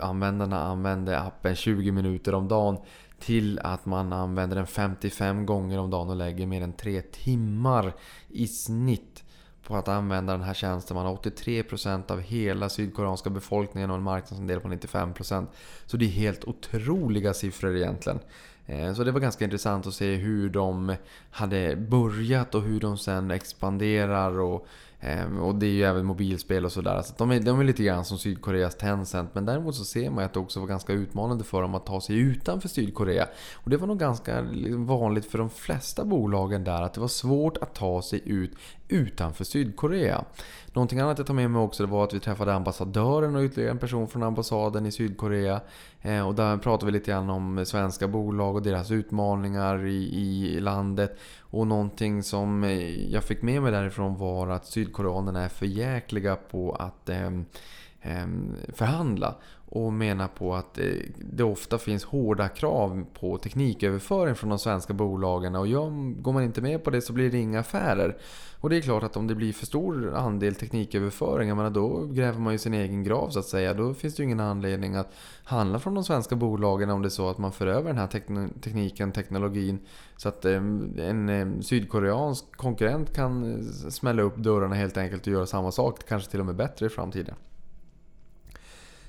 användarna 0.00 0.60
använde 0.60 1.20
appen 1.20 1.54
20 1.54 1.92
minuter 1.92 2.34
om 2.34 2.48
dagen 2.48 2.76
till 3.18 3.58
att 3.58 3.86
man 3.86 4.12
använder 4.12 4.56
den 4.56 4.66
55 4.66 5.46
gånger 5.46 5.78
om 5.78 5.90
dagen 5.90 6.10
och 6.10 6.16
lägger 6.16 6.46
mer 6.46 6.62
än 6.62 6.72
3 6.72 7.02
timmar 7.02 7.92
i 8.28 8.46
snitt 8.46 9.24
på 9.66 9.76
att 9.76 9.88
använda 9.88 10.32
den 10.32 10.42
här 10.42 10.54
tjänsten. 10.54 10.94
Man 10.94 11.06
har 11.06 11.16
83% 11.16 12.10
av 12.10 12.20
hela 12.20 12.68
sydkoreanska 12.68 13.30
befolkningen 13.30 13.90
och 13.90 13.96
en 13.96 14.02
marknadsandel 14.02 14.60
på 14.60 14.68
95%. 14.68 15.46
Så 15.86 15.96
det 15.96 16.04
är 16.04 16.08
helt 16.08 16.44
otroliga 16.44 17.34
siffror 17.34 17.76
egentligen. 17.76 18.18
Eh, 18.66 18.94
så 18.94 19.04
det 19.04 19.12
var 19.12 19.20
ganska 19.20 19.44
intressant 19.44 19.86
att 19.86 19.94
se 19.94 20.14
hur 20.14 20.48
de 20.48 20.94
hade 21.30 21.76
börjat 21.76 22.54
och 22.54 22.62
hur 22.62 22.80
de 22.80 22.98
sen 22.98 23.30
expanderar 23.30 24.40
och 24.40 24.66
Ehm, 25.06 25.38
och 25.38 25.54
det 25.54 25.66
är 25.66 25.70
ju 25.70 25.82
även 25.82 26.06
mobilspel 26.06 26.64
och 26.64 26.72
sådär. 26.72 27.02
Så 27.02 27.14
de 27.18 27.30
är, 27.30 27.40
de 27.40 27.60
är 27.60 27.64
lite 27.64 27.82
grann 27.82 28.04
som 28.04 28.18
Sydkoreas 28.18 28.76
Tencent. 28.76 29.34
Men 29.34 29.44
däremot 29.44 29.74
så 29.74 29.84
ser 29.84 30.10
man 30.10 30.24
att 30.24 30.32
det 30.32 30.40
också 30.40 30.60
var 30.60 30.66
ganska 30.66 30.92
utmanande 30.92 31.44
för 31.44 31.62
dem 31.62 31.74
att 31.74 31.86
ta 31.86 32.00
sig 32.00 32.18
utanför 32.18 32.68
Sydkorea. 32.68 33.26
Och 33.54 33.70
det 33.70 33.76
var 33.76 33.86
nog 33.86 33.98
ganska 33.98 34.40
liksom, 34.40 34.86
vanligt 34.86 35.26
för 35.26 35.38
de 35.38 35.50
flesta 35.50 36.04
bolagen 36.04 36.64
där 36.64 36.82
att 36.82 36.94
det 36.94 37.00
var 37.00 37.08
svårt 37.08 37.56
att 37.56 37.74
ta 37.74 38.02
sig 38.02 38.22
ut 38.24 38.52
utanför 38.88 39.44
Sydkorea. 39.44 40.24
Någonting 40.72 41.00
annat 41.00 41.18
jag 41.18 41.26
tar 41.26 41.34
med 41.34 41.50
mig 41.50 41.62
också 41.62 41.86
var 41.86 42.04
att 42.04 42.14
vi 42.14 42.20
träffade 42.20 42.54
ambassadören 42.54 43.36
och 43.36 43.42
ytterligare 43.42 43.70
en 43.70 43.78
person 43.78 44.08
från 44.08 44.22
ambassaden 44.22 44.86
i 44.86 44.92
Sydkorea. 44.92 45.60
Ehm, 46.02 46.26
och 46.26 46.34
där 46.34 46.56
pratade 46.56 46.92
vi 46.92 46.98
lite 46.98 47.10
grann 47.10 47.30
om 47.30 47.64
svenska 47.66 48.08
bolag 48.08 48.56
och 48.56 48.62
deras 48.62 48.90
utmaningar 48.90 49.86
i, 49.86 50.14
i 50.14 50.60
landet. 50.60 51.18
Och 51.56 51.66
någonting 51.66 52.22
som 52.22 52.64
eh, 52.64 53.12
jag 53.12 53.24
fick 53.24 53.42
med 53.42 53.62
mig 53.62 53.72
därifrån 53.72 54.16
var 54.16 54.48
att 54.48 54.66
sydkoreanerna 54.66 55.42
är 55.42 55.48
för 55.48 55.66
jäkliga 55.66 56.36
på 56.36 56.72
att 56.72 57.08
eh, 57.08 57.30
Ehm, 58.06 58.56
förhandla 58.72 59.34
och 59.68 59.92
menar 59.92 60.28
på 60.28 60.54
att 60.54 60.78
eh, 60.78 60.84
det 61.16 61.44
ofta 61.44 61.78
finns 61.78 62.04
hårda 62.04 62.48
krav 62.48 63.04
på 63.20 63.38
tekniköverföring 63.38 64.34
från 64.34 64.50
de 64.50 64.58
svenska 64.58 64.92
bolagen 64.92 65.56
och 65.56 65.66
går 66.22 66.32
man 66.32 66.42
inte 66.42 66.62
med 66.62 66.84
på 66.84 66.90
det 66.90 67.00
så 67.00 67.12
blir 67.12 67.30
det 67.30 67.38
inga 67.38 67.60
affärer. 67.60 68.16
Och 68.60 68.70
det 68.70 68.76
är 68.76 68.80
klart 68.80 69.02
att 69.02 69.16
om 69.16 69.26
det 69.26 69.34
blir 69.34 69.52
för 69.52 69.66
stor 69.66 70.14
andel 70.14 70.54
tekniköverföring, 70.54 71.56
menar, 71.56 71.70
då 71.70 72.06
gräver 72.06 72.38
man 72.38 72.52
ju 72.52 72.58
sin 72.58 72.74
egen 72.74 73.04
grav 73.04 73.30
så 73.30 73.38
att 73.38 73.44
säga. 73.44 73.74
Då 73.74 73.94
finns 73.94 74.14
det 74.14 74.20
ju 74.20 74.24
ingen 74.24 74.40
anledning 74.40 74.94
att 74.94 75.14
handla 75.44 75.78
från 75.78 75.94
de 75.94 76.04
svenska 76.04 76.36
bolagen 76.36 76.90
om 76.90 77.02
det 77.02 77.08
är 77.08 77.10
så 77.10 77.30
att 77.30 77.38
man 77.38 77.52
för 77.52 77.66
över 77.66 77.88
den 77.88 77.98
här 77.98 78.06
tekniken, 78.60 79.12
teknologin 79.12 79.78
så 80.16 80.28
att 80.28 80.44
ehm, 80.44 80.94
en 80.98 81.28
ehm, 81.28 81.62
sydkoreansk 81.62 82.56
konkurrent 82.56 83.14
kan 83.14 83.52
eh, 83.52 83.90
smälla 83.90 84.22
upp 84.22 84.36
dörrarna 84.36 84.74
helt 84.74 84.96
enkelt 84.96 85.26
och 85.26 85.32
göra 85.32 85.46
samma 85.46 85.72
sak, 85.72 86.08
kanske 86.08 86.30
till 86.30 86.40
och 86.40 86.46
med 86.46 86.56
bättre 86.56 86.86
i 86.86 86.88
framtiden. 86.88 87.34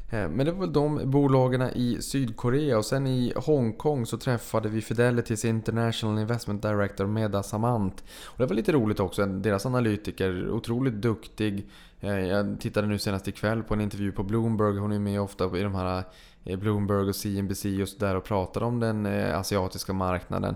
Eh, 0.10 0.30
men 0.30 0.46
det 0.46 0.52
var 0.52 0.60
väl 0.60 0.74
de 0.74 1.12
bolagen 1.12 1.62
i 1.62 1.98
Sydkorea 2.02 2.78
och 2.78 2.86
sen 2.86 3.08
i 3.08 3.34
Hongkong 3.36 4.06
så 4.06 4.18
träffade 4.18 4.70
vi 4.70 4.82
Fidelitys 4.82 5.46
International 5.46 6.20
Investment 6.20 6.62
Director 6.62 7.06
Meda 7.06 7.44
Samant. 7.44 8.04
Och 8.26 8.38
det 8.38 8.46
var 8.46 8.56
lite 8.56 8.72
roligt 8.72 9.00
också, 9.00 9.26
deras 9.26 9.66
analytiker, 9.66 10.50
otroligt 10.50 10.94
duktig. 10.94 11.68
Eh, 12.00 12.20
jag 12.20 12.60
tittade 12.60 12.88
nu 12.88 13.00
senast 13.00 13.28
ikväll 13.28 13.64
på 13.64 13.74
en 13.74 13.82
intervju 13.82 14.12
på 14.12 14.24
Bloomberg, 14.24 14.78
hon 14.78 14.92
är 14.92 15.00
med 15.00 15.22
ofta 15.22 15.58
i 15.58 15.64
de 15.64 15.76
här 15.76 16.04
eh, 16.44 16.60
Bloomberg 16.60 17.10
och 17.10 17.16
CNBC 17.16 17.82
och 17.82 17.90
sådär 17.90 18.16
och 18.16 18.24
pratar 18.24 18.64
om 18.64 18.80
den 18.80 19.06
asiatiska 19.34 19.94
marknaden. 19.94 20.56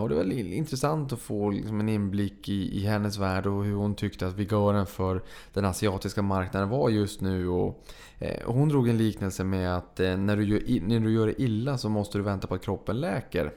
Och 0.00 0.08
det 0.08 0.14
var 0.14 0.32
intressant 0.32 1.12
att 1.12 1.18
få 1.18 1.50
liksom 1.50 1.80
en 1.80 1.88
inblick 1.88 2.48
i, 2.48 2.78
i 2.78 2.86
hennes 2.86 3.18
värld 3.18 3.46
och 3.46 3.64
hur 3.64 3.74
hon 3.74 3.94
tyckte 3.94 4.26
att 4.26 4.34
vigören 4.34 4.86
för 4.86 5.22
den 5.52 5.64
asiatiska 5.64 6.22
marknaden 6.22 6.68
var 6.68 6.88
just 6.88 7.20
nu. 7.20 7.48
Och 7.48 7.84
Eh, 8.18 8.42
hon 8.44 8.68
drog 8.68 8.88
en 8.88 8.98
liknelse 8.98 9.44
med 9.44 9.76
att 9.76 10.00
eh, 10.00 10.16
när 10.16 10.36
du, 10.36 10.44
gör, 10.44 10.80
när 10.88 11.00
du 11.00 11.12
gör 11.12 11.26
det 11.26 11.42
illa 11.42 11.78
så 11.78 11.88
måste 11.88 12.18
du 12.18 12.24
vänta 12.24 12.46
på 12.46 12.54
att 12.54 12.62
kroppen 12.62 13.00
läker. 13.00 13.52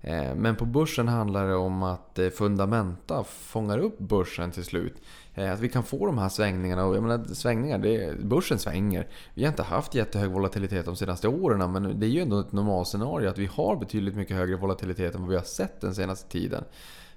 Eh, 0.00 0.34
men 0.34 0.56
på 0.56 0.64
börsen 0.64 1.08
handlar 1.08 1.48
det 1.48 1.54
om 1.54 1.82
att 1.82 2.18
eh, 2.18 2.28
fundamenta 2.28 3.24
fångar 3.24 3.78
upp 3.78 3.98
börsen 3.98 4.50
till 4.50 4.64
slut. 4.64 4.94
Eh, 5.34 5.52
att 5.52 5.60
vi 5.60 5.68
kan 5.68 5.82
få 5.82 6.06
de 6.06 6.18
här 6.18 6.28
svängningarna. 6.28 6.84
Och 6.84 6.96
jag 6.96 7.02
menar, 7.02 7.24
svängningar, 7.34 7.78
det, 7.78 8.18
börsen 8.24 8.58
svänger. 8.58 9.08
Vi 9.34 9.42
har 9.42 9.48
inte 9.48 9.62
haft 9.62 9.94
jättehög 9.94 10.30
volatilitet 10.30 10.84
de 10.84 10.96
senaste 10.96 11.28
åren. 11.28 11.72
Men 11.72 12.00
det 12.00 12.06
är 12.06 12.10
ju 12.10 12.20
ändå 12.20 12.40
ett 12.40 12.52
normalscenario 12.52 13.28
att 13.28 13.38
vi 13.38 13.46
har 13.46 13.76
betydligt 13.76 14.14
mycket 14.14 14.36
högre 14.36 14.56
volatilitet 14.56 15.14
än 15.14 15.20
vad 15.20 15.30
vi 15.30 15.36
har 15.36 15.42
sett 15.42 15.80
den 15.80 15.94
senaste 15.94 16.30
tiden. 16.30 16.64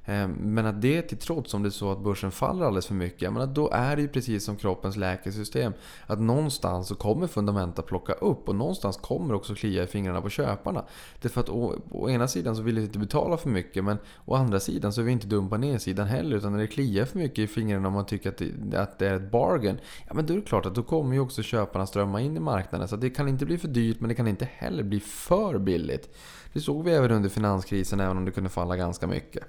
Eh, 0.09 0.27
men 0.27 0.65
att 0.65 0.81
det 0.81 1.01
till 1.01 1.17
trots, 1.17 1.53
om 1.53 1.63
det 1.63 1.69
är 1.69 1.71
så 1.71 1.91
att 1.91 2.03
börsen 2.03 2.31
faller 2.31 2.65
alldeles 2.65 2.87
för 2.87 2.93
mycket, 2.93 3.33
menar, 3.33 3.47
då 3.47 3.69
är 3.73 3.95
det 3.95 4.01
ju 4.01 4.07
precis 4.07 4.45
som 4.45 4.55
kroppens 4.55 4.95
läkesystem. 4.95 5.73
Att 6.07 6.19
någonstans 6.19 6.87
så 6.87 6.95
kommer 6.95 7.27
fundamenta 7.27 7.81
plocka 7.81 8.13
upp 8.13 8.49
och 8.49 8.55
någonstans 8.55 8.97
kommer 8.97 9.33
också 9.33 9.55
klia 9.55 9.83
i 9.83 9.87
fingrarna 9.87 10.21
på 10.21 10.29
köparna. 10.29 10.85
Därför 11.21 11.41
att 11.41 11.49
å, 11.49 11.75
å, 11.91 12.09
ena 12.09 12.27
sidan 12.27 12.55
så 12.55 12.61
vill 12.61 12.75
vi 12.75 12.83
inte 12.83 12.99
betala 12.99 13.37
för 13.37 13.49
mycket, 13.49 13.83
men 13.83 13.97
å 14.25 14.35
andra 14.35 14.59
sidan 14.59 14.93
så 14.93 15.01
vill 15.01 15.05
vi 15.05 15.11
inte 15.11 15.27
dumpa 15.27 15.57
på 15.57 15.79
sidan 15.79 16.07
heller. 16.07 16.37
Utan 16.37 16.51
när 16.51 16.59
det 16.59 16.67
kliar 16.67 17.05
för 17.05 17.17
mycket 17.17 17.39
i 17.39 17.47
fingrarna 17.47 17.87
och 17.87 17.93
man 17.93 18.05
tycker 18.05 18.29
att 18.29 18.37
det, 18.37 18.81
att 18.81 18.99
det 18.99 19.07
är 19.07 19.15
ett 19.15 19.31
bargain, 19.31 19.79
ja 20.07 20.13
men 20.13 20.25
då 20.25 20.33
är 20.33 20.37
det 20.37 20.43
klart 20.43 20.65
att 20.65 20.75
då 20.75 20.83
kommer 20.83 21.13
ju 21.13 21.19
också 21.19 21.43
köparna 21.43 21.85
strömma 21.85 22.21
in 22.21 22.37
i 22.37 22.39
marknaden. 22.39 22.87
Så 22.87 22.95
det 22.95 23.09
kan 23.09 23.27
inte 23.27 23.45
bli 23.45 23.57
för 23.57 23.67
dyrt, 23.67 23.99
men 23.99 24.09
det 24.09 24.15
kan 24.15 24.27
inte 24.27 24.49
heller 24.53 24.83
bli 24.83 24.99
för 24.99 25.57
billigt. 25.57 26.09
Det 26.53 26.59
såg 26.59 26.83
vi 26.83 26.91
även 26.91 27.11
under 27.11 27.29
finanskrisen, 27.29 27.99
även 27.99 28.17
om 28.17 28.25
det 28.25 28.31
kunde 28.31 28.49
falla 28.49 28.75
ganska 28.75 29.07
mycket. 29.07 29.43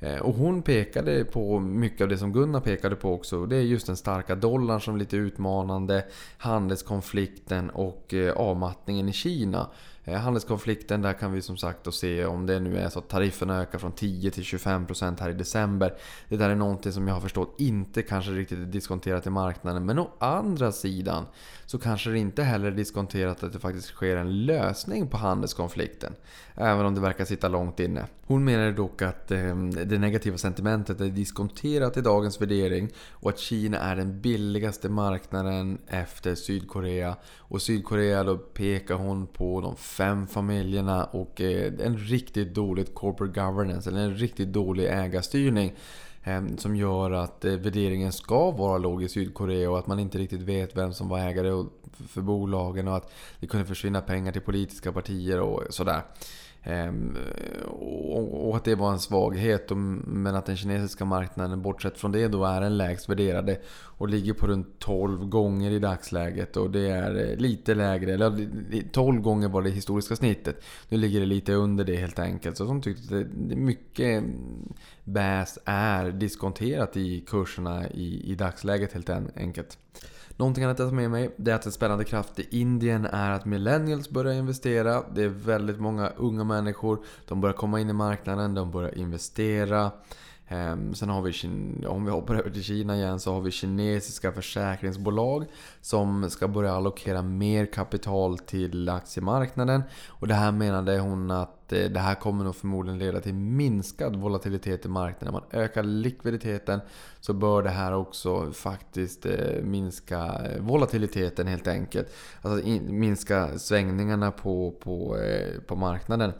Eh, 0.00 0.18
och 0.18 0.34
hon 0.34 0.62
pekade 0.62 1.24
på 1.24 1.60
mycket 1.60 2.00
av 2.00 2.08
det 2.08 2.18
som 2.18 2.32
Gunnar 2.32 2.60
pekade 2.60 2.96
på 2.96 3.14
också. 3.14 3.46
Det 3.46 3.56
är 3.56 3.60
just 3.60 3.86
den 3.86 3.96
starka 3.96 4.34
dollarn 4.34 4.80
som 4.80 4.94
är 4.94 4.98
lite 4.98 5.16
utmanande, 5.16 6.04
handelskonflikten 6.38 7.70
och 7.70 8.14
eh, 8.14 8.32
avmattningen 8.32 9.08
i 9.08 9.12
Kina. 9.12 9.66
Eh, 10.04 10.14
handelskonflikten, 10.14 11.02
där 11.02 11.12
kan 11.12 11.32
vi 11.32 11.42
som 11.42 11.56
sagt 11.56 11.84
då 11.84 11.92
se 11.92 12.24
om 12.24 12.46
det 12.46 12.60
nu 12.60 12.78
är 12.78 12.88
så 12.88 12.98
att 12.98 13.08
tarifferna 13.08 13.60
ökar 13.60 13.78
från 13.78 13.92
10 13.92 14.30
till 14.30 14.42
25% 14.42 15.20
här 15.20 15.30
i 15.30 15.34
december. 15.34 15.94
Det 16.28 16.36
där 16.36 16.50
är 16.50 16.54
någonting 16.54 16.92
som 16.92 17.08
jag 17.08 17.14
har 17.14 17.20
förstått 17.20 17.54
inte 17.58 18.02
kanske 18.02 18.30
riktigt 18.30 18.58
är 18.58 18.64
diskonterat 18.64 19.26
i 19.26 19.30
marknaden. 19.30 19.86
Men 19.86 19.98
å 19.98 20.10
andra 20.18 20.72
sidan 20.72 21.26
så 21.66 21.78
kanske 21.78 22.10
det 22.10 22.18
inte 22.18 22.42
heller 22.42 22.66
är 22.66 22.76
diskonterat 22.76 23.42
att 23.42 23.52
det 23.52 23.58
faktiskt 23.58 23.86
sker 23.86 24.16
en 24.16 24.46
lösning 24.46 25.08
på 25.08 25.16
handelskonflikten. 25.16 26.14
Även 26.54 26.86
om 26.86 26.94
det 26.94 27.00
verkar 27.00 27.24
sitta 27.24 27.48
långt 27.48 27.80
inne. 27.80 28.06
Hon 28.26 28.44
menar 28.44 28.72
dock 28.72 29.02
att 29.02 29.30
ehm, 29.30 29.70
det 29.70 29.98
negativa 29.98 30.38
sentimentet 30.38 31.00
är 31.00 31.08
diskonterat 31.08 31.96
i 31.96 32.00
dagens 32.00 32.40
värdering 32.40 32.88
och 33.10 33.30
att 33.30 33.38
Kina 33.38 33.78
är 33.78 33.96
den 33.96 34.20
billigaste 34.20 34.88
marknaden 34.88 35.78
efter 35.86 36.34
Sydkorea. 36.34 37.16
Och 37.38 37.62
Sydkorea 37.62 38.24
då 38.24 38.36
pekar 38.36 38.94
hon 38.94 39.26
på 39.26 39.60
de 39.60 39.76
fem 39.76 40.26
familjerna 40.26 41.04
och 41.04 41.40
eh, 41.40 41.72
en 41.80 41.98
riktigt 41.98 42.54
dåligt 42.54 42.94
corporate 42.94 43.40
governance, 43.40 43.90
eller 43.90 44.00
en 44.00 44.14
riktigt 44.14 44.52
dålig 44.52 44.86
ägarstyrning. 44.86 45.72
Ehm, 46.24 46.58
som 46.58 46.76
gör 46.76 47.10
att 47.10 47.44
eh, 47.44 47.52
värderingen 47.52 48.12
ska 48.12 48.50
vara 48.50 48.78
låg 48.78 49.02
i 49.02 49.08
Sydkorea 49.08 49.70
och 49.70 49.78
att 49.78 49.86
man 49.86 49.98
inte 49.98 50.18
riktigt 50.18 50.40
vet 50.40 50.76
vem 50.76 50.92
som 50.92 51.08
var 51.08 51.18
ägare 51.18 51.64
för 52.08 52.20
bolagen 52.20 52.88
och 52.88 52.96
att 52.96 53.12
det 53.40 53.46
kunde 53.46 53.66
försvinna 53.66 54.00
pengar 54.00 54.32
till 54.32 54.40
politiska 54.40 54.92
partier 54.92 55.40
och 55.40 55.62
sådär. 55.70 56.02
Ehm, 56.66 57.16
och 58.32 58.56
att 58.56 58.64
det 58.64 58.74
var 58.74 58.92
en 58.92 58.98
svaghet. 58.98 59.70
Men 60.06 60.34
att 60.34 60.46
den 60.46 60.56
kinesiska 60.56 61.04
marknaden 61.04 61.62
bortsett 61.62 61.98
från 61.98 62.12
det 62.12 62.28
då 62.28 62.44
är 62.44 62.60
den 62.60 62.76
lägst 62.76 63.08
värderade. 63.08 63.58
Och 63.96 64.08
ligger 64.08 64.32
på 64.32 64.46
runt 64.46 64.78
12 64.78 65.28
gånger 65.28 65.70
i 65.70 65.78
dagsläget. 65.78 66.56
Och 66.56 66.70
det 66.70 66.88
är 66.88 67.30
eh, 67.30 67.36
lite 67.36 67.74
lägre. 67.74 68.14
Eller 68.14 68.90
12 68.92 69.20
gånger 69.20 69.48
var 69.48 69.62
det 69.62 69.70
historiska 69.70 70.16
snittet. 70.16 70.64
Nu 70.88 70.98
ligger 70.98 71.20
det 71.20 71.26
lite 71.26 71.52
under 71.52 71.84
det 71.84 71.96
helt 71.96 72.18
enkelt. 72.18 72.56
Så 72.56 72.64
de 72.64 72.82
tyckte 72.82 73.18
att 73.18 73.26
det 73.34 73.56
mycket 73.56 74.18
mm, 74.18 74.72
BAS 75.04 75.58
är 75.64 76.10
diskonterat 76.10 76.96
i 76.96 77.20
kurserna 77.20 77.88
i, 77.88 78.32
i 78.32 78.34
dagsläget 78.34 78.92
helt 78.92 79.10
enkelt. 79.36 79.78
Någonting 80.36 80.64
annat 80.64 80.78
jag 80.78 80.88
tar 80.88 80.96
med 80.96 81.10
mig 81.10 81.34
det 81.36 81.50
är 81.50 81.54
att 81.54 81.66
en 81.66 81.72
spännande 81.72 82.04
kraft 82.04 82.38
i 82.38 82.60
Indien 82.60 83.04
är 83.04 83.30
att 83.30 83.44
millennials 83.44 84.10
börjar 84.10 84.32
investera. 84.32 85.02
Det 85.14 85.22
är 85.22 85.28
väldigt 85.28 85.80
många 85.80 86.08
unga 86.08 86.44
människor. 86.44 87.04
De 87.28 87.40
börjar 87.40 87.54
komma 87.54 87.80
in 87.80 87.90
i 87.90 87.92
marknaden, 87.92 88.54
de 88.54 88.70
börjar 88.70 88.98
investera. 88.98 89.90
Ehm, 90.48 90.94
sen 90.94 91.08
har 91.08 91.22
vi, 91.22 91.32
om 91.86 92.04
vi 92.04 92.10
hoppar 92.10 92.34
över 92.34 92.50
till 92.50 92.62
Kina 92.62 92.96
igen, 92.96 93.20
så 93.20 93.32
har 93.32 93.40
vi 93.40 93.50
kinesiska 93.50 94.32
försäkringsbolag 94.32 95.44
som 95.80 96.30
ska 96.30 96.48
börja 96.48 96.72
allokera 96.72 97.22
mer 97.22 97.66
kapital 97.66 98.38
till 98.38 98.88
aktiemarknaden. 98.88 99.82
Och 100.08 100.28
det 100.28 100.34
här 100.34 100.52
menade 100.52 100.98
hon 100.98 101.30
att 101.30 101.53
att 101.64 101.72
eh, 101.72 101.84
det 101.84 102.00
här 102.00 102.14
kommer 102.14 102.44
nog 102.44 102.56
förmodligen 102.56 102.98
leda 102.98 103.20
till 103.20 103.34
minskad 103.34 104.16
volatilitet 104.16 104.84
i 104.84 104.88
marknaden. 104.88 105.34
När 105.34 105.40
man 105.40 105.62
ökar 105.64 105.82
likviditeten 105.82 106.80
så 107.20 107.32
bör 107.32 107.62
det 107.62 107.70
här 107.70 107.94
också 107.94 108.52
faktiskt 108.52 109.26
eh, 109.26 109.62
minska 109.62 110.40
volatiliteten 110.60 111.46
helt 111.46 111.66
enkelt. 111.66 112.08
Alltså 112.42 112.68
minska 112.88 113.58
svängningarna 113.58 114.30
på, 114.30 114.74
på, 114.80 115.18
eh, 115.18 115.60
på 115.66 115.76
marknaden. 115.76 116.32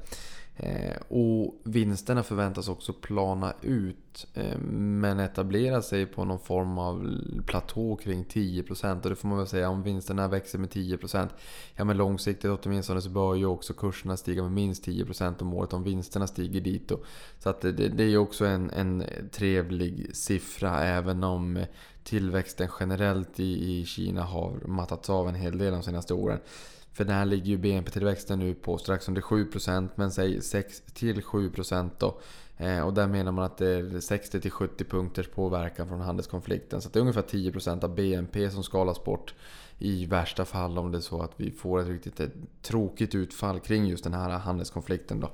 Eh, 0.56 0.96
och 1.08 1.54
vinsterna 1.64 2.22
förväntas 2.22 2.68
också 2.68 2.92
plana 2.92 3.54
ut 3.62 4.26
eh, 4.34 4.58
men 4.68 5.18
etablera 5.20 5.82
sig 5.82 6.06
på 6.06 6.24
någon 6.24 6.38
form 6.38 6.78
av 6.78 7.20
platå 7.46 7.96
kring 7.96 8.24
10% 8.24 9.02
och 9.02 9.08
det 9.08 9.16
får 9.16 9.28
man 9.28 9.38
väl 9.38 9.46
säga 9.46 9.68
om 9.68 9.82
vinsterna 9.82 10.28
växer 10.28 10.58
med 10.58 10.70
10% 10.70 11.28
ja 11.74 11.84
men 11.84 11.96
långsiktigt 11.96 12.50
åtminstone 12.50 13.00
så 13.00 13.08
bör 13.08 13.34
ju 13.34 13.46
också 13.46 13.74
kurserna 13.74 14.16
stiga 14.16 14.42
med 14.42 14.52
minst 14.52 14.86
10% 14.86 15.42
om 15.42 15.54
året 15.54 15.72
om 15.72 15.82
vinsterna 15.82 16.26
stiger 16.26 16.60
dit. 16.60 16.88
Då. 16.88 17.00
Så 17.38 17.48
att 17.48 17.60
det, 17.60 17.72
det 17.72 18.02
är 18.02 18.08
ju 18.08 18.18
också 18.18 18.46
en, 18.46 18.70
en 18.70 19.04
trevlig 19.32 20.16
siffra 20.16 20.84
även 20.84 21.24
om 21.24 21.64
tillväxten 22.04 22.68
generellt 22.80 23.40
i, 23.40 23.80
i 23.80 23.84
Kina 23.84 24.22
har 24.22 24.66
mattats 24.66 25.10
av 25.10 25.28
en 25.28 25.34
hel 25.34 25.58
del 25.58 25.72
de 25.72 25.82
senaste 25.82 26.14
åren. 26.14 26.38
För 26.94 27.04
där 27.04 27.24
ligger 27.24 27.46
ju 27.46 27.58
BNP-tillväxten 27.58 28.38
nu 28.38 28.54
på 28.54 28.78
strax 28.78 29.08
under 29.08 29.22
7% 29.22 29.88
men 29.94 30.10
säg 30.10 30.38
6-7% 30.38 31.90
då. 31.98 32.20
Eh, 32.56 32.80
och 32.80 32.94
där 32.94 33.06
menar 33.06 33.32
man 33.32 33.44
att 33.44 33.58
det 33.58 33.68
är 33.68 33.82
60-70 33.82 34.84
punkters 34.84 35.28
påverkan 35.28 35.88
från 35.88 36.00
handelskonflikten. 36.00 36.80
Så 36.80 36.88
det 36.88 36.98
är 36.98 37.00
ungefär 37.00 37.22
10% 37.22 37.84
av 37.84 37.94
BNP 37.94 38.50
som 38.50 38.64
skalas 38.64 39.04
bort 39.04 39.34
i 39.78 40.06
värsta 40.06 40.44
fall 40.44 40.78
om 40.78 40.92
det 40.92 40.98
är 40.98 41.02
så 41.02 41.22
att 41.22 41.32
vi 41.36 41.50
får 41.50 41.80
ett 41.80 41.88
riktigt 41.88 42.20
ett 42.20 42.34
tråkigt 42.62 43.14
utfall 43.14 43.60
kring 43.60 43.86
just 43.86 44.04
den 44.04 44.14
här 44.14 44.30
handelskonflikten 44.30 45.20
då. 45.20 45.30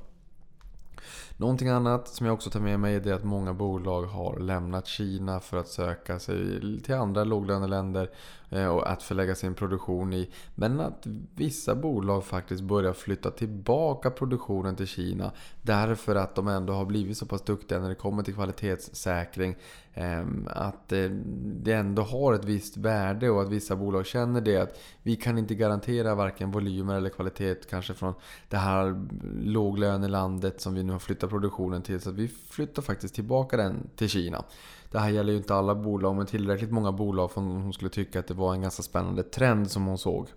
Någonting 1.41 1.69
annat 1.69 2.09
som 2.09 2.27
jag 2.27 2.35
också 2.35 2.51
tar 2.51 2.61
med 2.61 2.81
mig 2.81 2.95
är 2.95 3.13
att 3.13 3.25
många 3.25 3.55
bolag 3.55 4.03
har 4.03 4.39
lämnat 4.39 4.87
Kina 4.87 5.41
för 5.41 5.57
att 5.57 5.69
söka 5.69 6.19
sig 6.19 6.61
till 6.81 6.95
andra 6.95 7.25
låglöneländer 7.25 8.11
eh, 8.51 8.67
och 8.67 8.91
att 8.91 9.03
förlägga 9.03 9.35
sin 9.35 9.55
produktion 9.55 10.13
i. 10.13 10.31
Men 10.55 10.81
att 10.81 11.07
vissa 11.35 11.75
bolag 11.75 12.25
faktiskt 12.25 12.63
börjar 12.63 12.93
flytta 12.93 13.31
tillbaka 13.31 14.11
produktionen 14.11 14.77
till 14.77 14.87
Kina. 14.87 15.33
Därför 15.63 16.15
att 16.15 16.35
de 16.35 16.49
ändå 16.49 16.73
har 16.73 16.85
blivit 16.85 17.19
så 17.19 17.27
pass 17.27 17.43
duktiga 17.43 17.79
när 17.79 17.89
det 17.89 17.95
kommer 17.95 18.23
till 18.23 18.35
kvalitetssäkring. 18.35 19.57
Ehm, 19.95 20.49
att 20.51 20.93
eh, 20.93 21.11
det 21.45 21.73
ändå 21.73 22.03
har 22.03 22.35
ett 22.35 22.45
visst 22.45 22.77
värde 22.77 23.31
och 23.31 23.43
att 23.43 23.49
vissa 23.49 23.77
bolag 23.77 24.07
känner 24.07 24.41
det. 24.41 24.57
Att 24.57 24.79
vi 25.03 25.17
kan 25.17 25.39
inte 25.39 25.55
garantera 25.55 26.15
varken 26.15 26.51
volymer 26.51 26.97
eller 26.97 27.11
kvalitet 27.11 27.55
kanske 27.71 27.95
från 27.95 28.15
det 28.49 28.57
här 28.57 29.07
låglönelandet 29.45 30.61
som 30.61 30.75
vi 30.75 30.83
nu 30.83 30.93
har 30.93 30.99
flyttat 30.99 31.30
produktionen 31.31 31.83
till. 31.83 32.01
Så 32.01 32.11
vi 32.11 32.29
flyttar 32.29 32.83
faktiskt 32.83 33.15
tillbaka 33.15 33.57
den 33.57 33.91
till 33.97 34.09
Kina. 34.09 34.45
Det 34.91 34.99
här 34.99 35.11
gäller 35.11 35.33
ju 35.33 35.39
inte 35.39 35.55
alla 35.55 35.75
bolag, 35.75 36.17
men 36.17 36.27
tillräckligt 36.27 36.71
många 36.71 36.93
bolag 36.93 37.31
för 37.31 37.41
att 37.41 37.47
hon 37.47 37.73
skulle 37.73 37.91
tycka 37.91 38.19
att 38.19 38.27
det 38.27 38.35
var 38.35 38.55
en 38.55 38.63
ganska 38.63 38.83
spännande 38.83 39.23
trend 39.23 39.71
som 39.71 39.87
hon 39.87 39.99
såg. 39.99 40.29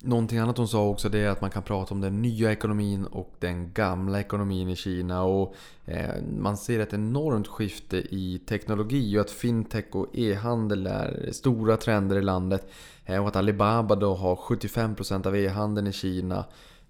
Någonting 0.00 0.38
annat 0.38 0.58
hon 0.58 0.68
sa 0.68 0.88
också 0.88 1.08
det 1.08 1.18
är 1.18 1.28
att 1.28 1.40
man 1.40 1.50
kan 1.50 1.62
prata 1.62 1.94
om 1.94 2.00
den 2.00 2.22
nya 2.22 2.52
ekonomin 2.52 3.06
och 3.06 3.34
den 3.38 3.72
gamla 3.72 4.20
ekonomin 4.20 4.68
i 4.68 4.76
Kina. 4.76 5.22
Och 5.22 5.54
eh, 5.84 6.22
Man 6.38 6.56
ser 6.56 6.80
ett 6.80 6.92
enormt 6.92 7.48
skifte 7.48 7.96
i 7.96 8.40
teknologi 8.48 9.16
och 9.16 9.20
att 9.20 9.30
fintech 9.30 9.84
och 9.92 10.06
e-handel 10.18 10.86
är 10.86 11.28
stora 11.32 11.76
trender 11.76 12.16
i 12.16 12.22
landet. 12.22 12.68
Eh, 13.04 13.22
och 13.22 13.28
att 13.28 13.36
Alibaba 13.36 13.94
då 13.94 14.14
har 14.14 14.36
75% 14.36 15.26
av 15.26 15.36
e-handeln 15.36 15.86
i 15.86 15.92
Kina. 15.92 16.44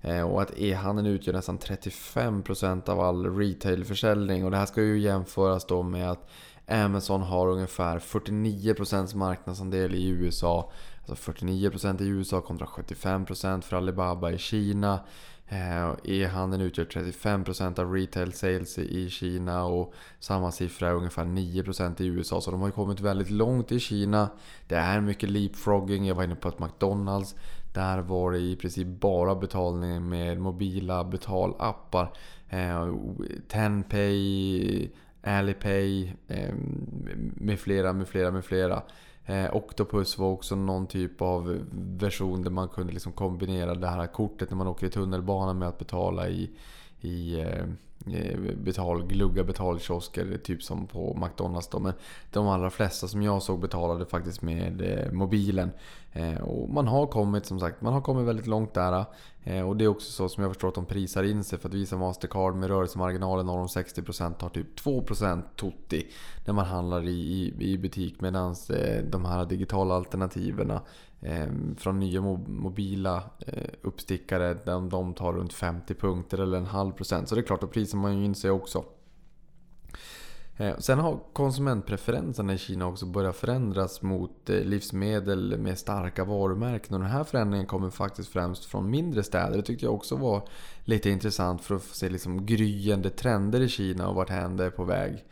Eh, 0.06 0.22
och 0.22 0.42
att 0.42 0.58
e-handeln 0.58 1.06
utgör 1.06 1.34
nästan 1.34 1.58
35% 1.58 2.88
av 2.88 3.00
all 3.00 3.36
retailförsäljning. 3.36 4.44
Och 4.44 4.50
det 4.50 4.56
här 4.56 4.66
ska 4.66 4.82
ju 4.82 4.98
jämföras 4.98 5.66
då 5.66 5.82
med 5.82 6.10
att 6.10 6.28
Amazon 6.68 7.22
har 7.22 7.48
ungefär 7.48 7.98
49% 7.98 9.16
marknadsandel 9.16 9.94
i 9.94 10.08
USA. 10.08 10.72
Alltså 11.06 11.32
49% 11.32 12.02
i 12.02 12.06
USA 12.06 12.40
kontra 12.40 12.66
75% 12.66 13.60
för 13.60 13.76
Alibaba 13.76 14.30
i 14.30 14.38
Kina. 14.38 15.00
Eh, 15.48 15.94
e-handeln 16.04 16.62
utgör 16.62 16.84
35% 16.84 17.78
av 17.78 17.92
retail 17.92 18.32
sales 18.32 18.78
i 18.78 19.10
Kina 19.10 19.64
och 19.64 19.94
samma 20.18 20.52
siffra 20.52 20.88
är 20.88 20.94
ungefär 20.94 21.24
9% 21.24 22.00
i 22.00 22.06
USA. 22.06 22.40
Så 22.40 22.50
de 22.50 22.60
har 22.60 22.68
ju 22.68 22.72
kommit 22.72 23.00
väldigt 23.00 23.30
långt 23.30 23.72
i 23.72 23.80
Kina. 23.80 24.28
Det 24.68 24.76
är 24.76 25.00
mycket 25.00 25.30
leapfrogging. 25.30 26.06
Jag 26.06 26.14
var 26.14 26.24
inne 26.24 26.34
på 26.34 26.48
ett 26.48 26.58
McDonalds. 26.58 27.34
Där 27.76 27.98
var 27.98 28.32
det 28.32 28.38
i 28.38 28.56
princip 28.56 28.86
bara 28.86 29.34
betalning 29.34 30.08
med 30.08 30.40
mobila 30.40 31.04
betalappar. 31.04 32.12
Eh, 32.48 32.94
Tenpay, 33.48 34.90
Alipay 35.22 36.12
eh, 36.28 36.54
med 37.34 37.60
flera, 37.60 37.92
med 37.92 38.08
flera, 38.08 38.30
med 38.30 38.44
flera. 38.44 38.82
Eh, 39.24 39.56
Octopus 39.56 40.18
var 40.18 40.28
också 40.28 40.56
någon 40.56 40.86
typ 40.86 41.22
av 41.22 41.58
version 41.72 42.42
där 42.42 42.50
man 42.50 42.68
kunde 42.68 42.92
liksom 42.92 43.12
kombinera 43.12 43.74
det 43.74 43.86
här 43.86 44.06
kortet 44.06 44.50
när 44.50 44.56
man 44.56 44.66
åker 44.66 44.86
i 44.86 44.90
tunnelbanan 44.90 45.58
med 45.58 45.68
att 45.68 45.78
betala 45.78 46.28
i, 46.28 46.50
Eh, 47.00 47.64
i 48.06 48.54
betal, 48.56 49.06
glugga 49.06 49.44
betalkiosker, 49.44 50.38
typ 50.44 50.62
som 50.62 50.86
på 50.86 51.18
McDonalds. 51.22 51.68
Då. 51.68 51.78
Men 51.78 51.92
de 52.30 52.48
allra 52.48 52.70
flesta 52.70 53.08
som 53.08 53.22
jag 53.22 53.42
såg 53.42 53.60
betalade 53.60 54.06
faktiskt 54.06 54.42
med 54.42 54.80
eh, 54.80 55.12
mobilen. 55.12 55.70
Eh, 56.12 56.40
och 56.40 56.70
man 56.70 56.88
har 56.88 57.06
kommit 57.06 57.46
som 57.46 57.60
sagt, 57.60 57.82
man 57.82 57.92
har 57.92 58.00
kommit 58.00 58.26
väldigt 58.26 58.46
långt 58.46 58.74
där. 58.74 59.04
Och 59.66 59.76
det 59.76 59.84
är 59.84 59.88
också 59.88 60.12
så 60.12 60.28
som 60.28 60.42
jag 60.42 60.52
förstår 60.52 60.68
att 60.68 60.74
de 60.74 60.86
prisar 60.86 61.22
in 61.22 61.44
sig 61.44 61.58
för 61.58 61.68
att 61.68 61.74
visa 61.74 61.96
Mastercard 61.96 62.54
med 62.54 62.68
rörelsemarginalen 62.68 63.46
norr 63.46 63.58
om 63.58 63.66
60% 63.66 64.42
har 64.42 64.48
typ 64.48 64.80
2% 64.80 65.42
totti 65.56 66.06
när 66.44 66.54
man 66.54 66.66
handlar 66.66 67.04
i, 67.04 67.10
i, 67.10 67.72
i 67.72 67.78
butik. 67.78 68.20
Medan 68.20 68.54
de 69.10 69.24
här 69.24 69.44
digitala 69.44 69.94
alternativen 69.94 70.78
Ehm, 71.20 71.76
från 71.76 72.00
nya 72.00 72.20
mobila 72.20 73.22
eh, 73.46 73.70
uppstickare 73.82 74.54
de, 74.64 74.88
de 74.88 75.14
tar 75.14 75.32
runt 75.32 75.52
50 75.52 75.94
punkter 75.94 76.38
eller 76.38 76.58
en 76.58 76.66
halv 76.66 76.92
procent. 76.92 77.28
Så 77.28 77.34
det 77.34 77.40
är 77.40 77.42
klart, 77.42 77.60
då 77.60 77.66
prisar 77.66 77.98
man 77.98 78.18
ju 78.18 78.24
in 78.24 78.34
sig 78.34 78.50
också. 78.50 78.84
Ehm, 80.56 80.80
sen 80.80 80.98
har 80.98 81.18
konsumentpreferenserna 81.32 82.54
i 82.54 82.58
Kina 82.58 82.86
också 82.86 83.06
börjat 83.06 83.36
förändras 83.36 84.02
mot 84.02 84.50
eh, 84.50 84.60
livsmedel 84.60 85.58
med 85.58 85.78
starka 85.78 86.24
varumärken. 86.24 86.94
Och 86.94 87.00
den 87.00 87.10
här 87.10 87.24
förändringen 87.24 87.66
kommer 87.66 87.90
faktiskt 87.90 88.28
främst 88.28 88.64
från 88.64 88.90
mindre 88.90 89.22
städer. 89.22 89.56
Det 89.56 89.62
tyckte 89.62 89.84
jag 89.84 89.94
också 89.94 90.16
var 90.16 90.48
lite 90.84 91.10
intressant 91.10 91.64
för 91.64 91.74
att 91.74 91.82
få 91.82 91.94
se 91.94 92.08
liksom 92.08 92.46
gryende 92.46 93.10
trender 93.10 93.60
i 93.60 93.68
Kina 93.68 94.08
och 94.08 94.14
vart 94.14 94.28
det 94.28 94.34
är 94.64 94.70
på 94.70 94.84
väg. 94.84 95.24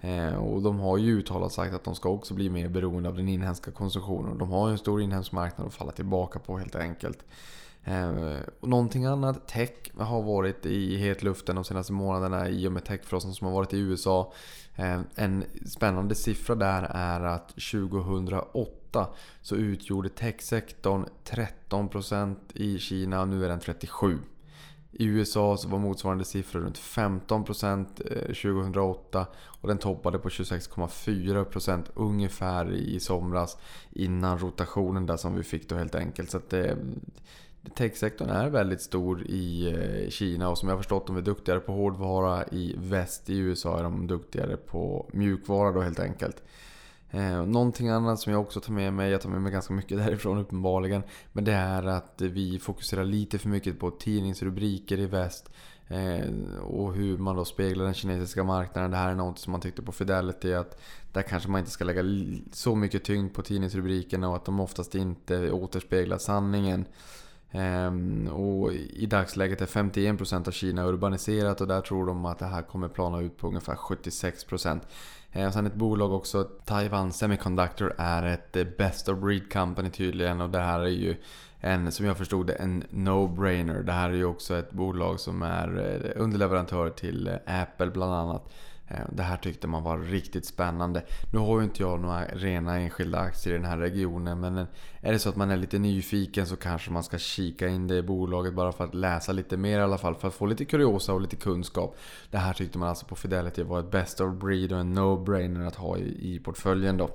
Eh, 0.00 0.34
och 0.34 0.62
de 0.62 0.80
har 0.80 0.98
ju 0.98 1.18
uttalat 1.18 1.52
sagt 1.52 1.74
att 1.74 1.84
de 1.84 1.94
ska 1.94 2.08
också 2.08 2.34
bli 2.34 2.50
mer 2.50 2.68
beroende 2.68 3.08
av 3.08 3.16
den 3.16 3.28
inhemska 3.28 3.70
konsumtionen. 3.70 4.38
De 4.38 4.50
har 4.50 4.68
ju 4.68 4.72
en 4.72 4.78
stor 4.78 5.02
inhemsk 5.02 5.32
marknad 5.32 5.66
att 5.66 5.74
falla 5.74 5.92
tillbaka 5.92 6.38
på 6.38 6.58
helt 6.58 6.76
enkelt. 6.76 7.24
Eh, 7.84 8.40
och 8.60 8.68
någonting 8.68 9.04
annat, 9.04 9.48
tech 9.48 9.70
har 9.98 10.22
varit 10.22 10.66
i 10.66 10.96
hetluften 10.96 11.54
de 11.54 11.64
senaste 11.64 11.92
månaderna 11.92 12.48
i 12.48 12.68
och 12.68 12.72
med 12.72 12.84
techfrosten 12.84 13.32
som 13.32 13.46
har 13.46 13.54
varit 13.54 13.74
i 13.74 13.78
USA. 13.78 14.32
Eh, 14.76 15.00
en 15.14 15.44
spännande 15.66 16.14
siffra 16.14 16.54
där 16.54 16.82
är 16.82 17.20
att 17.20 17.48
2008 17.48 19.08
så 19.42 19.56
utgjorde 19.56 20.08
techsektorn 20.08 21.04
13% 21.24 22.36
i 22.54 22.78
Kina 22.78 23.20
och 23.20 23.28
nu 23.28 23.44
är 23.44 23.48
den 23.48 23.60
37%. 23.60 24.18
I 25.00 25.04
USA 25.04 25.56
så 25.56 25.68
var 25.68 25.78
motsvarande 25.78 26.24
siffror 26.24 26.60
runt 26.60 26.78
15% 26.78 27.86
2008 28.26 29.18
eh, 29.18 29.26
och 29.36 29.68
den 29.68 29.78
toppade 29.78 30.18
på 30.18 30.28
26,4% 30.28 31.84
ungefär 31.94 32.72
i 32.72 33.00
somras 33.00 33.58
innan 33.90 34.38
rotationen 34.38 35.06
där 35.06 35.16
som 35.16 35.36
vi 35.36 35.42
fick 35.42 35.68
då 35.68 35.76
helt 35.76 35.94
enkelt. 35.94 36.30
Så 36.30 36.36
att 36.36 36.50
det, 36.50 36.76
Techsektorn 37.74 38.28
är 38.28 38.48
väldigt 38.48 38.82
stor 38.82 39.22
i 39.22 39.68
eh, 39.68 40.10
Kina 40.10 40.48
och 40.48 40.58
som 40.58 40.68
jag 40.68 40.76
har 40.76 40.82
förstått 40.82 41.06
de 41.06 41.16
är 41.16 41.22
duktigare 41.22 41.60
på 41.60 41.72
hårdvara. 41.72 42.44
I 42.44 42.74
väst 42.78 43.30
i 43.30 43.38
USA 43.38 43.78
är 43.78 43.82
de 43.82 44.06
duktigare 44.06 44.56
på 44.56 45.10
mjukvara 45.12 45.72
då 45.72 45.80
helt 45.80 46.00
enkelt. 46.00 46.42
Eh, 47.10 47.46
någonting 47.46 47.88
annat 47.88 48.20
som 48.20 48.32
jag 48.32 48.42
också 48.42 48.60
tar 48.60 48.72
med 48.72 48.92
mig, 48.92 49.10
jag 49.10 49.20
tar 49.20 49.30
med 49.30 49.42
mig 49.42 49.52
ganska 49.52 49.74
mycket 49.74 49.98
därifrån 50.04 50.38
uppenbarligen. 50.38 51.02
Men 51.32 51.44
det 51.44 51.52
är 51.52 51.86
att 51.86 52.14
vi 52.16 52.58
fokuserar 52.58 53.04
lite 53.04 53.38
för 53.38 53.48
mycket 53.48 53.78
på 53.78 53.90
tidningsrubriker 53.90 54.98
i 54.98 55.06
väst. 55.06 55.50
Eh, 55.88 56.30
och 56.60 56.94
hur 56.94 57.18
man 57.18 57.36
då 57.36 57.44
speglar 57.44 57.84
den 57.84 57.94
kinesiska 57.94 58.44
marknaden. 58.44 58.90
Det 58.90 58.96
här 58.96 59.10
är 59.10 59.14
något 59.14 59.38
som 59.38 59.50
man 59.50 59.60
tyckte 59.60 59.82
på 59.82 59.92
Fidelity 59.92 60.54
att 60.54 60.80
där 61.12 61.22
kanske 61.22 61.50
man 61.50 61.58
inte 61.58 61.70
ska 61.70 61.84
lägga 61.84 62.02
så 62.52 62.74
mycket 62.74 63.04
tyngd 63.04 63.34
på 63.34 63.42
tidningsrubrikerna 63.42 64.28
och 64.28 64.36
att 64.36 64.44
de 64.44 64.60
oftast 64.60 64.94
inte 64.94 65.50
återspeglar 65.50 66.18
sanningen. 66.18 66.84
Ehm, 67.52 68.28
och 68.28 68.72
I 68.72 69.06
dagsläget 69.06 69.60
är 69.60 69.66
51% 69.66 70.48
av 70.48 70.52
Kina 70.52 70.86
urbaniserat 70.86 71.60
och 71.60 71.66
där 71.66 71.80
tror 71.80 72.06
de 72.06 72.24
att 72.24 72.38
det 72.38 72.46
här 72.46 72.62
kommer 72.62 72.88
plana 72.88 73.20
ut 73.20 73.36
på 73.36 73.48
ungefär 73.48 73.74
76%. 73.74 74.80
Eh, 75.32 75.46
och 75.46 75.52
sen 75.52 75.66
ett 75.66 75.74
bolag 75.74 76.12
också, 76.12 76.44
Taiwan 76.44 77.12
Semiconductor 77.12 77.94
är 77.98 78.22
ett 78.22 78.56
eh, 78.56 78.64
Best 78.78 79.08
of 79.08 79.18
Breed 79.18 79.52
Company 79.52 79.90
tydligen 79.90 80.40
och 80.40 80.50
det 80.50 80.58
här 80.58 80.80
är 80.80 80.86
ju 80.86 81.16
en, 81.60 81.92
som 81.92 82.06
jag 82.06 82.16
förstod 82.16 82.46
det, 82.46 82.52
en 82.52 82.84
no-brainer. 82.90 83.82
Det 83.82 83.92
här 83.92 84.10
är 84.10 84.14
ju 84.14 84.24
också 84.24 84.56
ett 84.56 84.70
bolag 84.70 85.20
som 85.20 85.42
är 85.42 85.78
eh, 85.78 86.22
underleverantör 86.22 86.90
till 86.90 87.38
Apple 87.46 87.90
bland 87.90 88.14
annat. 88.14 88.52
Eh, 88.90 89.00
det 89.12 89.22
här 89.22 89.36
tyckte 89.36 89.66
man 89.66 89.82
var 89.82 89.98
riktigt 89.98 90.46
spännande. 90.46 91.02
Nu 91.32 91.38
har 91.38 91.58
ju 91.58 91.64
inte 91.64 91.82
jag 91.82 92.00
några 92.00 92.24
rena 92.24 92.76
enskilda 92.78 93.18
aktier 93.18 93.54
i 93.54 93.56
den 93.56 93.66
här 93.66 93.78
regionen 93.78 94.40
men 94.40 94.58
eh, 94.58 94.66
är 95.00 95.12
det 95.12 95.18
så 95.18 95.28
att 95.28 95.36
man 95.36 95.50
är 95.50 95.56
lite 95.56 95.78
nyfiken 95.78 96.46
så 96.46 96.56
kanske 96.56 96.90
man 96.90 97.02
ska 97.02 97.18
kika 97.18 97.68
in 97.68 97.86
det 97.86 97.96
i 97.96 98.02
bolaget 98.02 98.54
bara 98.54 98.72
för 98.72 98.84
att 98.84 98.94
läsa 98.94 99.32
lite 99.32 99.56
mer 99.56 99.78
i 99.78 99.82
alla 99.82 99.98
fall. 99.98 100.14
För 100.14 100.28
att 100.28 100.34
få 100.34 100.46
lite 100.46 100.64
kuriosa 100.64 101.12
och 101.12 101.20
lite 101.20 101.36
kunskap. 101.36 101.96
Det 102.30 102.38
här 102.38 102.52
tyckte 102.52 102.78
man 102.78 102.88
alltså 102.88 103.06
på 103.06 103.16
Fidelity 103.16 103.62
var 103.62 103.80
ett 103.80 103.90
best 103.90 104.20
of 104.20 104.34
breed 104.34 104.72
och 104.72 104.80
en 104.80 104.98
no-brainer 104.98 105.66
att 105.66 105.76
ha 105.76 105.98
i, 105.98 106.34
i 106.34 106.38
portföljen 106.38 106.96
då. 106.96 107.10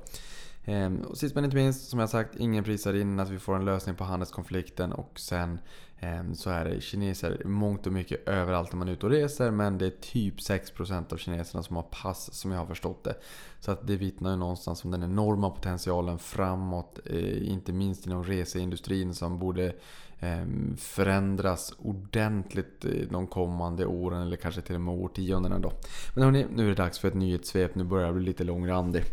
Ehm, 0.66 1.02
och 1.02 1.18
sist 1.18 1.36
men 1.36 1.46
inte 1.46 1.58
minst, 1.58 1.90
som 1.90 2.00
jag 2.00 2.10
sagt, 2.10 2.36
ingen 2.36 2.64
prisar 2.64 2.94
in 2.94 3.20
att 3.20 3.30
vi 3.30 3.40
får 3.40 3.56
en 3.56 3.66
lösning 3.66 3.96
på 3.96 4.04
handelskonflikten 4.04 4.94
och 4.94 5.20
sen 5.20 5.60
ehm, 6.00 6.36
så 6.36 6.50
är 6.50 6.66
det 6.66 6.82
kineser 6.82 7.42
mångt 7.46 7.88
och 7.88 7.94
mycket 7.94 8.28
överallt 8.28 8.72
när 8.72 8.78
man 8.78 8.88
är 8.88 8.92
ute 8.92 9.06
och 9.06 9.12
reser 9.12 9.52
men 9.52 9.78
det 9.78 9.86
är 9.86 9.94
typ 10.02 10.38
6% 10.38 11.14
av 11.14 11.18
kineserna 11.18 11.64
som 11.64 11.76
har 11.76 11.84
pass 11.84 12.34
som 12.34 12.52
jag 12.52 12.60
har 12.60 12.66
förstått 12.66 13.04
det. 13.04 13.16
Så 13.60 13.72
att 13.72 13.88
det 13.88 13.96
vittnar 13.96 14.32
ju 14.32 14.38
någonstans 14.38 14.86
om 14.86 14.92
den 14.92 15.04
enorma 15.04 15.50
potentialen 15.50 16.20
framåt, 16.20 17.00
eh, 17.06 17.52
inte 17.52 17.74
minst 17.74 18.06
inom 18.06 18.24
reseindustrin 18.24 19.14
som 19.14 19.40
borde 19.40 19.74
ehm, 20.20 20.78
förändras 20.78 21.74
ordentligt 21.78 22.86
eh, 22.86 22.92
de 23.12 23.28
kommande 23.28 23.86
åren 23.86 24.22
eller 24.22 24.38
kanske 24.38 24.62
till 24.62 24.76
och 24.76 24.82
med 24.82 24.94
årtiondena 24.94 25.60
då. 25.60 25.72
Men 26.14 26.24
hörni, 26.24 26.46
nu 26.56 26.64
är 26.64 26.70
det 26.70 26.76
dags 26.76 27.00
för 27.00 27.08
ett 27.08 27.14
nyhetssvep. 27.14 27.76
Nu 27.76 27.84
börjar 27.84 28.06
jag 28.06 28.16
bli 28.16 28.26
lite 28.26 28.44
långrandig. 28.44 29.04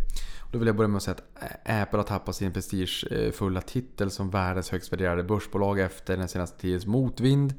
Då 0.53 0.59
vill 0.59 0.67
jag 0.67 0.77
börja 0.77 0.89
med 0.89 0.97
att 0.97 1.03
säga 1.03 1.17
att 1.35 1.71
Apple 1.83 1.99
har 1.99 2.05
tappat 2.05 2.37
sin 2.37 2.53
prestigefulla 2.53 3.61
titel 3.61 4.11
som 4.11 4.31
världens 4.31 4.71
högst 4.71 4.93
värderade 4.93 5.23
börsbolag 5.23 5.81
efter 5.81 6.17
den 6.17 6.29
senaste 6.29 6.61
tidens 6.61 6.87
motvind. 6.87 7.55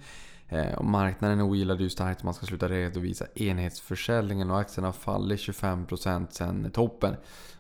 Eh, 0.50 0.74
och 0.74 0.86
marknaden 0.86 1.42
ogillade 1.42 1.84
ju 1.84 1.90
starkt 1.90 2.18
att 2.18 2.24
man 2.24 2.34
ska 2.34 2.46
sluta 2.46 2.70
redovisa 2.70 3.26
enhetsförsäljningen 3.36 4.52
och 4.52 4.60
aktien 4.60 4.84
har 4.84 4.92
fallit 4.92 5.40
25% 5.40 6.28
sen 6.30 6.72
toppen. 6.72 7.16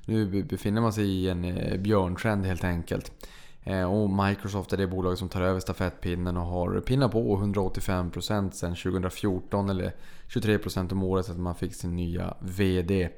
Nu 0.05 0.43
befinner 0.43 0.81
man 0.81 0.93
sig 0.93 1.05
i 1.05 1.29
en 1.29 1.43
eh, 1.45 1.77
björntrend 1.77 2.45
helt 2.45 2.63
enkelt. 2.63 3.11
Eh, 3.63 3.83
och 3.93 4.09
Microsoft 4.09 4.73
är 4.73 4.77
det 4.77 4.87
bolag 4.87 5.17
som 5.17 5.29
tar 5.29 5.41
över 5.41 5.59
stafettpinnen 5.59 6.37
och 6.37 6.45
har 6.45 6.79
pinnat 6.79 7.11
på 7.11 7.37
185% 7.37 8.51
sen 8.51 8.75
2014 8.75 9.69
eller 9.69 9.93
23% 10.27 10.91
om 10.91 11.03
året 11.03 11.25
sedan 11.25 11.41
man 11.41 11.55
fick 11.55 11.75
sin 11.75 11.95
nya 11.95 12.33
VD. 12.39 13.09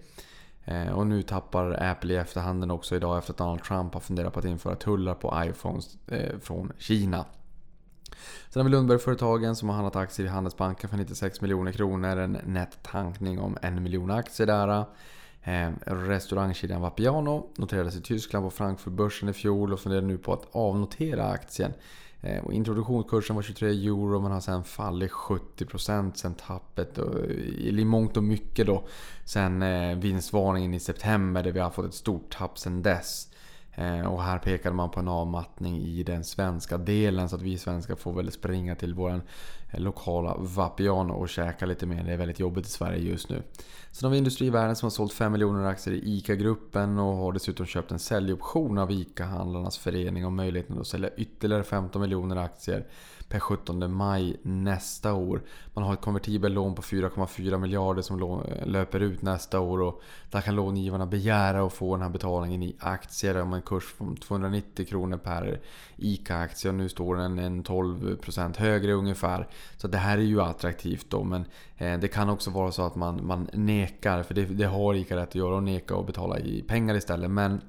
Eh, 0.65 0.89
och 0.89 1.07
nu 1.07 1.21
tappar 1.21 1.83
Apple 1.83 2.13
i 2.13 2.17
efterhanden 2.17 2.71
också 2.71 2.95
idag 2.95 3.17
efter 3.17 3.33
att 3.33 3.37
Donald 3.37 3.63
Trump 3.63 3.93
har 3.93 4.01
funderat 4.01 4.33
på 4.33 4.39
att 4.39 4.45
införa 4.45 4.75
tullar 4.75 5.15
på 5.15 5.43
iPhones 5.45 5.97
eh, 6.07 6.39
från 6.39 6.71
Kina. 6.77 7.25
Sen 8.49 8.59
har 8.59 8.63
vi 8.63 8.69
Lundbergföretagen 8.69 9.55
som 9.55 9.69
har 9.69 9.75
handlat 9.75 9.95
aktier 9.95 10.25
i 10.25 10.29
Handelsbanken 10.29 10.89
för 10.89 10.97
96 10.97 11.41
miljoner 11.41 11.71
kronor. 11.71 12.17
En 12.17 12.37
nätt 12.45 12.83
tankning 12.83 13.39
om 13.39 13.57
en 13.61 13.83
miljon 13.83 14.11
aktier 14.11 14.47
där. 14.47 14.85
Eh, 15.43 15.71
restaurangkedjan 15.85 16.81
Vapiano 16.81 17.49
noterades 17.55 17.95
i 17.95 18.01
Tyskland 18.01 18.45
på 18.45 18.49
Frankfurtbörsen 18.49 19.29
i 19.29 19.33
fjol 19.33 19.73
och 19.73 19.79
funderar 19.79 20.01
nu 20.01 20.17
på 20.17 20.33
att 20.33 20.47
avnotera 20.51 21.29
aktien. 21.29 21.73
Eh, 22.25 22.43
och 22.43 22.53
introduktionskursen 22.53 23.35
var 23.35 23.43
23 23.43 23.69
euro 23.69 24.19
men 24.19 24.31
har 24.31 24.39
sen 24.39 24.63
fallit 24.63 25.11
70% 25.11 26.13
sen 26.15 26.33
tappet. 26.33 26.99
I 27.57 27.85
mångt 27.85 28.17
och 28.17 28.23
mycket 28.23 28.67
då. 28.67 28.87
Sen 29.25 29.61
eh, 29.61 29.97
vinstvarningen 29.97 30.73
i 30.73 30.79
september 30.79 31.43
där 31.43 31.51
vi 31.51 31.59
har 31.59 31.69
fått 31.69 31.85
ett 31.85 31.93
stort 31.93 32.37
tapp 32.37 32.59
sen 32.59 32.81
dess. 32.81 33.27
Eh, 33.75 34.05
och 34.05 34.23
här 34.23 34.39
pekade 34.39 34.75
man 34.75 34.89
på 34.89 34.99
en 34.99 35.07
avmattning 35.07 35.81
i 35.81 36.03
den 36.03 36.23
svenska 36.23 36.77
delen 36.77 37.29
så 37.29 37.35
att 37.35 37.41
vi 37.41 37.57
svenskar 37.57 37.95
får 37.95 38.13
väl 38.13 38.31
springa 38.31 38.75
till 38.75 38.93
vår 38.93 39.21
eh, 39.71 39.79
lokala 39.79 40.35
Vapiano 40.37 41.13
och 41.13 41.29
käka 41.29 41.65
lite 41.65 41.85
mer. 41.85 42.03
Det 42.03 42.13
är 42.13 42.17
väldigt 42.17 42.39
jobbigt 42.39 42.65
i 42.65 42.69
Sverige 42.69 42.99
just 42.99 43.29
nu. 43.29 43.43
Sen 43.91 44.07
har 44.07 44.11
vi 44.11 44.17
Industrivärden 44.17 44.75
som 44.75 44.85
har 44.85 44.91
sålt 44.91 45.13
5 45.13 45.31
miljoner 45.31 45.65
aktier 45.65 45.95
i 45.95 46.17
ICA-gruppen 46.17 46.99
och 46.99 47.15
har 47.15 47.31
dessutom 47.31 47.65
köpt 47.65 47.91
en 47.91 47.99
säljoption 47.99 48.77
av 48.77 48.91
ICA-handlarnas 48.91 49.79
förening 49.79 50.25
om 50.25 50.35
möjligheten 50.35 50.79
att 50.79 50.87
sälja 50.87 51.09
ytterligare 51.17 51.63
15 51.63 52.01
miljoner 52.01 52.35
aktier 52.35 52.85
per 53.35 53.39
17 53.39 53.93
maj 53.93 54.35
nästa 54.41 55.13
år. 55.13 55.41
Man 55.73 55.83
har 55.83 55.93
ett 55.93 56.01
konvertibelt 56.01 56.55
lån 56.55 56.75
på 56.75 56.81
4,4 56.81 57.57
miljarder 57.57 58.01
som 58.01 58.43
löper 58.65 58.99
ut 58.99 59.21
nästa 59.21 59.59
år 59.59 59.81
och 59.81 60.01
där 60.31 60.41
kan 60.41 60.55
långivarna 60.55 61.05
begära 61.05 61.65
att 61.65 61.73
få 61.73 61.95
den 61.95 62.01
här 62.01 62.09
betalningen 62.09 62.63
i 62.63 62.75
aktier 62.79 63.41
om 63.41 63.53
en 63.53 63.61
kurs 63.61 63.83
från 63.83 64.15
290 64.15 64.85
kronor 64.85 65.17
per 65.17 65.59
ICA-aktie 65.95 66.69
och 66.69 66.75
nu 66.75 66.89
står 66.89 67.15
den 67.15 67.39
en 67.39 67.63
12% 67.63 68.57
högre 68.57 68.93
ungefär. 68.93 69.47
Så 69.77 69.87
det 69.87 69.97
här 69.97 70.17
är 70.17 70.21
ju 70.21 70.41
attraktivt 70.41 71.09
då 71.09 71.23
men 71.23 71.45
eh, 71.77 71.99
det 71.99 72.07
kan 72.07 72.29
också 72.29 72.49
vara 72.51 72.71
så 72.71 72.81
att 72.81 72.95
man, 72.95 73.25
man 73.25 73.49
nekar, 73.53 74.23
för 74.23 74.33
det, 74.33 74.45
det 74.45 74.65
har 74.65 74.93
ICA 74.93 75.15
rätt 75.15 75.29
att 75.29 75.35
göra 75.35 75.55
och 75.55 75.63
neka 75.63 75.95
och 75.95 76.05
betala 76.05 76.39
i 76.39 76.61
pengar 76.67 76.95
istället. 76.95 77.31
Men 77.31 77.61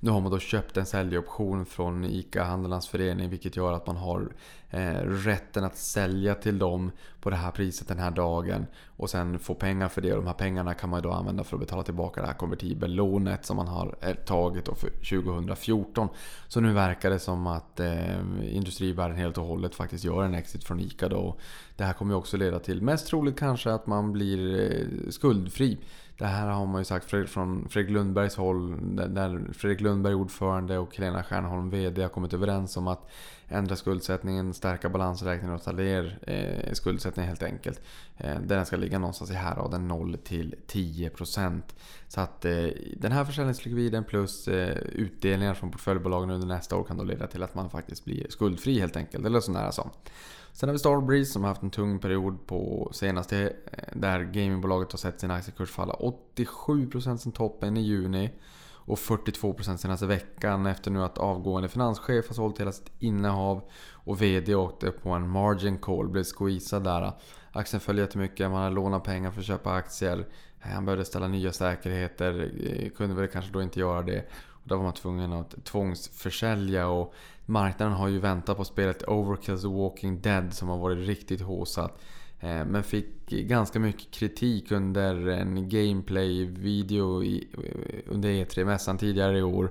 nu 0.00 0.10
har 0.10 0.20
man 0.20 0.32
då 0.32 0.38
köpt 0.38 0.76
en 0.76 0.86
säljoption 0.86 1.66
från 1.66 2.04
ICA-handlarnas 2.04 2.88
förening 2.88 3.30
vilket 3.30 3.56
gör 3.56 3.72
att 3.72 3.86
man 3.86 3.96
har 3.96 4.32
eh, 4.70 5.00
rätten 5.04 5.64
att 5.64 5.76
sälja 5.76 6.34
till 6.34 6.58
dem 6.58 6.90
på 7.20 7.30
det 7.30 7.36
här 7.36 7.50
priset 7.50 7.88
den 7.88 7.98
här 7.98 8.10
dagen 8.10 8.66
och 8.96 9.10
sen 9.10 9.38
få 9.38 9.54
pengar 9.54 9.88
för 9.88 10.00
det. 10.00 10.12
Och 10.12 10.18
de 10.18 10.26
här 10.26 10.34
pengarna 10.34 10.74
kan 10.74 10.90
man 10.90 11.02
då 11.02 11.10
använda 11.10 11.44
för 11.44 11.56
att 11.56 11.60
betala 11.60 11.82
tillbaka 11.82 12.20
det 12.20 12.26
här 12.26 12.34
konvertibellånet 12.34 13.44
som 13.44 13.56
man 13.56 13.66
har 13.66 13.96
eh, 14.00 14.14
tagit 14.14 14.52
tagit 14.52 14.78
för 14.78 14.88
2014. 14.88 16.08
Så 16.48 16.60
nu 16.60 16.72
verkar 16.72 17.10
det 17.10 17.18
som 17.18 17.46
att 17.46 17.80
eh, 17.80 18.18
industrivärlden 18.56 19.16
helt 19.16 19.38
och 19.38 19.44
hållet 19.44 19.74
faktiskt 19.74 20.04
gör 20.04 20.24
en 20.24 20.34
exit 20.34 20.64
från 20.64 20.80
ICA 20.80 21.08
då. 21.08 21.36
Det 21.76 21.84
här 21.84 21.92
kommer 21.92 22.12
ju 22.12 22.18
också 22.18 22.36
leda 22.36 22.58
till, 22.58 22.82
mest 22.82 23.06
troligt 23.06 23.38
kanske, 23.38 23.72
att 23.72 23.86
man 23.86 24.12
blir 24.12 24.70
eh, 24.72 25.10
skuldfri. 25.10 25.78
Det 26.22 26.28
här 26.28 26.48
har 26.48 26.66
man 26.66 26.80
ju 26.80 26.84
sagt 26.84 27.30
från 27.30 27.68
Fredrik 27.68 27.92
Lundbergs 27.92 28.36
håll. 28.36 28.76
Där 28.96 29.52
Fredrik 29.52 29.80
Lundberg 29.80 30.14
ordförande 30.14 30.78
och 30.78 30.96
Helena 30.96 31.22
Stjärnholm 31.22 31.70
VD 31.70 32.02
har 32.02 32.08
kommit 32.08 32.32
överens 32.32 32.76
om 32.76 32.88
att 32.88 33.10
ändra 33.48 33.76
skuldsättningen, 33.76 34.54
stärka 34.54 34.88
balansräkningen 34.88 35.54
och 35.54 35.62
ta 35.62 35.72
ner 35.72 36.18
eh, 36.26 36.72
skuldsättningen 36.72 37.28
helt 37.28 37.42
enkelt. 37.42 37.80
Eh, 38.16 38.40
där 38.40 38.56
den 38.56 38.66
ska 38.66 38.76
ligga 38.76 38.98
någonstans 38.98 39.30
i 39.30 39.34
häraden 39.34 39.88
0 39.88 40.16
till 40.24 40.54
10%. 40.66 41.62
Så 42.08 42.20
att 42.20 42.44
eh, 42.44 42.66
den 42.96 43.12
här 43.12 43.24
försäljningslikviden 43.24 44.04
plus 44.04 44.48
eh, 44.48 44.76
utdelningar 44.76 45.54
från 45.54 45.70
portföljbolagen 45.70 46.30
under 46.30 46.46
nästa 46.46 46.76
år 46.76 46.84
kan 46.84 46.96
då 46.96 47.04
leda 47.04 47.26
till 47.26 47.42
att 47.42 47.54
man 47.54 47.70
faktiskt 47.70 48.04
blir 48.04 48.26
skuldfri 48.28 48.80
helt 48.80 48.96
enkelt. 48.96 49.26
Eller 49.26 49.40
så 49.40 49.52
nära 49.52 49.72
som. 49.72 49.90
Sen 50.52 50.68
har 50.68 50.72
vi 50.72 50.78
Starbreeze 50.78 51.32
som 51.32 51.42
har 51.42 51.48
haft 51.48 51.62
en 51.62 51.70
tung 51.70 51.98
period 51.98 52.46
på 52.46 52.90
senaste 52.92 53.38
eh, 53.38 53.52
där 53.92 54.20
gamingbolaget 54.20 54.92
har 54.92 54.98
sett 54.98 55.20
sin 55.20 55.30
aktiekurs 55.30 55.70
falla 55.70 55.94
87% 56.36 57.16
sen 57.16 57.32
toppen 57.32 57.76
i 57.76 57.80
juni. 57.80 58.30
och 58.84 58.98
42% 58.98 59.76
senaste 59.76 60.06
veckan 60.06 60.66
efter 60.66 60.90
nu 60.90 61.02
att 61.02 61.18
avgående 61.18 61.68
finanschef 61.68 62.28
har 62.28 62.34
sålt 62.34 62.60
hela 62.60 62.72
sitt 62.72 62.92
innehav 62.98 63.62
och 63.92 64.22
VD 64.22 64.54
åkte 64.54 64.90
på 64.90 65.10
en 65.10 65.28
margin 65.28 65.78
call, 65.78 66.08
blev 66.08 66.24
squeezad 66.24 66.84
där. 66.84 67.12
Aktien 67.52 67.80
föll 67.80 67.98
jättemycket, 67.98 68.50
man 68.50 68.62
hade 68.62 68.74
lånat 68.74 69.04
pengar 69.04 69.30
för 69.30 69.40
att 69.40 69.46
köpa 69.46 69.72
aktier. 69.72 70.26
Eh, 70.62 70.70
han 70.70 70.84
behövde 70.84 71.04
ställa 71.04 71.28
nya 71.28 71.52
säkerheter, 71.52 72.52
eh, 72.66 72.90
kunde 72.90 73.14
väl 73.14 73.28
kanske 73.28 73.52
då 73.52 73.62
inte 73.62 73.80
göra 73.80 74.02
det. 74.02 74.28
Och 74.62 74.68
då 74.68 74.76
var 74.76 74.82
man 74.82 74.92
tvungen 74.92 75.32
att 75.32 75.64
tvångsförsälja 75.64 76.88
och 76.88 77.14
marknaden 77.46 77.94
har 77.94 78.08
ju 78.08 78.18
väntat 78.18 78.56
på 78.56 78.64
spelet 78.64 79.02
Overkill's 79.02 79.62
The 79.62 79.68
Walking 79.68 80.20
Dead 80.20 80.54
som 80.54 80.68
har 80.68 80.78
varit 80.78 81.08
riktigt 81.08 81.40
håsat. 81.40 82.00
Eh, 82.40 82.64
men 82.64 82.82
fick 82.82 83.26
ganska 83.28 83.78
mycket 83.78 84.10
kritik 84.10 84.72
under 84.72 85.28
en 85.28 85.68
gameplay-video 85.68 87.22
under 88.06 88.28
E3-mässan 88.28 88.98
tidigare 88.98 89.38
i 89.38 89.42
år. 89.42 89.70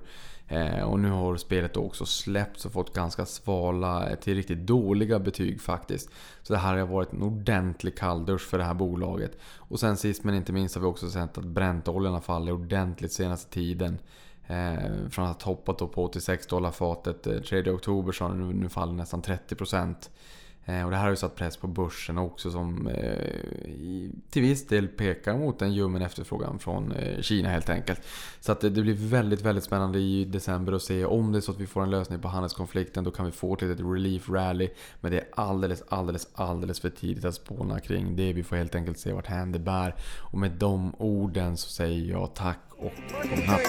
Eh, 0.51 0.83
och 0.83 0.99
nu 0.99 1.09
har 1.09 1.37
spelet 1.37 1.77
också 1.77 2.05
släppts 2.05 2.65
och 2.65 2.71
fått 2.71 2.93
ganska 2.93 3.25
svala 3.25 4.09
eh, 4.09 4.15
till 4.15 4.35
riktigt 4.35 4.67
dåliga 4.67 5.19
betyg 5.19 5.61
faktiskt. 5.61 6.09
Så 6.41 6.53
det 6.53 6.59
här 6.59 6.77
har 6.77 6.87
varit 6.87 7.13
en 7.13 7.23
ordentlig 7.23 7.97
kalldusch 7.97 8.41
för 8.41 8.57
det 8.57 8.63
här 8.63 8.73
bolaget. 8.73 9.37
Och 9.57 9.79
sen 9.79 9.97
sist 9.97 10.23
men 10.23 10.35
inte 10.35 10.53
minst 10.53 10.75
har 10.75 10.81
vi 10.81 10.87
också 10.87 11.09
sett 11.09 11.37
att 11.37 11.45
bräntoljan 11.45 12.13
har 12.13 12.21
fallit 12.21 12.53
ordentligt 12.53 13.13
senaste 13.13 13.53
tiden. 13.53 13.97
Eh, 14.47 15.09
från 15.09 15.25
att 15.25 15.41
ha 15.41 15.51
hoppat 15.51 15.77
på 15.77 16.03
86 16.03 16.47
dollar 16.47 16.71
fatet 16.71 17.27
eh, 17.27 17.39
3 17.39 17.71
oktober 17.71 18.11
så 18.11 18.23
har 18.23 18.29
det 18.35 18.35
nu 18.35 18.69
fallit 18.69 18.95
nästan 18.95 19.21
30 19.21 19.55
procent. 19.55 20.09
Eh, 20.71 20.85
och 20.85 20.91
det 20.91 20.97
här 20.97 21.03
har 21.03 21.09
ju 21.09 21.15
satt 21.15 21.35
press 21.35 21.57
på 21.57 21.67
börsen 21.67 22.17
också 22.17 22.51
som 22.51 22.87
eh, 22.87 24.11
till 24.29 24.41
viss 24.41 24.67
del 24.67 24.87
pekar 24.87 25.37
mot 25.37 25.61
en 25.61 25.73
ljummen 25.73 26.01
efterfrågan 26.01 26.59
från 26.59 26.91
eh, 26.91 27.21
Kina 27.21 27.49
helt 27.49 27.69
enkelt. 27.69 28.01
Så 28.39 28.51
att 28.51 28.61
det, 28.61 28.69
det, 28.69 28.81
blir 28.81 28.93
väldigt, 28.93 29.41
väldigt 29.41 29.63
spännande 29.63 29.99
i 29.99 30.25
december 30.25 30.73
att 30.73 30.81
se 30.81 31.05
om 31.05 31.31
det 31.31 31.39
är 31.39 31.41
så 31.41 31.51
att 31.51 31.59
vi 31.59 31.67
får 31.67 31.83
en 31.83 31.89
lösning 31.89 32.19
på 32.19 32.27
handelskonflikten. 32.27 33.03
Då 33.03 33.11
kan 33.11 33.25
vi 33.25 33.31
få 33.31 33.55
till 33.55 33.71
ett 33.71 33.79
relief 33.79 34.29
rally. 34.29 34.69
Men 35.01 35.11
det 35.11 35.19
är 35.19 35.27
alldeles, 35.35 35.83
alldeles, 35.89 36.27
alldeles 36.33 36.79
för 36.79 36.89
tidigt 36.89 37.25
att 37.25 37.35
spåna 37.35 37.79
kring 37.79 38.15
det. 38.15 38.33
Vi 38.33 38.43
får 38.43 38.55
helt 38.55 38.75
enkelt 38.75 38.99
se 38.99 39.13
vart 39.13 39.27
hän 39.27 39.51
det 39.51 39.59
bär. 39.59 39.95
Och 40.19 40.37
med 40.37 40.51
de 40.51 40.95
orden 40.97 41.57
så 41.57 41.69
säger 41.69 42.11
jag 42.11 42.33
tack 42.35 42.59
och 42.69 42.91
godnatt. 43.23 43.61